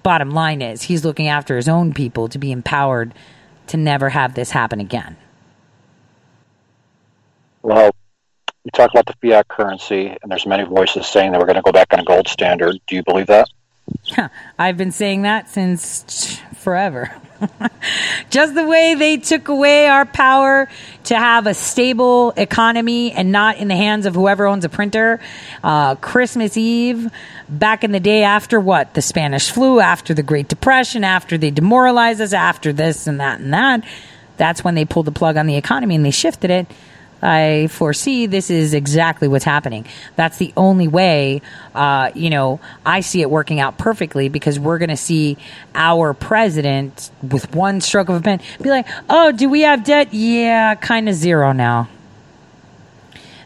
[0.02, 3.14] bottom line is, he's looking after his own people to be empowered
[3.68, 5.16] to never have this happen again.
[7.62, 7.92] Well,
[8.64, 11.62] you talk about the fiat currency, and there's many voices saying that we're going to
[11.62, 12.78] go back on a gold standard.
[12.86, 13.48] Do you believe that?
[14.58, 17.10] I've been saying that since forever.
[18.30, 20.68] Just the way they took away our power
[21.04, 25.20] to have a stable economy and not in the hands of whoever owns a printer.
[25.62, 27.10] Uh, Christmas Eve,
[27.48, 28.94] back in the day after what?
[28.94, 33.40] The Spanish flu, after the Great Depression, after they demoralized us, after this and that
[33.40, 33.84] and that.
[34.36, 36.66] That's when they pulled the plug on the economy and they shifted it
[37.22, 39.86] I foresee this is exactly what's happening.
[40.16, 41.40] That's the only way,
[41.74, 45.38] uh, you know, I see it working out perfectly because we're going to see
[45.74, 50.12] our president with one stroke of a pen be like, oh, do we have debt?
[50.12, 51.88] Yeah, kind of zero now.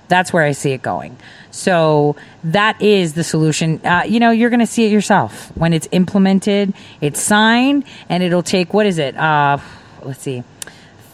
[0.09, 1.17] That's where I see it going.
[1.51, 3.85] So that is the solution.
[3.85, 8.23] Uh, you know, you're going to see it yourself when it's implemented, it's signed, and
[8.23, 9.17] it'll take, what is it?
[9.17, 9.59] Uh,
[10.03, 10.45] let's see,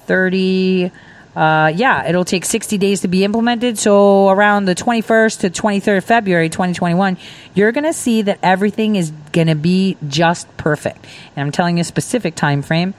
[0.07, 0.91] 30
[1.35, 3.79] uh, yeah, it'll take 60 days to be implemented.
[3.79, 7.17] So around the 21st to 23rd of February 2021,
[7.55, 11.07] you're going to see that everything is going to be just perfect.
[11.35, 12.95] And I'm telling you a specific time frame,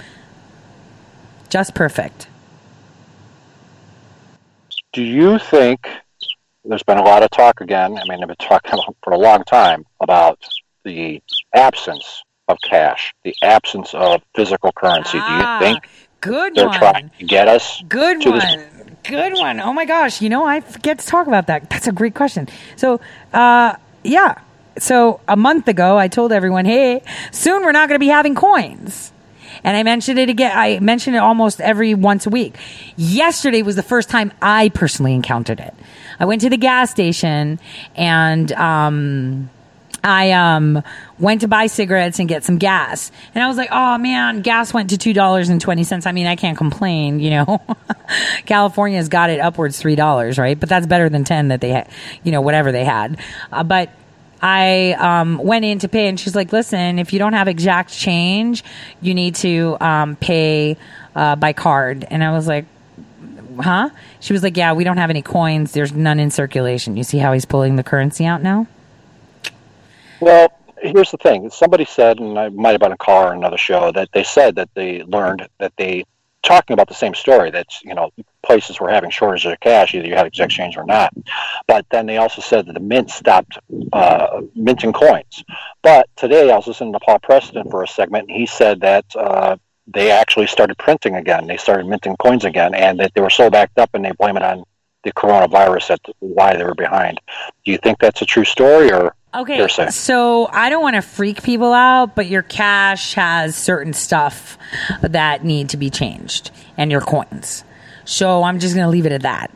[1.50, 2.28] just perfect.
[4.94, 5.88] Do you think
[6.66, 7.98] there's been a lot of talk again?
[7.98, 10.40] I mean, I've been talking for a long time about
[10.84, 11.22] the
[11.54, 15.18] absence of cash, the absence of physical currency.
[15.22, 15.60] Ah.
[15.60, 15.88] Do you think
[16.24, 16.80] Good They're one.
[16.80, 17.84] trying to get us.
[17.90, 18.40] Good one.
[18.40, 18.66] This.
[19.04, 19.60] Good one.
[19.60, 20.22] Oh my gosh.
[20.22, 21.70] You know, I forget to talk about that.
[21.70, 22.48] That's a great question.
[22.78, 23.02] So,
[23.34, 23.76] uh,
[24.06, 24.40] yeah.
[24.78, 28.36] So a month ago, I told everyone, hey, soon we're not going to be having
[28.36, 29.12] coins.
[29.66, 30.58] And I mentioned it again.
[30.58, 32.56] I mentioned it almost every once a week.
[32.96, 35.74] Yesterday was the first time I personally encountered it.
[36.20, 37.60] I went to the gas station
[37.98, 39.50] and, um,
[40.04, 40.84] I um,
[41.18, 43.12] went to buy cigarettes and get some gas.
[43.34, 46.06] And I was like, oh man, gas went to $2.20.
[46.06, 47.62] I mean, I can't complain, you know.
[48.46, 50.60] California's got it upwards $3, right?
[50.60, 51.90] But that's better than 10 that they had,
[52.24, 53.20] you know, whatever they had.
[53.52, 53.90] Uh, but
[54.42, 57.94] I um, went in to pay, and she's like, listen, if you don't have exact
[57.94, 58.62] change,
[59.02, 60.76] you need to um, pay
[61.16, 62.06] uh, by card.
[62.10, 62.66] And I was like,
[63.62, 63.90] huh?
[64.20, 65.72] She was like, yeah, we don't have any coins.
[65.72, 66.98] There's none in circulation.
[66.98, 68.68] You see how he's pulling the currency out now?
[70.24, 71.50] Well, here's the thing.
[71.50, 74.24] Somebody said, and I might have been on a call or another show, that they
[74.24, 76.06] said that they learned that they
[76.44, 77.52] talking about the same story.
[77.52, 81.14] That's you know places were having shortages of cash, either you had exchange or not.
[81.68, 83.58] But then they also said that the mint stopped
[83.92, 85.44] uh, minting coins.
[85.82, 89.06] But today I was listening to Paul Preston for a segment, and he said that.
[89.16, 91.46] Uh, they actually started printing again.
[91.46, 94.38] They started minting coins again, and that they were so backed up, and they blame
[94.38, 94.64] it on
[95.04, 95.90] the coronavirus.
[95.90, 97.20] That's why they were behind.
[97.66, 99.92] Do you think that's a true story, or Okay, Hearsay.
[99.92, 104.58] so I don't want to freak people out, but your cash has certain stuff
[105.02, 107.64] that need to be changed, and your coins.
[108.06, 109.52] So I'm just going to leave it at that.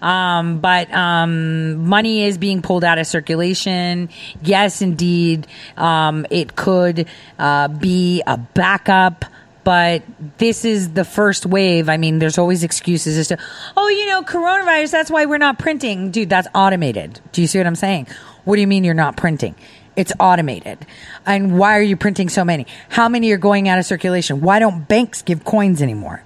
[0.00, 4.08] Um, but um, money is being pulled out of circulation.
[4.42, 5.46] Yes, indeed,
[5.76, 7.06] um, it could
[7.38, 9.24] uh, be a backup.
[9.64, 10.02] But
[10.38, 11.90] this is the first wave.
[11.90, 13.38] I mean, there's always excuses as to,
[13.76, 16.10] oh, you know, coronavirus, that's why we're not printing.
[16.10, 17.20] Dude, that's automated.
[17.32, 18.06] Do you see what I'm saying?
[18.48, 19.56] What do you mean you're not printing?
[19.94, 20.78] It's automated.
[21.26, 22.66] And why are you printing so many?
[22.88, 24.40] How many are going out of circulation?
[24.40, 26.22] Why don't banks give coins anymore?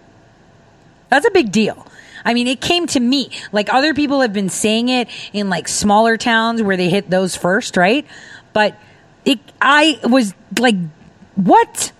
[1.08, 1.84] That's a big deal.
[2.24, 3.30] I mean, it came to me.
[3.50, 7.34] Like other people have been saying it in like smaller towns where they hit those
[7.34, 8.06] first, right?
[8.52, 8.78] But
[9.24, 10.76] it, I was like,
[11.34, 11.90] what?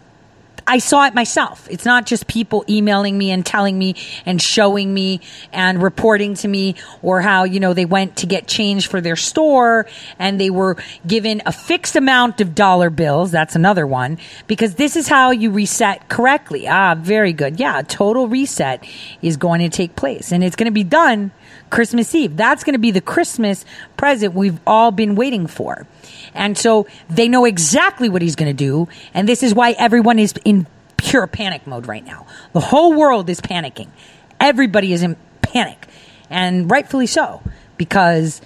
[0.67, 1.67] I saw it myself.
[1.71, 5.21] It's not just people emailing me and telling me and showing me
[5.53, 9.17] and reporting to me or how, you know, they went to get change for their
[9.17, 9.87] store
[10.19, 10.77] and they were
[11.07, 13.31] given a fixed amount of dollar bills.
[13.31, 16.69] That's another one because this is how you reset correctly.
[16.69, 17.59] Ah, very good.
[17.59, 17.83] Yeah.
[17.83, 18.85] Total reset
[19.21, 21.33] is going to take place and it's going to be done
[21.71, 22.37] Christmas Eve.
[22.37, 23.65] That's going to be the Christmas
[23.97, 25.87] present we've all been waiting for.
[26.35, 28.89] And so they know exactly what he's going to do.
[29.15, 32.27] And this is why everyone is in pure panic mode right now.
[32.53, 33.89] The whole world is panicking.
[34.41, 35.87] Everybody is in panic.
[36.31, 37.43] And rightfully so,
[37.77, 38.41] because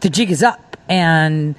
[0.00, 1.56] the jig is up and,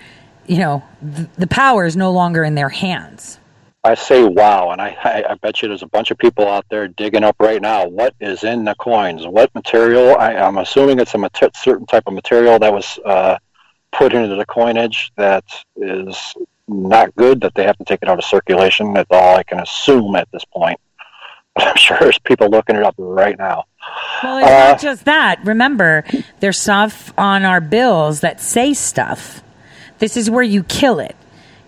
[0.47, 3.39] you know, th- the power is no longer in their hands.
[3.83, 6.65] I say wow, and I, I, I bet you there's a bunch of people out
[6.71, 7.87] there digging up right now.
[7.87, 9.27] What is in the coins?
[9.27, 10.15] What material?
[10.15, 13.37] I, I'm assuming it's a mater- certain type of material that was uh,
[13.97, 15.43] put into the coinage that
[15.75, 16.33] is
[16.67, 17.41] not good.
[17.41, 18.93] That they have to take it out of circulation.
[18.93, 20.79] That's all I can assume at this point.
[21.55, 23.65] But I'm sure there's people looking it up right now.
[24.23, 25.39] Well, it's Uh, not just that.
[25.45, 26.03] Remember,
[26.39, 29.41] there's stuff on our bills that say stuff.
[29.99, 31.15] This is where you kill it.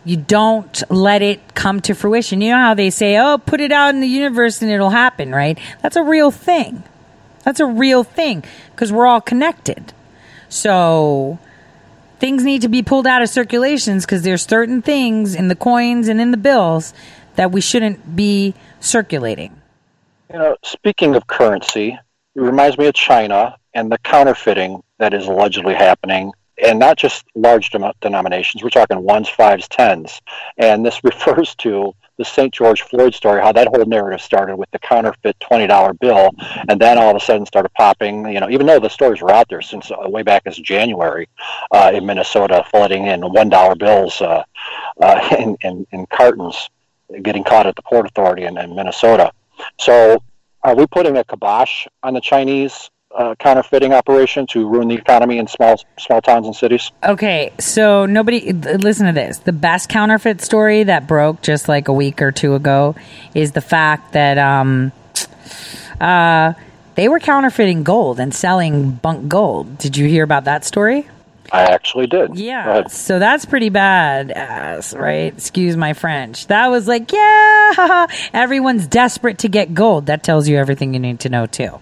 [0.04, 2.40] You don't let it come to fruition.
[2.41, 5.32] You know how they say, oh, put it out in the universe and it'll happen,
[5.34, 5.60] right?
[5.82, 6.84] That's a real thing.
[7.44, 9.94] That's a real thing because we're all connected.
[10.49, 11.40] So
[12.19, 16.07] things need to be pulled out of circulations because there's certain things in the coins
[16.07, 16.94] and in the bills
[17.35, 19.61] that we shouldn't be circulating.
[20.31, 21.98] You know, speaking of currency,
[22.35, 26.31] it reminds me of China and the counterfeiting that is allegedly happening,
[26.64, 27.69] and not just large
[28.02, 28.64] denominations.
[28.64, 30.19] We're talking ones, fives, tens,
[30.57, 32.53] and this refers to the St.
[32.53, 33.41] George Floyd story.
[33.41, 36.31] How that whole narrative started with the counterfeit twenty dollar bill,
[36.68, 38.27] and then all of a sudden started popping.
[38.27, 41.27] You know, even though the stories were out there since uh, way back as January
[41.72, 44.44] uh, in Minnesota, flooding in one dollar bills uh,
[45.02, 46.69] uh, in, in in cartons,
[47.22, 49.31] getting caught at the port authority in, in Minnesota.
[49.80, 50.22] So,
[50.64, 55.39] are we putting a kibosh on the Chinese uh, counterfeiting operation to ruin the economy
[55.39, 56.91] in small small towns and cities?
[57.03, 59.39] Okay, so nobody listen to this.
[59.39, 62.95] The best counterfeit story that broke just like a week or two ago
[63.34, 64.91] is the fact that um
[65.99, 66.53] uh
[66.95, 69.77] they were counterfeiting gold and selling bunk gold.
[69.80, 71.07] Did you hear about that story?
[71.52, 72.38] I actually did.
[72.38, 72.88] Yeah.
[72.88, 75.34] So that's pretty bad ass, right?
[75.34, 76.48] Excuse my French.
[76.48, 80.07] That was like, yeah, everyone's desperate to get gold.
[80.07, 81.80] That tells you everything you need to know too.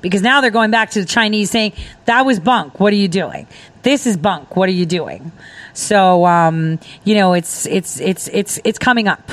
[0.00, 1.72] Because now they're going back to the Chinese saying,
[2.04, 2.80] that was bunk.
[2.80, 3.46] What are you doing?
[3.82, 4.56] This is bunk.
[4.56, 5.32] What are you doing?
[5.72, 9.30] So, um, you know, it's, it's, it's, it's, it's coming up.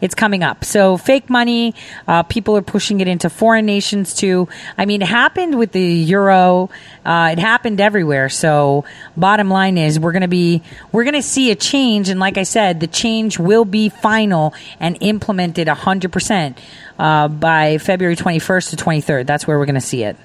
[0.00, 0.64] It's coming up.
[0.64, 1.74] So fake money,
[2.08, 4.48] uh, people are pushing it into foreign nations too.
[4.78, 6.70] I mean, it happened with the euro.
[7.04, 8.28] Uh, it happened everywhere.
[8.28, 8.84] So
[9.16, 10.62] bottom line is we're going to be,
[10.92, 12.08] we're going to see a change.
[12.08, 16.58] And like I said, the change will be final and implemented hundred percent,
[16.98, 19.26] uh, by February 21st to 23rd.
[19.26, 20.16] That's where we're going to see it.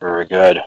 [0.00, 0.58] Very good.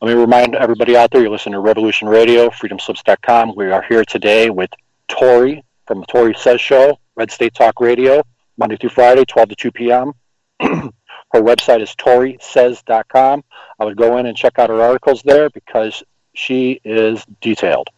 [0.00, 3.54] Let me remind everybody out there, you're listening to Revolution Radio, freedomslips.com.
[3.56, 4.70] We are here today with
[5.08, 5.54] Tore
[5.86, 8.22] from the Tore Says Show, Red State Talk Radio,
[8.56, 10.12] Monday through Friday, 12 to 2 p.m.
[10.60, 10.90] her
[11.34, 13.44] website is toresays.com.
[13.78, 16.02] I would go in and check out her articles there because
[16.34, 17.88] she is detailed.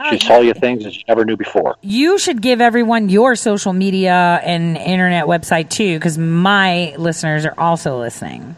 [0.00, 1.76] Oh, she tell you things that you never knew before.
[1.80, 7.54] You should give everyone your social media and internet website too, because my listeners are
[7.58, 8.56] also listening.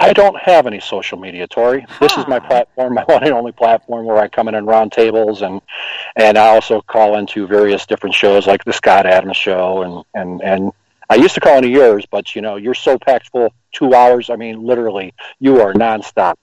[0.00, 1.82] I don't have any social media, Tore.
[2.00, 4.92] This is my platform, my one and only platform where I come in and round
[4.92, 5.60] tables and
[6.16, 10.42] and I also call into various different shows like the Scott Adams show and and
[10.42, 10.72] and
[11.10, 14.30] I used to call into yours, but you know you're so packed full two hours.
[14.30, 16.34] I mean, literally, you are nonstop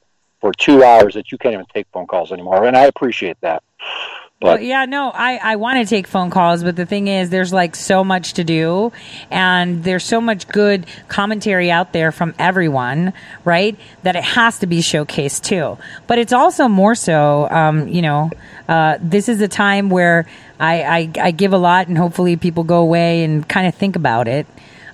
[0.42, 3.64] for two hours that you can't even take phone calls anymore, and I appreciate that.
[4.46, 7.52] Well, yeah, no, I, I want to take phone calls, but the thing is, there's
[7.52, 8.92] like so much to do,
[9.32, 13.14] and there's so much good commentary out there from everyone,
[13.44, 13.78] right?
[14.04, 15.78] That it has to be showcased too.
[16.08, 18.30] But it's also more so, um, you know,
[18.68, 20.28] uh, this is a time where
[20.60, 23.96] I, I, I give a lot, and hopefully people go away and kind of think
[23.96, 24.46] about it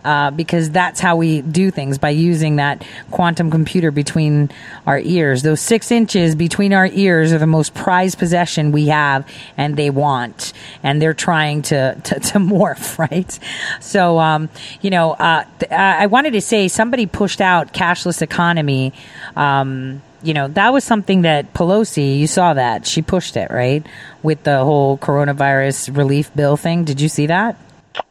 [0.04, 4.50] uh, because that's how we do things by using that quantum computer between
[4.88, 5.44] our ears.
[5.44, 9.90] Those six inches between our ears are the most prized possession we have, and they
[9.90, 10.54] want,
[10.84, 13.40] and they're trying to to, to morph, right?
[13.80, 14.50] So, um,
[14.82, 18.94] you know, uh, th- I wanted to say somebody pushed out cashless economy.
[19.36, 22.86] Um, you know, that was something that Pelosi, you saw that.
[22.86, 23.86] She pushed it, right?
[24.22, 26.84] With the whole coronavirus relief bill thing.
[26.84, 27.58] Did you see that?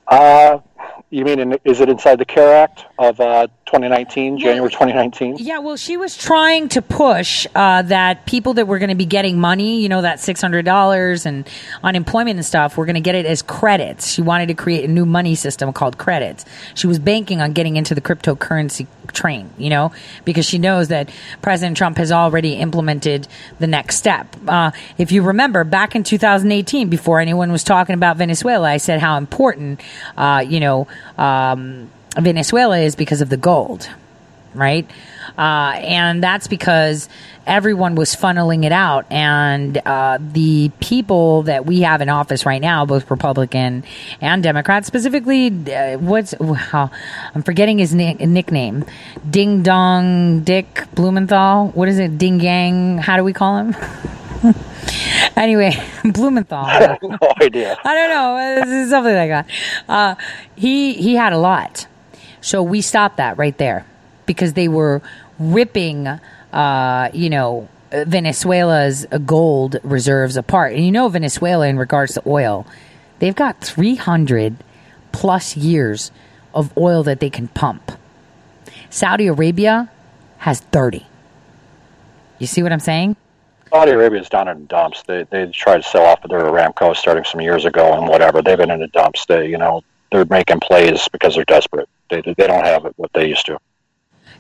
[0.07, 0.59] Uh,
[1.11, 5.37] you mean, in, is it inside the CARE Act of uh, 2019, January 2019?
[5.39, 9.05] Yeah, well, she was trying to push uh, that people that were going to be
[9.05, 11.49] getting money, you know, that $600 and
[11.85, 14.11] unemployment and stuff, were going to get it as credits.
[14.11, 16.45] She wanted to create a new money system called credits.
[16.75, 19.93] She was banking on getting into the cryptocurrency train, you know,
[20.25, 21.09] because she knows that
[21.41, 23.29] President Trump has already implemented
[23.61, 24.35] the next step.
[24.49, 28.99] Uh, if you remember, back in 2018, before anyone was talking about Venezuela, I said
[29.01, 29.81] how important,
[30.17, 31.89] uh, you know, um,
[32.19, 33.89] Venezuela is because of the gold,
[34.55, 34.89] right?
[35.39, 37.09] Uh, and that's because
[37.47, 39.07] everyone was funneling it out.
[39.11, 43.85] And uh, the people that we have in office right now, both Republican
[44.21, 46.91] and Democrat, specifically, uh, what's well,
[47.35, 48.85] I'm forgetting his ni- nickname,
[49.29, 51.69] Ding Dong Dick Blumenthal.
[51.69, 52.19] What is it?
[52.19, 52.99] Ding Yang?
[52.99, 53.77] How do we call him?
[55.37, 55.73] anyway,
[56.05, 56.59] Blumenthal.
[56.65, 57.77] I have no idea.
[57.85, 58.11] I don't
[58.67, 59.47] know, something like that.
[59.89, 60.15] Uh,
[60.57, 61.87] he he had a lot,
[62.41, 63.87] so we stopped that right there
[64.27, 65.03] because they were
[65.39, 70.75] ripping, uh, you know, Venezuela's gold reserves apart.
[70.75, 72.67] And you know, Venezuela, in regards to oil,
[73.19, 74.57] they've got three hundred
[75.13, 76.11] plus years
[76.55, 77.93] of oil that they can pump.
[78.91, 79.91] Saudi Arabia
[80.39, 81.07] has thirty.
[82.39, 83.17] You see what I'm saying?
[83.71, 85.03] Saudi Arabia's down in dumps.
[85.03, 88.43] They they tried to sell off of their Aramco starting some years ago and whatever.
[88.43, 89.27] They've been in the dumps.
[89.27, 91.89] They you know they're making plays because they're desperate.
[92.09, 93.59] They they don't have it what they used to.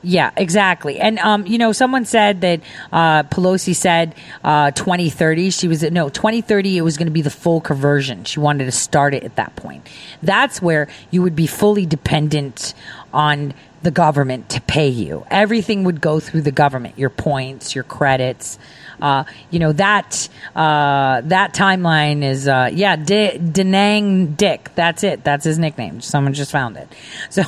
[0.02, 0.98] Yeah, exactly.
[0.98, 2.60] And um, you know, someone said that
[2.90, 5.50] uh, Pelosi said uh, 2030.
[5.50, 6.78] She was no 2030.
[6.78, 8.24] It was going to be the full conversion.
[8.24, 9.86] She wanted to start it at that point.
[10.22, 12.74] That's where you would be fully dependent
[13.12, 13.52] on
[13.82, 15.26] the government to pay you.
[15.30, 16.98] Everything would go through the government.
[16.98, 18.58] Your points, your credits.
[19.00, 24.70] Uh, you know that uh, that timeline is uh, yeah D- Denang Dick.
[24.74, 25.24] That's it.
[25.24, 26.00] That's his nickname.
[26.00, 26.88] Someone just found it.
[27.30, 27.42] So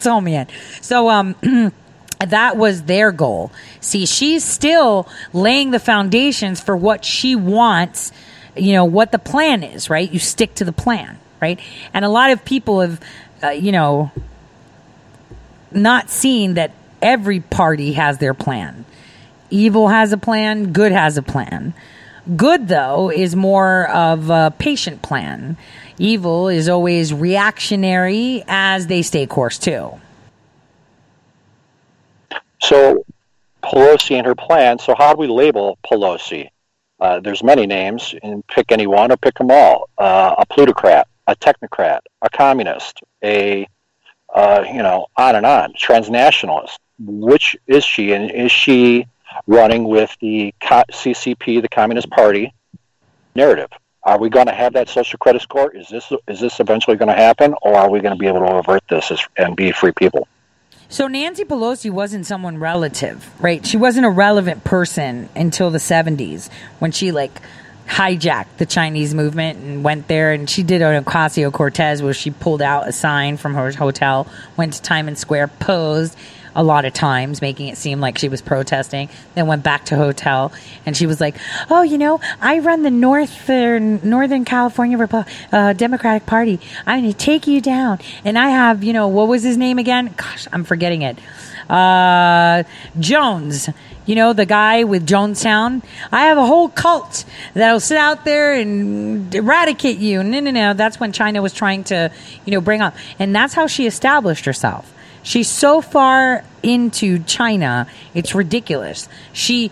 [0.00, 0.50] told me it.
[0.80, 1.34] So um.
[2.18, 3.52] that was their goal.
[3.80, 8.10] See, she's still laying the foundations for what she wants,
[8.56, 10.10] you know, what the plan is, right?
[10.10, 11.60] You stick to the plan, right?
[11.94, 13.00] And a lot of people have,
[13.42, 14.10] uh, you know,
[15.70, 18.84] not seen that every party has their plan.
[19.50, 21.74] Evil has a plan, good has a plan.
[22.36, 25.56] Good, though, is more of a patient plan.
[25.98, 29.98] Evil is always reactionary as they stay course, too.
[32.60, 33.04] So,
[33.62, 34.78] Pelosi and her plan.
[34.78, 36.50] So, how do we label Pelosi?
[37.00, 39.88] Uh, there's many names, and pick any one or pick them all.
[39.96, 43.66] Uh, a plutocrat, a technocrat, a communist, a
[44.34, 45.72] uh, you know, on and on.
[45.74, 46.76] Transnationalist.
[47.00, 48.12] Which is she?
[48.12, 49.06] And is she
[49.46, 52.52] running with the CCP, the Communist Party
[53.34, 53.70] narrative?
[54.02, 55.70] Are we going to have that social credit score?
[55.74, 58.40] Is this is this eventually going to happen, or are we going to be able
[58.40, 60.26] to avert this and be free people?
[60.90, 63.66] So Nancy Pelosi wasn't someone relative, right?
[63.66, 66.48] She wasn't a relevant person until the 70s
[66.78, 67.42] when she like
[67.86, 72.30] hijacked the Chinese movement and went there and she did an Ocasio Cortez where she
[72.30, 74.26] pulled out a sign from her hotel,
[74.56, 76.16] went to Times Square, posed
[76.58, 79.08] a lot of times, making it seem like she was protesting.
[79.36, 80.52] Then went back to hotel,
[80.84, 81.36] and she was like,
[81.70, 86.58] "Oh, you know, I run the Northern Northern California Repu- uh, Democratic Party.
[86.84, 89.78] I'm going to take you down, and I have, you know, what was his name
[89.78, 90.12] again?
[90.16, 91.18] Gosh, I'm forgetting it.
[91.70, 92.64] Uh,
[92.98, 93.70] Jones."
[94.04, 95.82] you know, the guy with Jonestown.
[96.10, 100.22] I have a whole cult that'll sit out there and eradicate you.
[100.24, 100.72] No, no, no.
[100.72, 102.10] That's when China was trying to,
[102.46, 102.96] you know, bring up.
[103.18, 104.94] And that's how she established herself.
[105.22, 109.08] She's so far into China, it's ridiculous.
[109.32, 109.70] She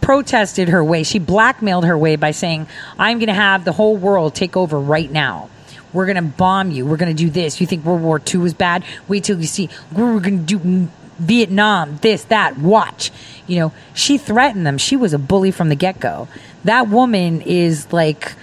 [0.00, 2.66] protested her way, she blackmailed her way by saying,
[2.98, 5.50] I'm going to have the whole world take over right now.
[5.92, 6.86] We're going to bomb you.
[6.86, 7.60] We're going to do this.
[7.60, 8.84] You think World War II was bad?
[9.08, 9.68] Wait till you see.
[9.90, 10.88] We're going to do
[11.18, 13.10] Vietnam, this, that, watch.
[13.46, 14.78] You know, she threatened them.
[14.78, 16.28] She was a bully from the get go.
[16.64, 18.34] That woman is like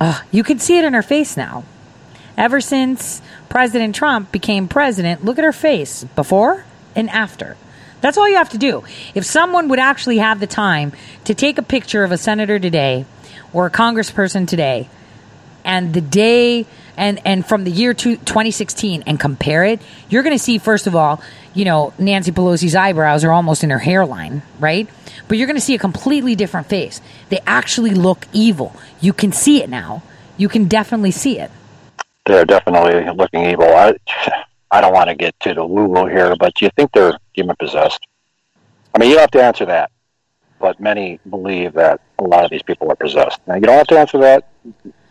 [0.00, 1.64] Uh, you can see it in her face now.
[2.36, 6.64] Ever since President Trump became president, look at her face before
[6.94, 7.56] and after.
[8.00, 8.84] That's all you have to do.
[9.14, 10.92] If someone would actually have the time
[11.24, 13.06] to take a picture of a senator today
[13.52, 14.88] or a congressperson today
[15.64, 16.66] and the day
[16.96, 20.86] and and from the year two, 2016 and compare it, you're going to see first
[20.86, 21.20] of all,
[21.54, 24.88] you know, Nancy Pelosi's eyebrows are almost in her hairline, right?
[25.26, 27.00] But you're going to see a completely different face.
[27.30, 28.76] They actually look evil.
[29.00, 30.02] You can see it now.
[30.36, 31.50] You can definitely see it.
[32.28, 33.64] They're definitely looking evil.
[33.64, 33.96] I,
[34.70, 37.56] I don't want to get to the woo here, but do you think they're demon
[37.58, 38.06] possessed?
[38.94, 39.90] I mean, you have to answer that,
[40.60, 43.40] but many believe that a lot of these people are possessed.
[43.46, 44.46] Now, you don't have to answer that.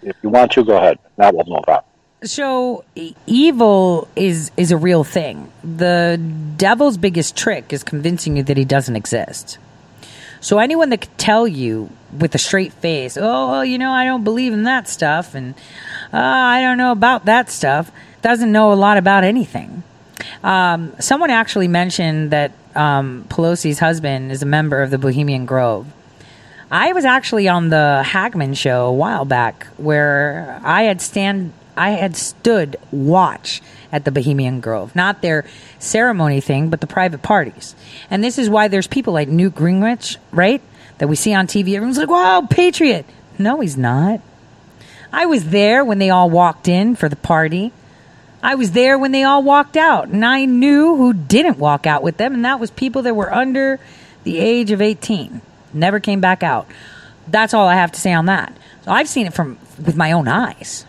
[0.03, 0.99] If you want to, go ahead.
[1.17, 1.81] Now we'll move on.
[2.23, 2.83] So
[3.25, 5.51] evil is is a real thing.
[5.63, 6.21] The
[6.55, 9.57] devil's biggest trick is convincing you that he doesn't exist.
[10.39, 14.05] So anyone that could tell you with a straight face, "Oh, well, you know, I
[14.05, 15.55] don't believe in that stuff," and
[16.13, 19.83] uh, "I don't know about that stuff," doesn't know a lot about anything.
[20.43, 25.87] Um, someone actually mentioned that um, Pelosi's husband is a member of the Bohemian Grove.
[26.69, 31.91] I was actually on the Hagmann show a while back where I had stand I
[31.91, 33.61] had stood watch
[33.91, 35.45] at the Bohemian Grove, not their
[35.79, 37.75] ceremony thing, but the private parties.
[38.09, 40.61] And this is why there's people like Newt Gingrich, right?
[40.97, 41.75] That we see on TV.
[41.75, 43.05] Everyone's like, "Wow, patriot."
[43.37, 44.19] No, he's not.
[45.11, 47.71] I was there when they all walked in for the party.
[48.43, 52.03] I was there when they all walked out, and I knew who didn't walk out
[52.03, 53.79] with them, and that was people that were under
[54.23, 55.41] the age of 18.
[55.73, 56.67] Never came back out.
[57.27, 58.55] That's all I have to say on that.
[58.83, 60.85] So I've seen it from with my own eyes.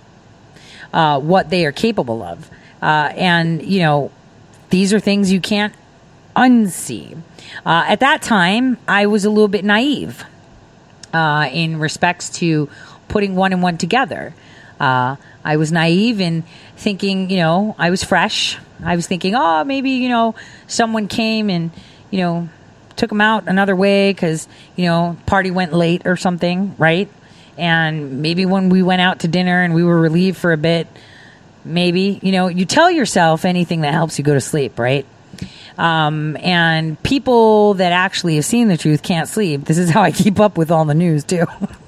[0.92, 2.48] Uh, what they are capable of,
[2.80, 4.10] uh, and you know,
[4.70, 5.74] these are things you can't
[6.34, 7.20] unsee.
[7.66, 10.24] Uh, at that time, I was a little bit naive
[11.12, 12.68] uh, in respects to
[13.08, 14.34] putting one and one together.
[14.78, 16.44] Uh, I was naive in
[16.76, 18.58] thinking, you know, I was fresh.
[18.84, 20.34] I was thinking, oh, maybe you know,
[20.66, 21.70] someone came and
[22.10, 22.48] you know
[22.96, 27.08] took them out another way because you know party went late or something, right?
[27.56, 30.86] And maybe when we went out to dinner and we were relieved for a bit,
[31.64, 35.06] maybe you know you tell yourself anything that helps you go to sleep, right?
[35.76, 39.64] Um, and people that actually have seen the truth can't sleep.
[39.64, 41.46] This is how I keep up with all the news too.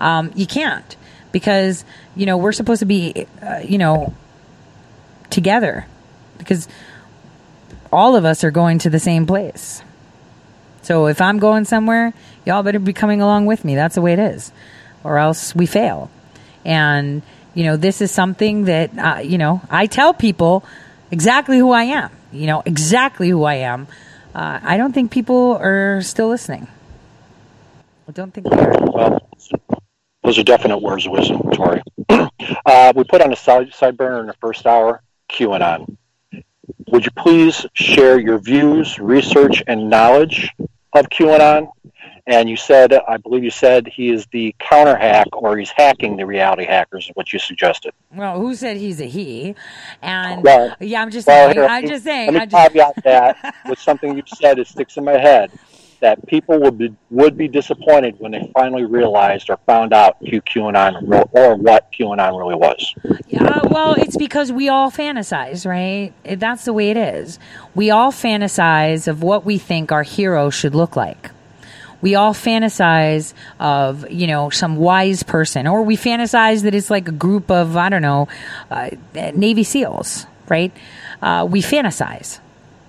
[0.00, 0.96] um, you can't
[1.32, 1.84] because
[2.16, 4.14] you know we're supposed to be, uh, you know,
[5.30, 5.86] together
[6.38, 6.68] because
[7.92, 9.82] all of us are going to the same place.
[10.82, 12.14] So if I'm going somewhere,
[12.46, 13.74] y'all better be coming along with me.
[13.74, 14.52] That's the way it is,
[15.04, 16.10] or else we fail.
[16.64, 17.22] And
[17.54, 20.64] you know, this is something that uh, you know I tell people
[21.10, 22.10] exactly who I am.
[22.32, 23.86] You know, exactly who I am.
[24.34, 26.68] Uh, I don't think people are still listening.
[28.08, 28.72] I don't think they are.
[28.90, 29.30] Well,
[30.24, 31.82] those are definite words of wisdom, Tore.
[32.08, 35.94] uh, we put on a side, side burner in the first hour QAnon.
[36.90, 40.54] Would you please share your views, research, and knowledge
[40.94, 41.70] of QAnon?
[42.26, 46.16] And you said, I believe you said he is the counter hack or he's hacking
[46.16, 47.92] the reality hackers, is what you suggested.
[48.14, 49.54] Well, who said he's a he?
[50.00, 51.56] And Well, yeah, I'm just Well, saying.
[51.56, 52.32] here, I'm just saying.
[52.32, 54.58] Let I me just, caveat that with something you said.
[54.58, 55.50] It sticks in my head
[56.00, 60.40] that people would be would be disappointed when they finally realized or found out who
[60.40, 61.02] QAnon
[61.32, 62.94] or what QAnon really was.
[63.28, 66.12] Yeah, well, it's because we all fantasize, right?
[66.24, 67.38] That's the way it is.
[67.74, 71.30] We all fantasize of what we think our hero should look like.
[72.00, 77.08] We all fantasize of, you know, some wise person, or we fantasize that it's like
[77.08, 78.28] a group of, I don't know,
[78.70, 80.72] uh, Navy SEALs, right?
[81.20, 82.38] Uh, we fantasize,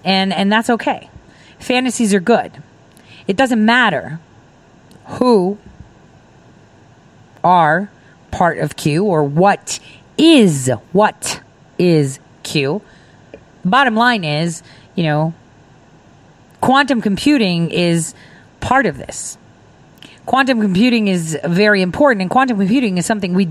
[0.04, 1.10] and and that's okay.
[1.58, 2.52] Fantasies are good.
[3.30, 4.20] It doesn't matter
[5.06, 5.60] who
[7.44, 7.92] are
[8.32, 9.80] part of Q or what
[10.18, 11.40] is what
[11.78, 12.82] is Q.
[13.64, 14.64] Bottom line is,
[14.96, 15.36] you know,
[16.60, 18.16] quantum computing is
[18.62, 19.38] part of this.
[20.26, 23.48] Quantum computing is very important, and quantum computing is something we,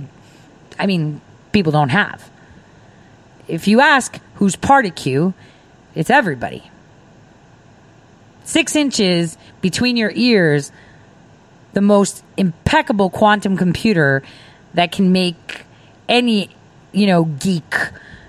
[0.77, 1.21] I mean,
[1.53, 2.29] people don't have.
[3.47, 5.35] If you ask who's part of Q,
[5.95, 6.69] it's everybody.
[8.49, 10.73] Six inches between your ears,
[11.73, 14.23] the most impeccable quantum computer
[14.75, 15.63] that can make
[16.09, 16.51] any,
[16.93, 17.75] you know, geek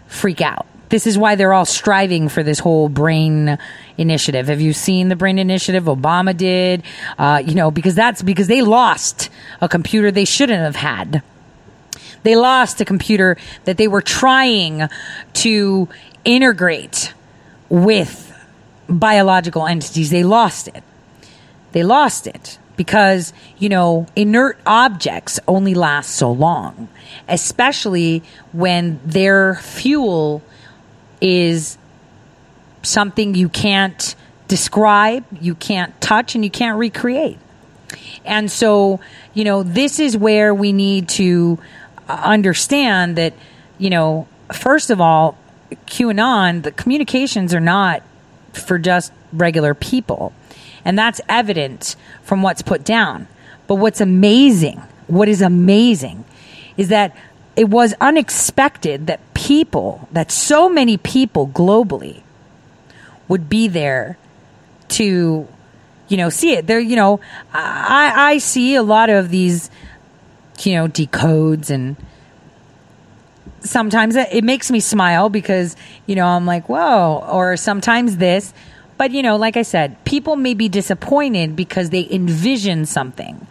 [0.08, 0.66] freak out.
[0.90, 3.60] This is why they're all striving for this whole brain
[3.98, 4.48] initiative.
[4.48, 5.84] Have you seen the brain initiative?
[5.84, 6.84] Obama did,
[7.18, 9.30] uh, you know, because that's because they lost
[9.62, 11.22] a computer they shouldn't have had.
[12.24, 14.90] They lost a computer that they were trying
[15.34, 15.88] to
[16.26, 17.14] integrate
[17.70, 18.34] with
[18.90, 20.10] biological entities.
[20.10, 20.84] They lost it.
[21.72, 26.88] They lost it because, you know, inert objects only last so long,
[27.28, 30.42] especially when their fuel
[31.22, 31.78] is
[32.82, 34.16] something you can't
[34.48, 37.38] describe, you can't touch, and you can't recreate.
[38.26, 39.00] And so,
[39.34, 41.60] you know, this is where we need to
[42.08, 43.34] uh, understand that,
[43.78, 45.38] you know, first of all,
[45.88, 48.04] QAnon, the communications are not
[48.54, 50.34] for just regular people.
[50.86, 53.28] And that's evident from what's put down.
[53.68, 56.26] But what's amazing, what is amazing,
[56.78, 57.16] is that
[57.56, 62.24] it was unexpected that people, that so many people globally
[63.28, 64.18] would be there
[64.90, 65.48] to,
[66.08, 66.68] you know, see it.
[66.68, 67.20] There, you know,
[67.54, 69.70] I, I see a lot of these,
[70.62, 71.96] you know, decodes and
[73.62, 75.76] sometimes it makes me smile because,
[76.06, 78.54] you know, I'm like, whoa, or sometimes this.
[79.00, 83.48] But, you know, like I said, people may be disappointed because they envision something.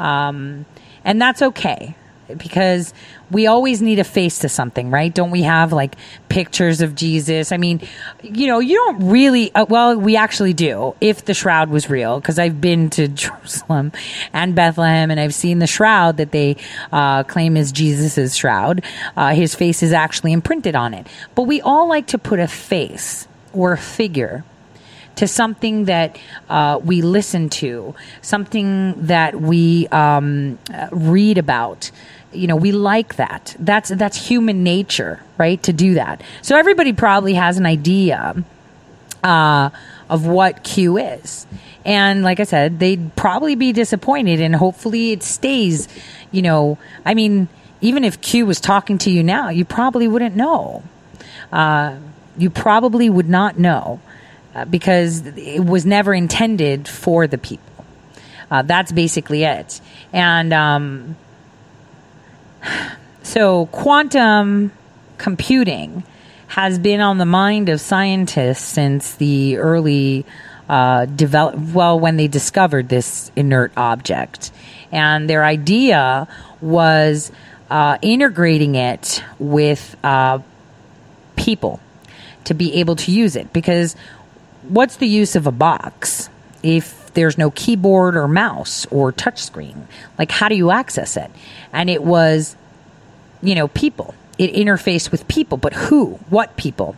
[0.00, 0.66] Um,
[1.04, 1.94] and that's okay
[2.36, 2.92] because
[3.30, 5.14] we always need a face to something, right?
[5.14, 5.94] Don't we have like
[6.28, 7.52] pictures of Jesus?
[7.52, 7.80] I mean,
[8.24, 12.18] you know, you don't really, uh, well, we actually do if the shroud was real,
[12.18, 13.92] because I've been to Jerusalem
[14.32, 16.56] and Bethlehem and I've seen the shroud that they
[16.90, 18.82] uh, claim is Jesus's shroud.
[19.16, 21.06] Uh, his face is actually imprinted on it.
[21.36, 24.44] But we all like to put a face or a figure
[25.18, 26.16] to something that
[26.48, 27.92] uh, we listen to,
[28.22, 30.58] something that we um,
[30.92, 31.90] read about.
[32.32, 33.56] You know we like that.
[33.58, 36.22] That's that's human nature right to do that.
[36.42, 38.44] So everybody probably has an idea
[39.24, 39.70] uh,
[40.08, 41.46] of what q is.
[41.84, 45.88] And like i said they'd probably be disappointed and hopefully it stays
[46.30, 46.76] you know
[47.06, 47.48] i mean
[47.80, 50.82] even if q was talking to you now you probably wouldn't know.
[51.50, 51.96] Uh,
[52.36, 54.00] you probably would not know
[54.58, 57.84] uh, because it was never intended for the people
[58.50, 59.80] uh, that's basically it
[60.12, 61.16] and um,
[63.22, 64.72] so, quantum
[65.16, 66.02] computing
[66.48, 70.24] has been on the mind of scientists since the early
[70.68, 71.56] uh, develop.
[71.56, 74.50] Well, when they discovered this inert object,
[74.90, 76.26] and their idea
[76.60, 77.30] was
[77.70, 80.38] uh, integrating it with uh,
[81.36, 81.80] people
[82.44, 83.52] to be able to use it.
[83.52, 83.94] Because
[84.68, 86.30] what's the use of a box
[86.62, 89.86] if there's no keyboard or mouse or touchscreen?
[90.18, 91.30] Like, how do you access it?
[91.72, 92.56] and it was,
[93.42, 94.14] you know, people.
[94.38, 96.14] It interfaced with people, but who?
[96.30, 96.96] What people?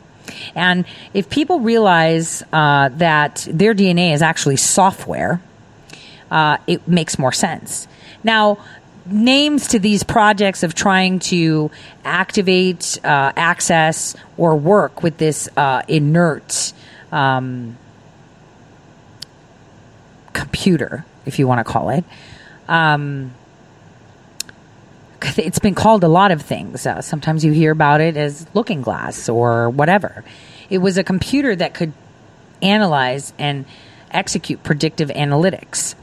[0.55, 0.85] And
[1.15, 5.41] if people realize uh, that their DNA is actually software,
[6.31, 7.89] uh, it makes more sense.
[8.23, 8.59] Now,
[9.07, 11.71] names to these projects of trying to
[12.05, 16.73] activate, uh, access, or work with this uh, inert
[17.13, 17.77] um,
[20.33, 22.05] computer, if you want to call it.
[22.69, 23.33] Um,
[25.37, 26.87] it's been called a lot of things.
[26.87, 30.25] Uh, sometimes you hear about it as looking glass or whatever.
[30.71, 31.93] It was a computer that could
[32.63, 33.65] analyze and
[34.11, 35.95] execute predictive analytics.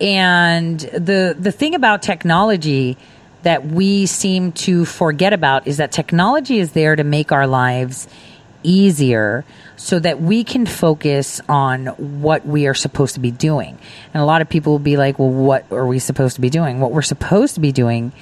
[0.00, 2.96] And the the thing about technology
[3.42, 8.08] that we seem to forget about is that technology is there to make our lives
[8.62, 9.44] easier
[9.76, 13.78] so that we can focus on what we are supposed to be doing.
[14.12, 16.50] And a lot of people will be like, well, what are we supposed to be
[16.50, 16.80] doing?
[16.80, 18.12] What we're supposed to be doing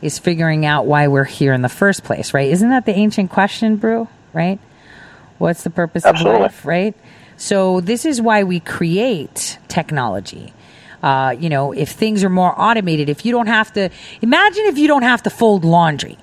[0.00, 2.50] is figuring out why we're here in the first place, right?
[2.50, 4.08] Isn't that the ancient question, Brew?
[4.32, 4.58] Right?
[5.38, 6.36] What's the purpose Absolutely.
[6.36, 6.94] of life, right?
[7.36, 10.52] So this is why we create technology.
[11.02, 13.90] Uh, you know, if things are more automated, if you don't have to
[14.22, 16.16] imagine if you don't have to fold laundry,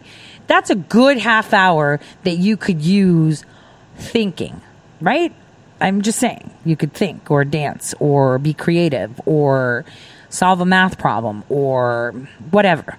[0.48, 3.46] that's a good half hour that you could use
[3.96, 4.60] thinking,
[5.02, 5.34] right?
[5.82, 9.84] I'm just saying you could think or dance or be creative or
[10.30, 12.14] solve a math problem or
[12.52, 12.98] whatever.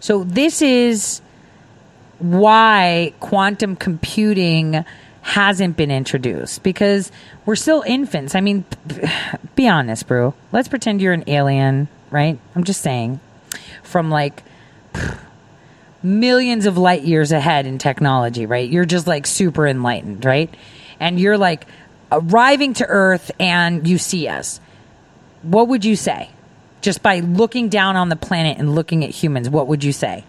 [0.00, 1.20] So this is
[2.18, 4.84] why quantum computing
[5.22, 7.12] hasn't been introduced because
[7.44, 8.34] we're still infants.
[8.34, 8.64] I mean,
[9.54, 10.34] be honest, bro.
[10.52, 12.38] Let's pretend you're an alien, right?
[12.54, 13.20] I'm just saying
[13.82, 14.42] from like
[16.02, 18.68] millions of light years ahead in technology, right?
[18.68, 20.52] You're just like super enlightened, right?
[21.00, 21.66] And you're like
[22.12, 24.60] arriving to Earth and you see us.
[25.42, 26.30] What would you say?
[26.80, 30.24] Just by looking down on the planet and looking at humans, what would you say?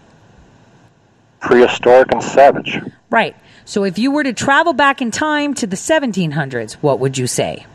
[1.40, 2.78] Prehistoric and savage.
[3.10, 3.36] Right.
[3.64, 7.26] So if you were to travel back in time to the 1700s, what would you
[7.26, 7.66] say?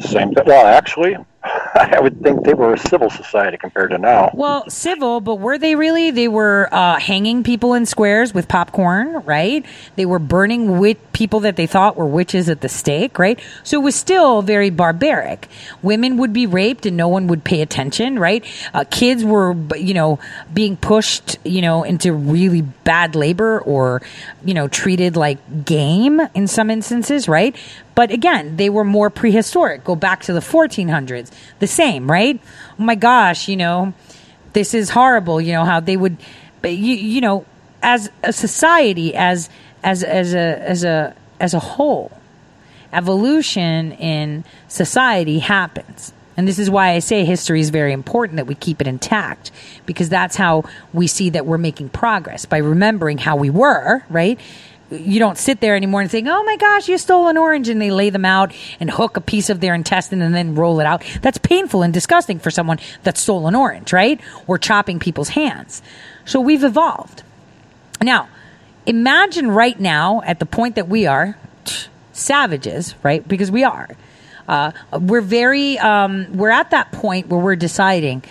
[0.00, 0.34] Same.
[0.34, 0.44] thing.
[0.46, 1.16] Well, actually,
[1.76, 4.30] I would think they were a civil society compared to now.
[4.32, 6.12] Well, civil, but were they really?
[6.12, 9.66] They were uh, hanging people in squares with popcorn, right?
[9.96, 13.40] They were burning wit- people that they thought were witches at the stake, right?
[13.64, 15.48] So it was still very barbaric.
[15.82, 18.44] Women would be raped and no one would pay attention, right?
[18.72, 20.20] Uh, kids were, you know,
[20.52, 24.00] being pushed, you know, into really bad labor or,
[24.44, 27.56] you know, treated like game in some instances, right?
[27.94, 29.84] But again, they were more prehistoric.
[29.84, 31.30] Go back to the 1400s.
[31.60, 32.40] The same, right?
[32.78, 33.94] Oh my gosh, you know,
[34.52, 35.40] this is horrible.
[35.40, 36.16] You know how they would,
[36.62, 37.44] but you you know,
[37.82, 39.48] as a society, as
[39.82, 42.10] as as a as a as a whole,
[42.92, 46.12] evolution in society happens.
[46.36, 49.52] And this is why I say history is very important that we keep it intact
[49.86, 54.40] because that's how we see that we're making progress by remembering how we were, right?
[54.90, 57.80] You don't sit there anymore and think, oh my gosh, you stole an orange, and
[57.80, 60.86] they lay them out and hook a piece of their intestine and then roll it
[60.86, 61.02] out.
[61.22, 64.20] That's painful and disgusting for someone that stole an orange, right?
[64.46, 65.82] Or chopping people's hands.
[66.24, 67.22] So we've evolved.
[68.02, 68.28] Now,
[68.86, 71.36] imagine right now, at the point that we are,
[72.12, 73.26] savages, right?
[73.26, 73.88] Because we are.
[74.46, 78.22] Uh, we're very, um, we're at that point where we're deciding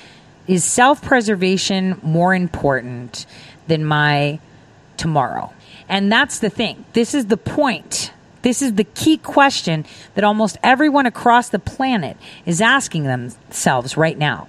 [0.48, 3.26] is self preservation more important
[3.68, 4.40] than my
[4.98, 5.52] tomorrow?
[5.88, 6.86] And that's the thing.
[6.94, 8.12] This is the point.
[8.42, 9.86] This is the key question
[10.16, 14.48] that almost everyone across the planet is asking themselves right now.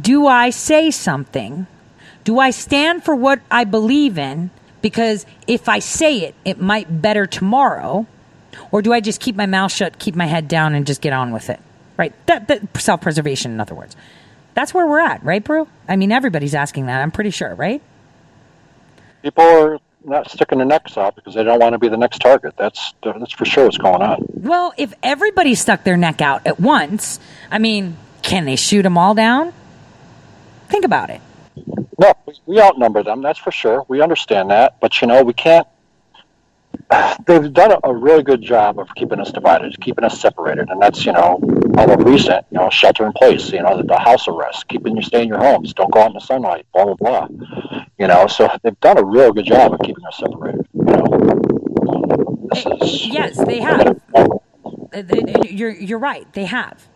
[0.00, 1.66] Do I say something?
[2.24, 4.50] Do I stand for what I believe in?
[4.82, 8.06] Because if I say it, it might better tomorrow.
[8.70, 11.12] Or do I just keep my mouth shut, keep my head down, and just get
[11.12, 11.60] on with it?
[11.96, 12.12] Right?
[12.26, 13.96] That, that self preservation, in other words.
[14.54, 15.68] That's where we're at, right, Brew?
[15.88, 17.82] I mean, everybody's asking that, I'm pretty sure, right?
[19.22, 22.18] People are not sticking their necks out because they don't want to be the next
[22.18, 22.54] target.
[22.56, 24.24] That's that's for sure what's going on.
[24.34, 27.18] Well, if everybody stuck their neck out at once,
[27.50, 29.52] I mean, can they shoot them all down?
[30.68, 31.20] Think about it.
[31.98, 32.12] No,
[32.46, 33.22] we outnumber them.
[33.22, 33.84] That's for sure.
[33.88, 35.66] We understand that, but you know, we can't
[37.26, 41.04] they've done a really good job of keeping us divided, keeping us separated, and that's
[41.04, 41.40] you know
[41.76, 44.96] all of recent, you know, shelter in place, you know, the, the house arrest, keeping
[44.96, 47.28] you stay in your homes, don't go out in the sunlight, blah blah blah,
[47.98, 48.26] you know.
[48.26, 50.66] So they've done a real good job of keeping us separated.
[50.72, 51.04] You know,
[52.54, 54.00] eh, is, yes, they have.
[55.44, 56.86] You're you're right, they have.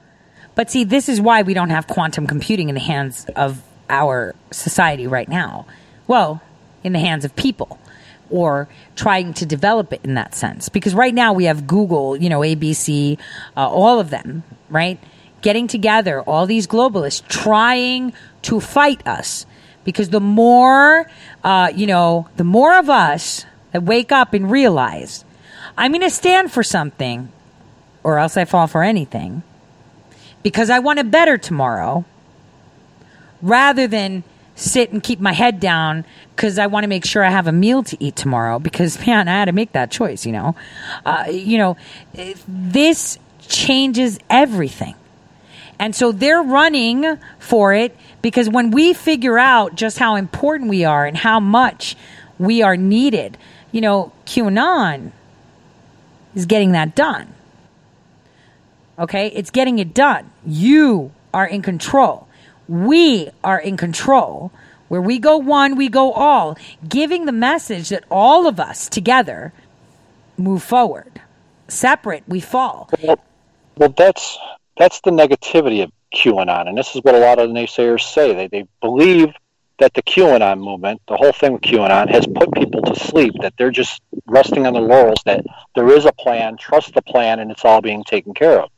[0.55, 4.35] But see, this is why we don't have quantum computing in the hands of our
[4.51, 5.66] society right now.
[6.07, 6.43] Well,
[6.82, 7.78] in the hands of people
[8.31, 10.69] or trying to develop it in that sense.
[10.69, 13.19] Because right now we have Google, you know, ABC,
[13.57, 14.98] uh, all of them, right?
[15.43, 18.12] Getting together, all these globalists trying
[18.43, 19.47] to fight us.
[19.85, 21.11] Because the more,
[21.43, 25.24] uh, you know, the more of us that wake up and realize,
[25.77, 27.31] I'm going to stand for something
[28.02, 29.43] or else I fall for anything
[30.43, 32.05] because I want a better tomorrow
[33.43, 34.24] rather than
[34.61, 36.05] sit and keep my head down
[36.37, 39.28] because I want to make sure I have a meal to eat tomorrow because man,
[39.28, 40.55] I had to make that choice, you know.
[41.05, 41.77] Uh, you know,
[42.47, 44.95] this changes everything.
[45.78, 50.85] And so they're running for it because when we figure out just how important we
[50.85, 51.97] are and how much
[52.39, 53.39] we are needed,
[53.73, 55.12] you know, QAnon
[56.35, 57.32] is getting that done.
[58.99, 59.28] Okay?
[59.28, 60.31] It's getting it done.
[60.45, 62.28] You are in control
[62.71, 64.53] we are in control.
[64.89, 66.57] Where we go one, we go all,
[66.89, 69.53] giving the message that all of us together
[70.37, 71.21] move forward.
[71.69, 72.91] Separate, we fall.
[73.03, 73.19] Well,
[73.77, 74.39] well that's
[74.77, 78.35] that's the negativity of QAnon, and this is what a lot of the naysayers say.
[78.35, 79.33] They they believe
[79.79, 83.35] that the QAnon movement, the whole thing with QAnon, has put people to sleep.
[83.43, 85.23] That they're just resting on the laurels.
[85.25, 85.45] That
[85.77, 88.71] there is a plan, trust the plan, and it's all being taken care of.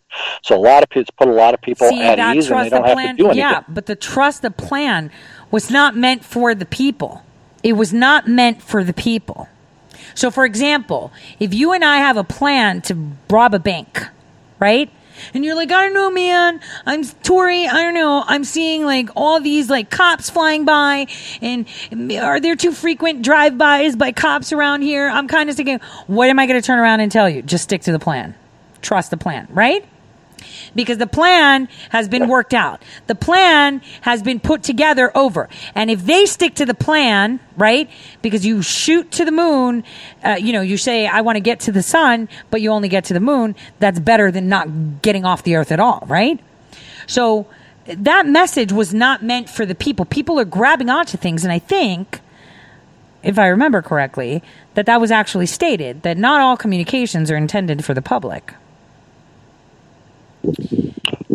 [0.42, 2.68] So a lot of people put a lot of people See, at ease, and they
[2.68, 3.38] don't the plan, have to do anything.
[3.38, 5.10] Yeah, but the trust the plan
[5.50, 7.24] was not meant for the people.
[7.62, 9.48] It was not meant for the people.
[10.14, 14.06] So, for example, if you and I have a plan to rob a bank,
[14.58, 14.90] right?
[15.34, 16.60] And you're like, I don't know, man.
[16.84, 17.48] I'm Tore.
[17.48, 18.24] I don't know.
[18.26, 21.06] I'm seeing like all these like cops flying by,
[21.40, 21.66] and
[22.20, 25.08] are there too frequent drive-bys by cops around here?
[25.08, 27.42] I'm kind of thinking, what am I going to turn around and tell you?
[27.42, 28.34] Just stick to the plan.
[28.80, 29.86] Trust the plan, right?
[30.74, 32.82] Because the plan has been worked out.
[33.06, 35.48] The plan has been put together over.
[35.74, 37.88] And if they stick to the plan, right?
[38.22, 39.84] Because you shoot to the moon,
[40.24, 42.88] uh, you know, you say, I want to get to the sun, but you only
[42.88, 43.54] get to the moon.
[43.78, 46.40] That's better than not getting off the earth at all, right?
[47.06, 47.46] So
[47.86, 50.04] that message was not meant for the people.
[50.04, 51.44] People are grabbing onto things.
[51.44, 52.20] And I think,
[53.22, 54.42] if I remember correctly,
[54.74, 58.54] that that was actually stated that not all communications are intended for the public.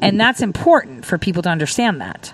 [0.01, 2.33] And that's important for people to understand that.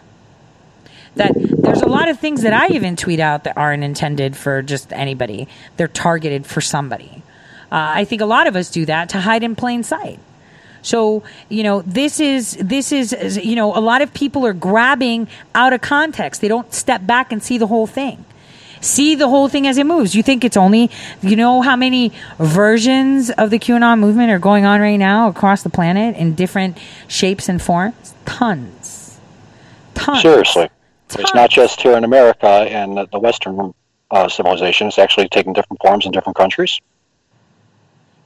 [1.15, 4.61] That there's a lot of things that I even tweet out that aren't intended for
[4.61, 5.47] just anybody.
[5.77, 7.23] They're targeted for somebody.
[7.71, 10.19] Uh, I think a lot of us do that to hide in plain sight.
[10.81, 15.29] So, you know, this is, this is, you know, a lot of people are grabbing
[15.55, 16.41] out of context.
[16.41, 18.25] They don't step back and see the whole thing.
[18.83, 20.13] See the whole thing as it moves.
[20.13, 20.91] You think it's only,
[21.21, 25.63] you know, how many versions of the QAnon movement are going on right now across
[25.63, 26.77] the planet in different
[27.07, 28.13] shapes and forms?
[28.25, 29.19] Tons.
[29.93, 30.21] Tons.
[30.21, 30.69] Seriously.
[31.07, 31.21] Tons.
[31.21, 33.73] It's not just here in America and the Western
[34.11, 34.87] uh, civilization.
[34.87, 36.79] It's actually taking different forms in different countries.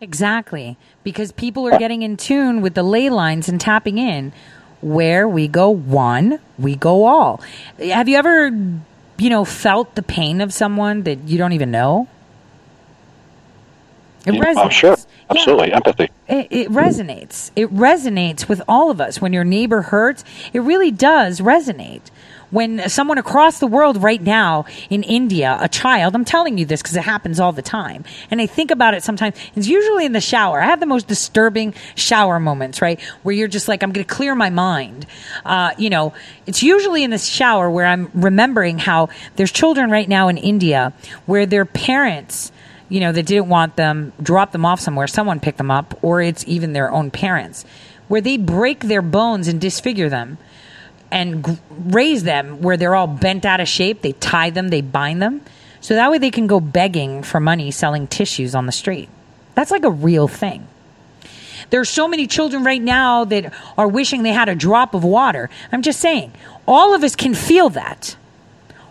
[0.02, 0.76] Exactly.
[1.04, 4.34] Because people are getting in tune with the ley lines and tapping in.
[4.82, 7.42] Where we go one, we go all.
[7.80, 8.52] Have you ever,
[9.18, 12.08] you know, felt the pain of someone that you don't even know?
[14.26, 14.66] It yeah, resonates.
[14.66, 14.98] Oh, sure.
[15.30, 15.70] Absolutely.
[15.70, 15.76] Yeah.
[15.78, 16.10] Empathy.
[16.28, 17.52] It, it resonates.
[17.56, 19.22] It resonates with all of us.
[19.22, 22.12] When your neighbor hurts, it really does resonate
[22.50, 26.82] when someone across the world right now in India, a child, I'm telling you this
[26.82, 28.06] because it happens all the time.
[28.32, 29.36] And I think about it sometimes.
[29.56, 30.62] It's usually in the shower.
[30.62, 33.02] I have the most disturbing shower moments, right?
[33.24, 35.06] Where you're just like, I'm going to clear my mind.
[35.46, 36.14] Uh, you know,
[36.46, 40.94] it's usually in the shower where I'm remembering how there's children right now in India
[41.26, 42.52] where their parents,
[42.88, 46.22] you know, that didn't want them, drop them off somewhere, someone picked them up, or
[46.22, 47.66] it's even their own parents,
[48.08, 50.38] where they break their bones and disfigure them
[51.12, 54.02] and g- raise them where they're all bent out of shape.
[54.02, 55.42] They tie them, they bind them.
[55.82, 59.10] So that way they can go begging for money selling tissues on the street.
[59.56, 60.68] That's like a real thing.
[61.70, 65.50] There's so many children right now that are wishing they had a drop of water.
[65.72, 66.32] I'm just saying,
[66.68, 68.16] all of us can feel that.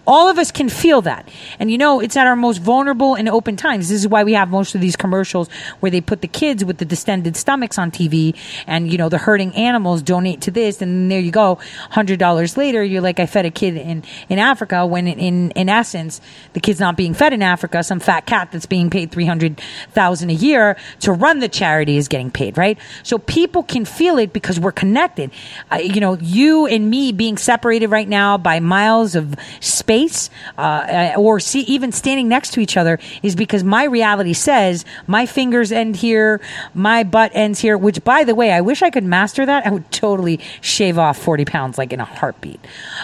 [0.07, 1.29] All of us can feel that.
[1.59, 3.89] And you know, it's at our most vulnerable and open times.
[3.89, 5.49] This is why we have most of these commercials
[5.81, 9.19] where they put the kids with the distended stomachs on TV and, you know, the
[9.19, 10.81] hurting animals donate to this.
[10.81, 11.59] And there you go.
[11.91, 15.69] Hundred dollars later, you're like, I fed a kid in, in Africa when in, in
[15.69, 16.21] essence,
[16.53, 17.83] the kid's not being fed in Africa.
[17.83, 22.31] Some fat cat that's being paid 300,000 a year to run the charity is getting
[22.31, 22.79] paid, right?
[23.03, 25.31] So people can feel it because we're connected.
[25.73, 30.31] Uh, you know, you and me being separated right now by miles of space space
[30.59, 35.27] uh, or see even standing next to each other is because my reality says my
[35.27, 36.41] fingers end here,
[36.75, 37.79] my butt ends here.
[37.79, 39.67] Which, by the way, I wish I could master that.
[39.67, 42.61] I would totally shave off forty pounds like in a heartbeat,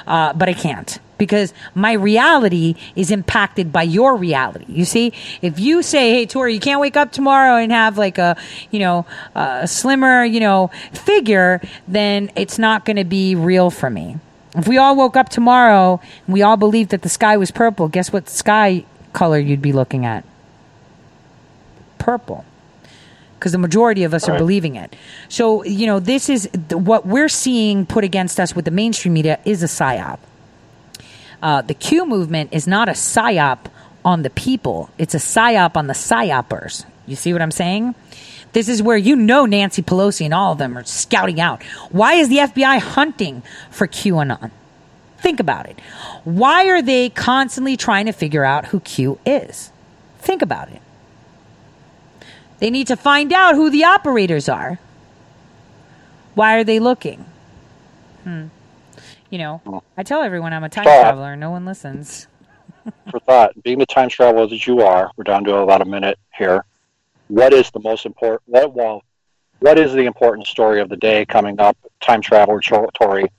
[0.06, 4.64] uh, but I can't because my reality is impacted by your reality.
[4.68, 8.18] You see, if you say, "Hey, Tore, you can't wake up tomorrow and have like
[8.18, 8.36] a,
[8.70, 13.88] you know, a slimmer, you know, figure," then it's not going to be real for
[13.88, 14.18] me.
[14.54, 17.88] If we all woke up tomorrow and we all believed that the sky was purple,
[17.88, 20.24] guess what sky color you'd be looking at?
[21.98, 22.44] Purple.
[23.38, 24.34] Because the majority of us right.
[24.34, 24.94] are believing it.
[25.28, 29.40] So, you know, this is what we're seeing put against us with the mainstream media
[29.44, 30.18] is a psyop.
[31.42, 33.58] Uh, the Q movement is not a psyop
[34.04, 36.84] on the people, it's a psyop on the psyopers.
[37.06, 37.94] You see what I'm saying?
[38.52, 41.62] This is where you know Nancy Pelosi and all of them are scouting out.
[41.90, 44.50] Why is the FBI hunting for QAnon?
[45.18, 45.80] Think about it.
[46.24, 49.70] Why are they constantly trying to figure out who Q is?
[50.18, 50.82] Think about it.
[52.58, 54.78] They need to find out who the operators are.
[56.34, 57.24] Why are they looking?
[58.24, 58.46] Hmm.
[59.30, 61.36] You know, I tell everyone I'm a time traveler.
[61.36, 62.26] No one listens.
[63.10, 66.18] for thought, being the time traveler that you are, we're down to about a minute
[66.36, 66.64] here
[67.32, 69.02] what is the most important what well
[69.60, 72.90] what is the important story of the day coming up time traveler Tore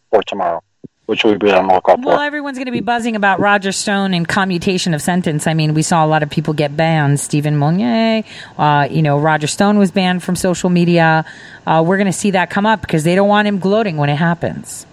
[0.10, 0.62] for tomorrow
[1.06, 2.08] which we be on lookout for.
[2.08, 5.48] Well, everyone's going to be buzzing about Roger Stone and commutation of sentence.
[5.48, 7.20] I mean, we saw a lot of people get banned.
[7.20, 8.24] Stefan Molyneux,
[8.58, 11.26] uh, you know, Roger Stone was banned from social media.
[11.68, 14.10] Uh, we're going to see that come up because they don't want him gloating when
[14.10, 14.86] it happens.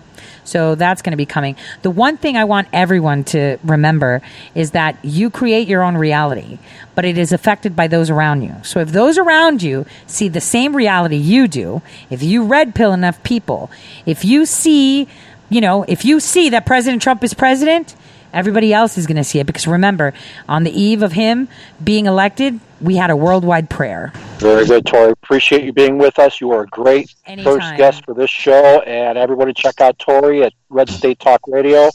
[0.45, 1.57] So that's going to be coming.
[1.83, 4.23] The one thing I want everyone to remember
[4.55, 6.59] is that you create your own reality,
[6.95, 8.55] but it is affected by those around you.
[8.63, 12.93] So if those around you see the same reality you do, if you red pill
[12.93, 13.71] enough people,
[14.07, 15.09] if you see,
[15.49, 17.95] you know, if you see that President Trump is president,
[18.33, 20.13] Everybody else is going to see it because remember,
[20.49, 21.49] on the eve of him
[21.83, 24.13] being elected, we had a worldwide prayer.
[24.39, 25.11] Very good, Tore.
[25.11, 26.41] Appreciate you being with us.
[26.41, 27.55] You are a great Anytime.
[27.55, 28.81] first guest for this show.
[28.81, 31.91] And everybody check out Tore at Red State Talk Radio,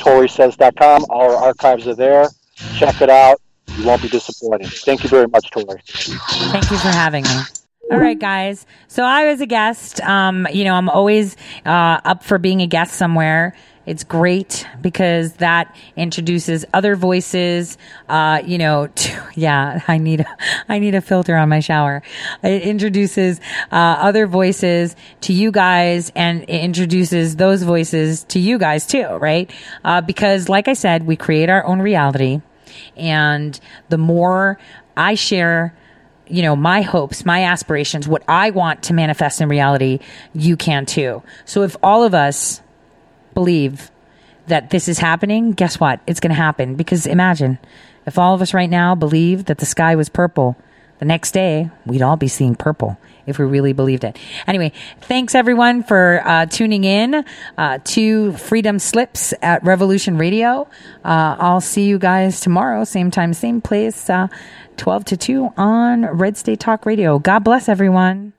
[0.00, 1.06] ToreSays.com.
[1.10, 2.28] All our archives are there.
[2.76, 3.40] Check it out.
[3.76, 4.68] You won't be disappointed.
[4.68, 5.78] Thank you very much, Tore.
[5.86, 7.40] Thank you for having me.
[7.90, 8.66] All right, guys.
[8.86, 10.00] So I was a guest.
[10.02, 13.56] Um, you know, I'm always uh, up for being a guest somewhere
[13.88, 17.78] It's great because that introduces other voices.
[18.06, 20.36] Uh, you know, to, yeah, I need a,
[20.68, 22.02] I need a filter on my shower.
[22.42, 23.40] It introduces
[23.72, 29.06] uh, other voices to you guys, and it introduces those voices to you guys too,
[29.06, 29.50] right?
[29.82, 32.42] Uh, because, like I said, we create our own reality,
[32.94, 33.58] and
[33.88, 34.58] the more
[34.98, 35.74] I share
[36.30, 40.00] you know, my hopes, my aspirations, what I want to manifest in reality,
[40.34, 41.22] you can too.
[41.46, 42.60] So if all of us
[43.38, 43.92] believe
[44.48, 46.00] that this is happening, guess what?
[46.08, 47.60] It's going to happen because imagine
[48.04, 50.56] if all of us right now believe that the sky was purple,
[50.98, 54.18] the next day we'd all be seeing purple if we really believed it.
[54.48, 57.24] Anyway, thanks everyone for uh, tuning in
[57.56, 60.66] uh, to Freedom Slips at Revolution Radio.
[61.04, 64.26] Uh, I'll see you guys tomorrow, same time, same place, uh,
[64.78, 67.20] 12 to 2 on Red State Talk Radio.
[67.20, 68.32] God bless everyone.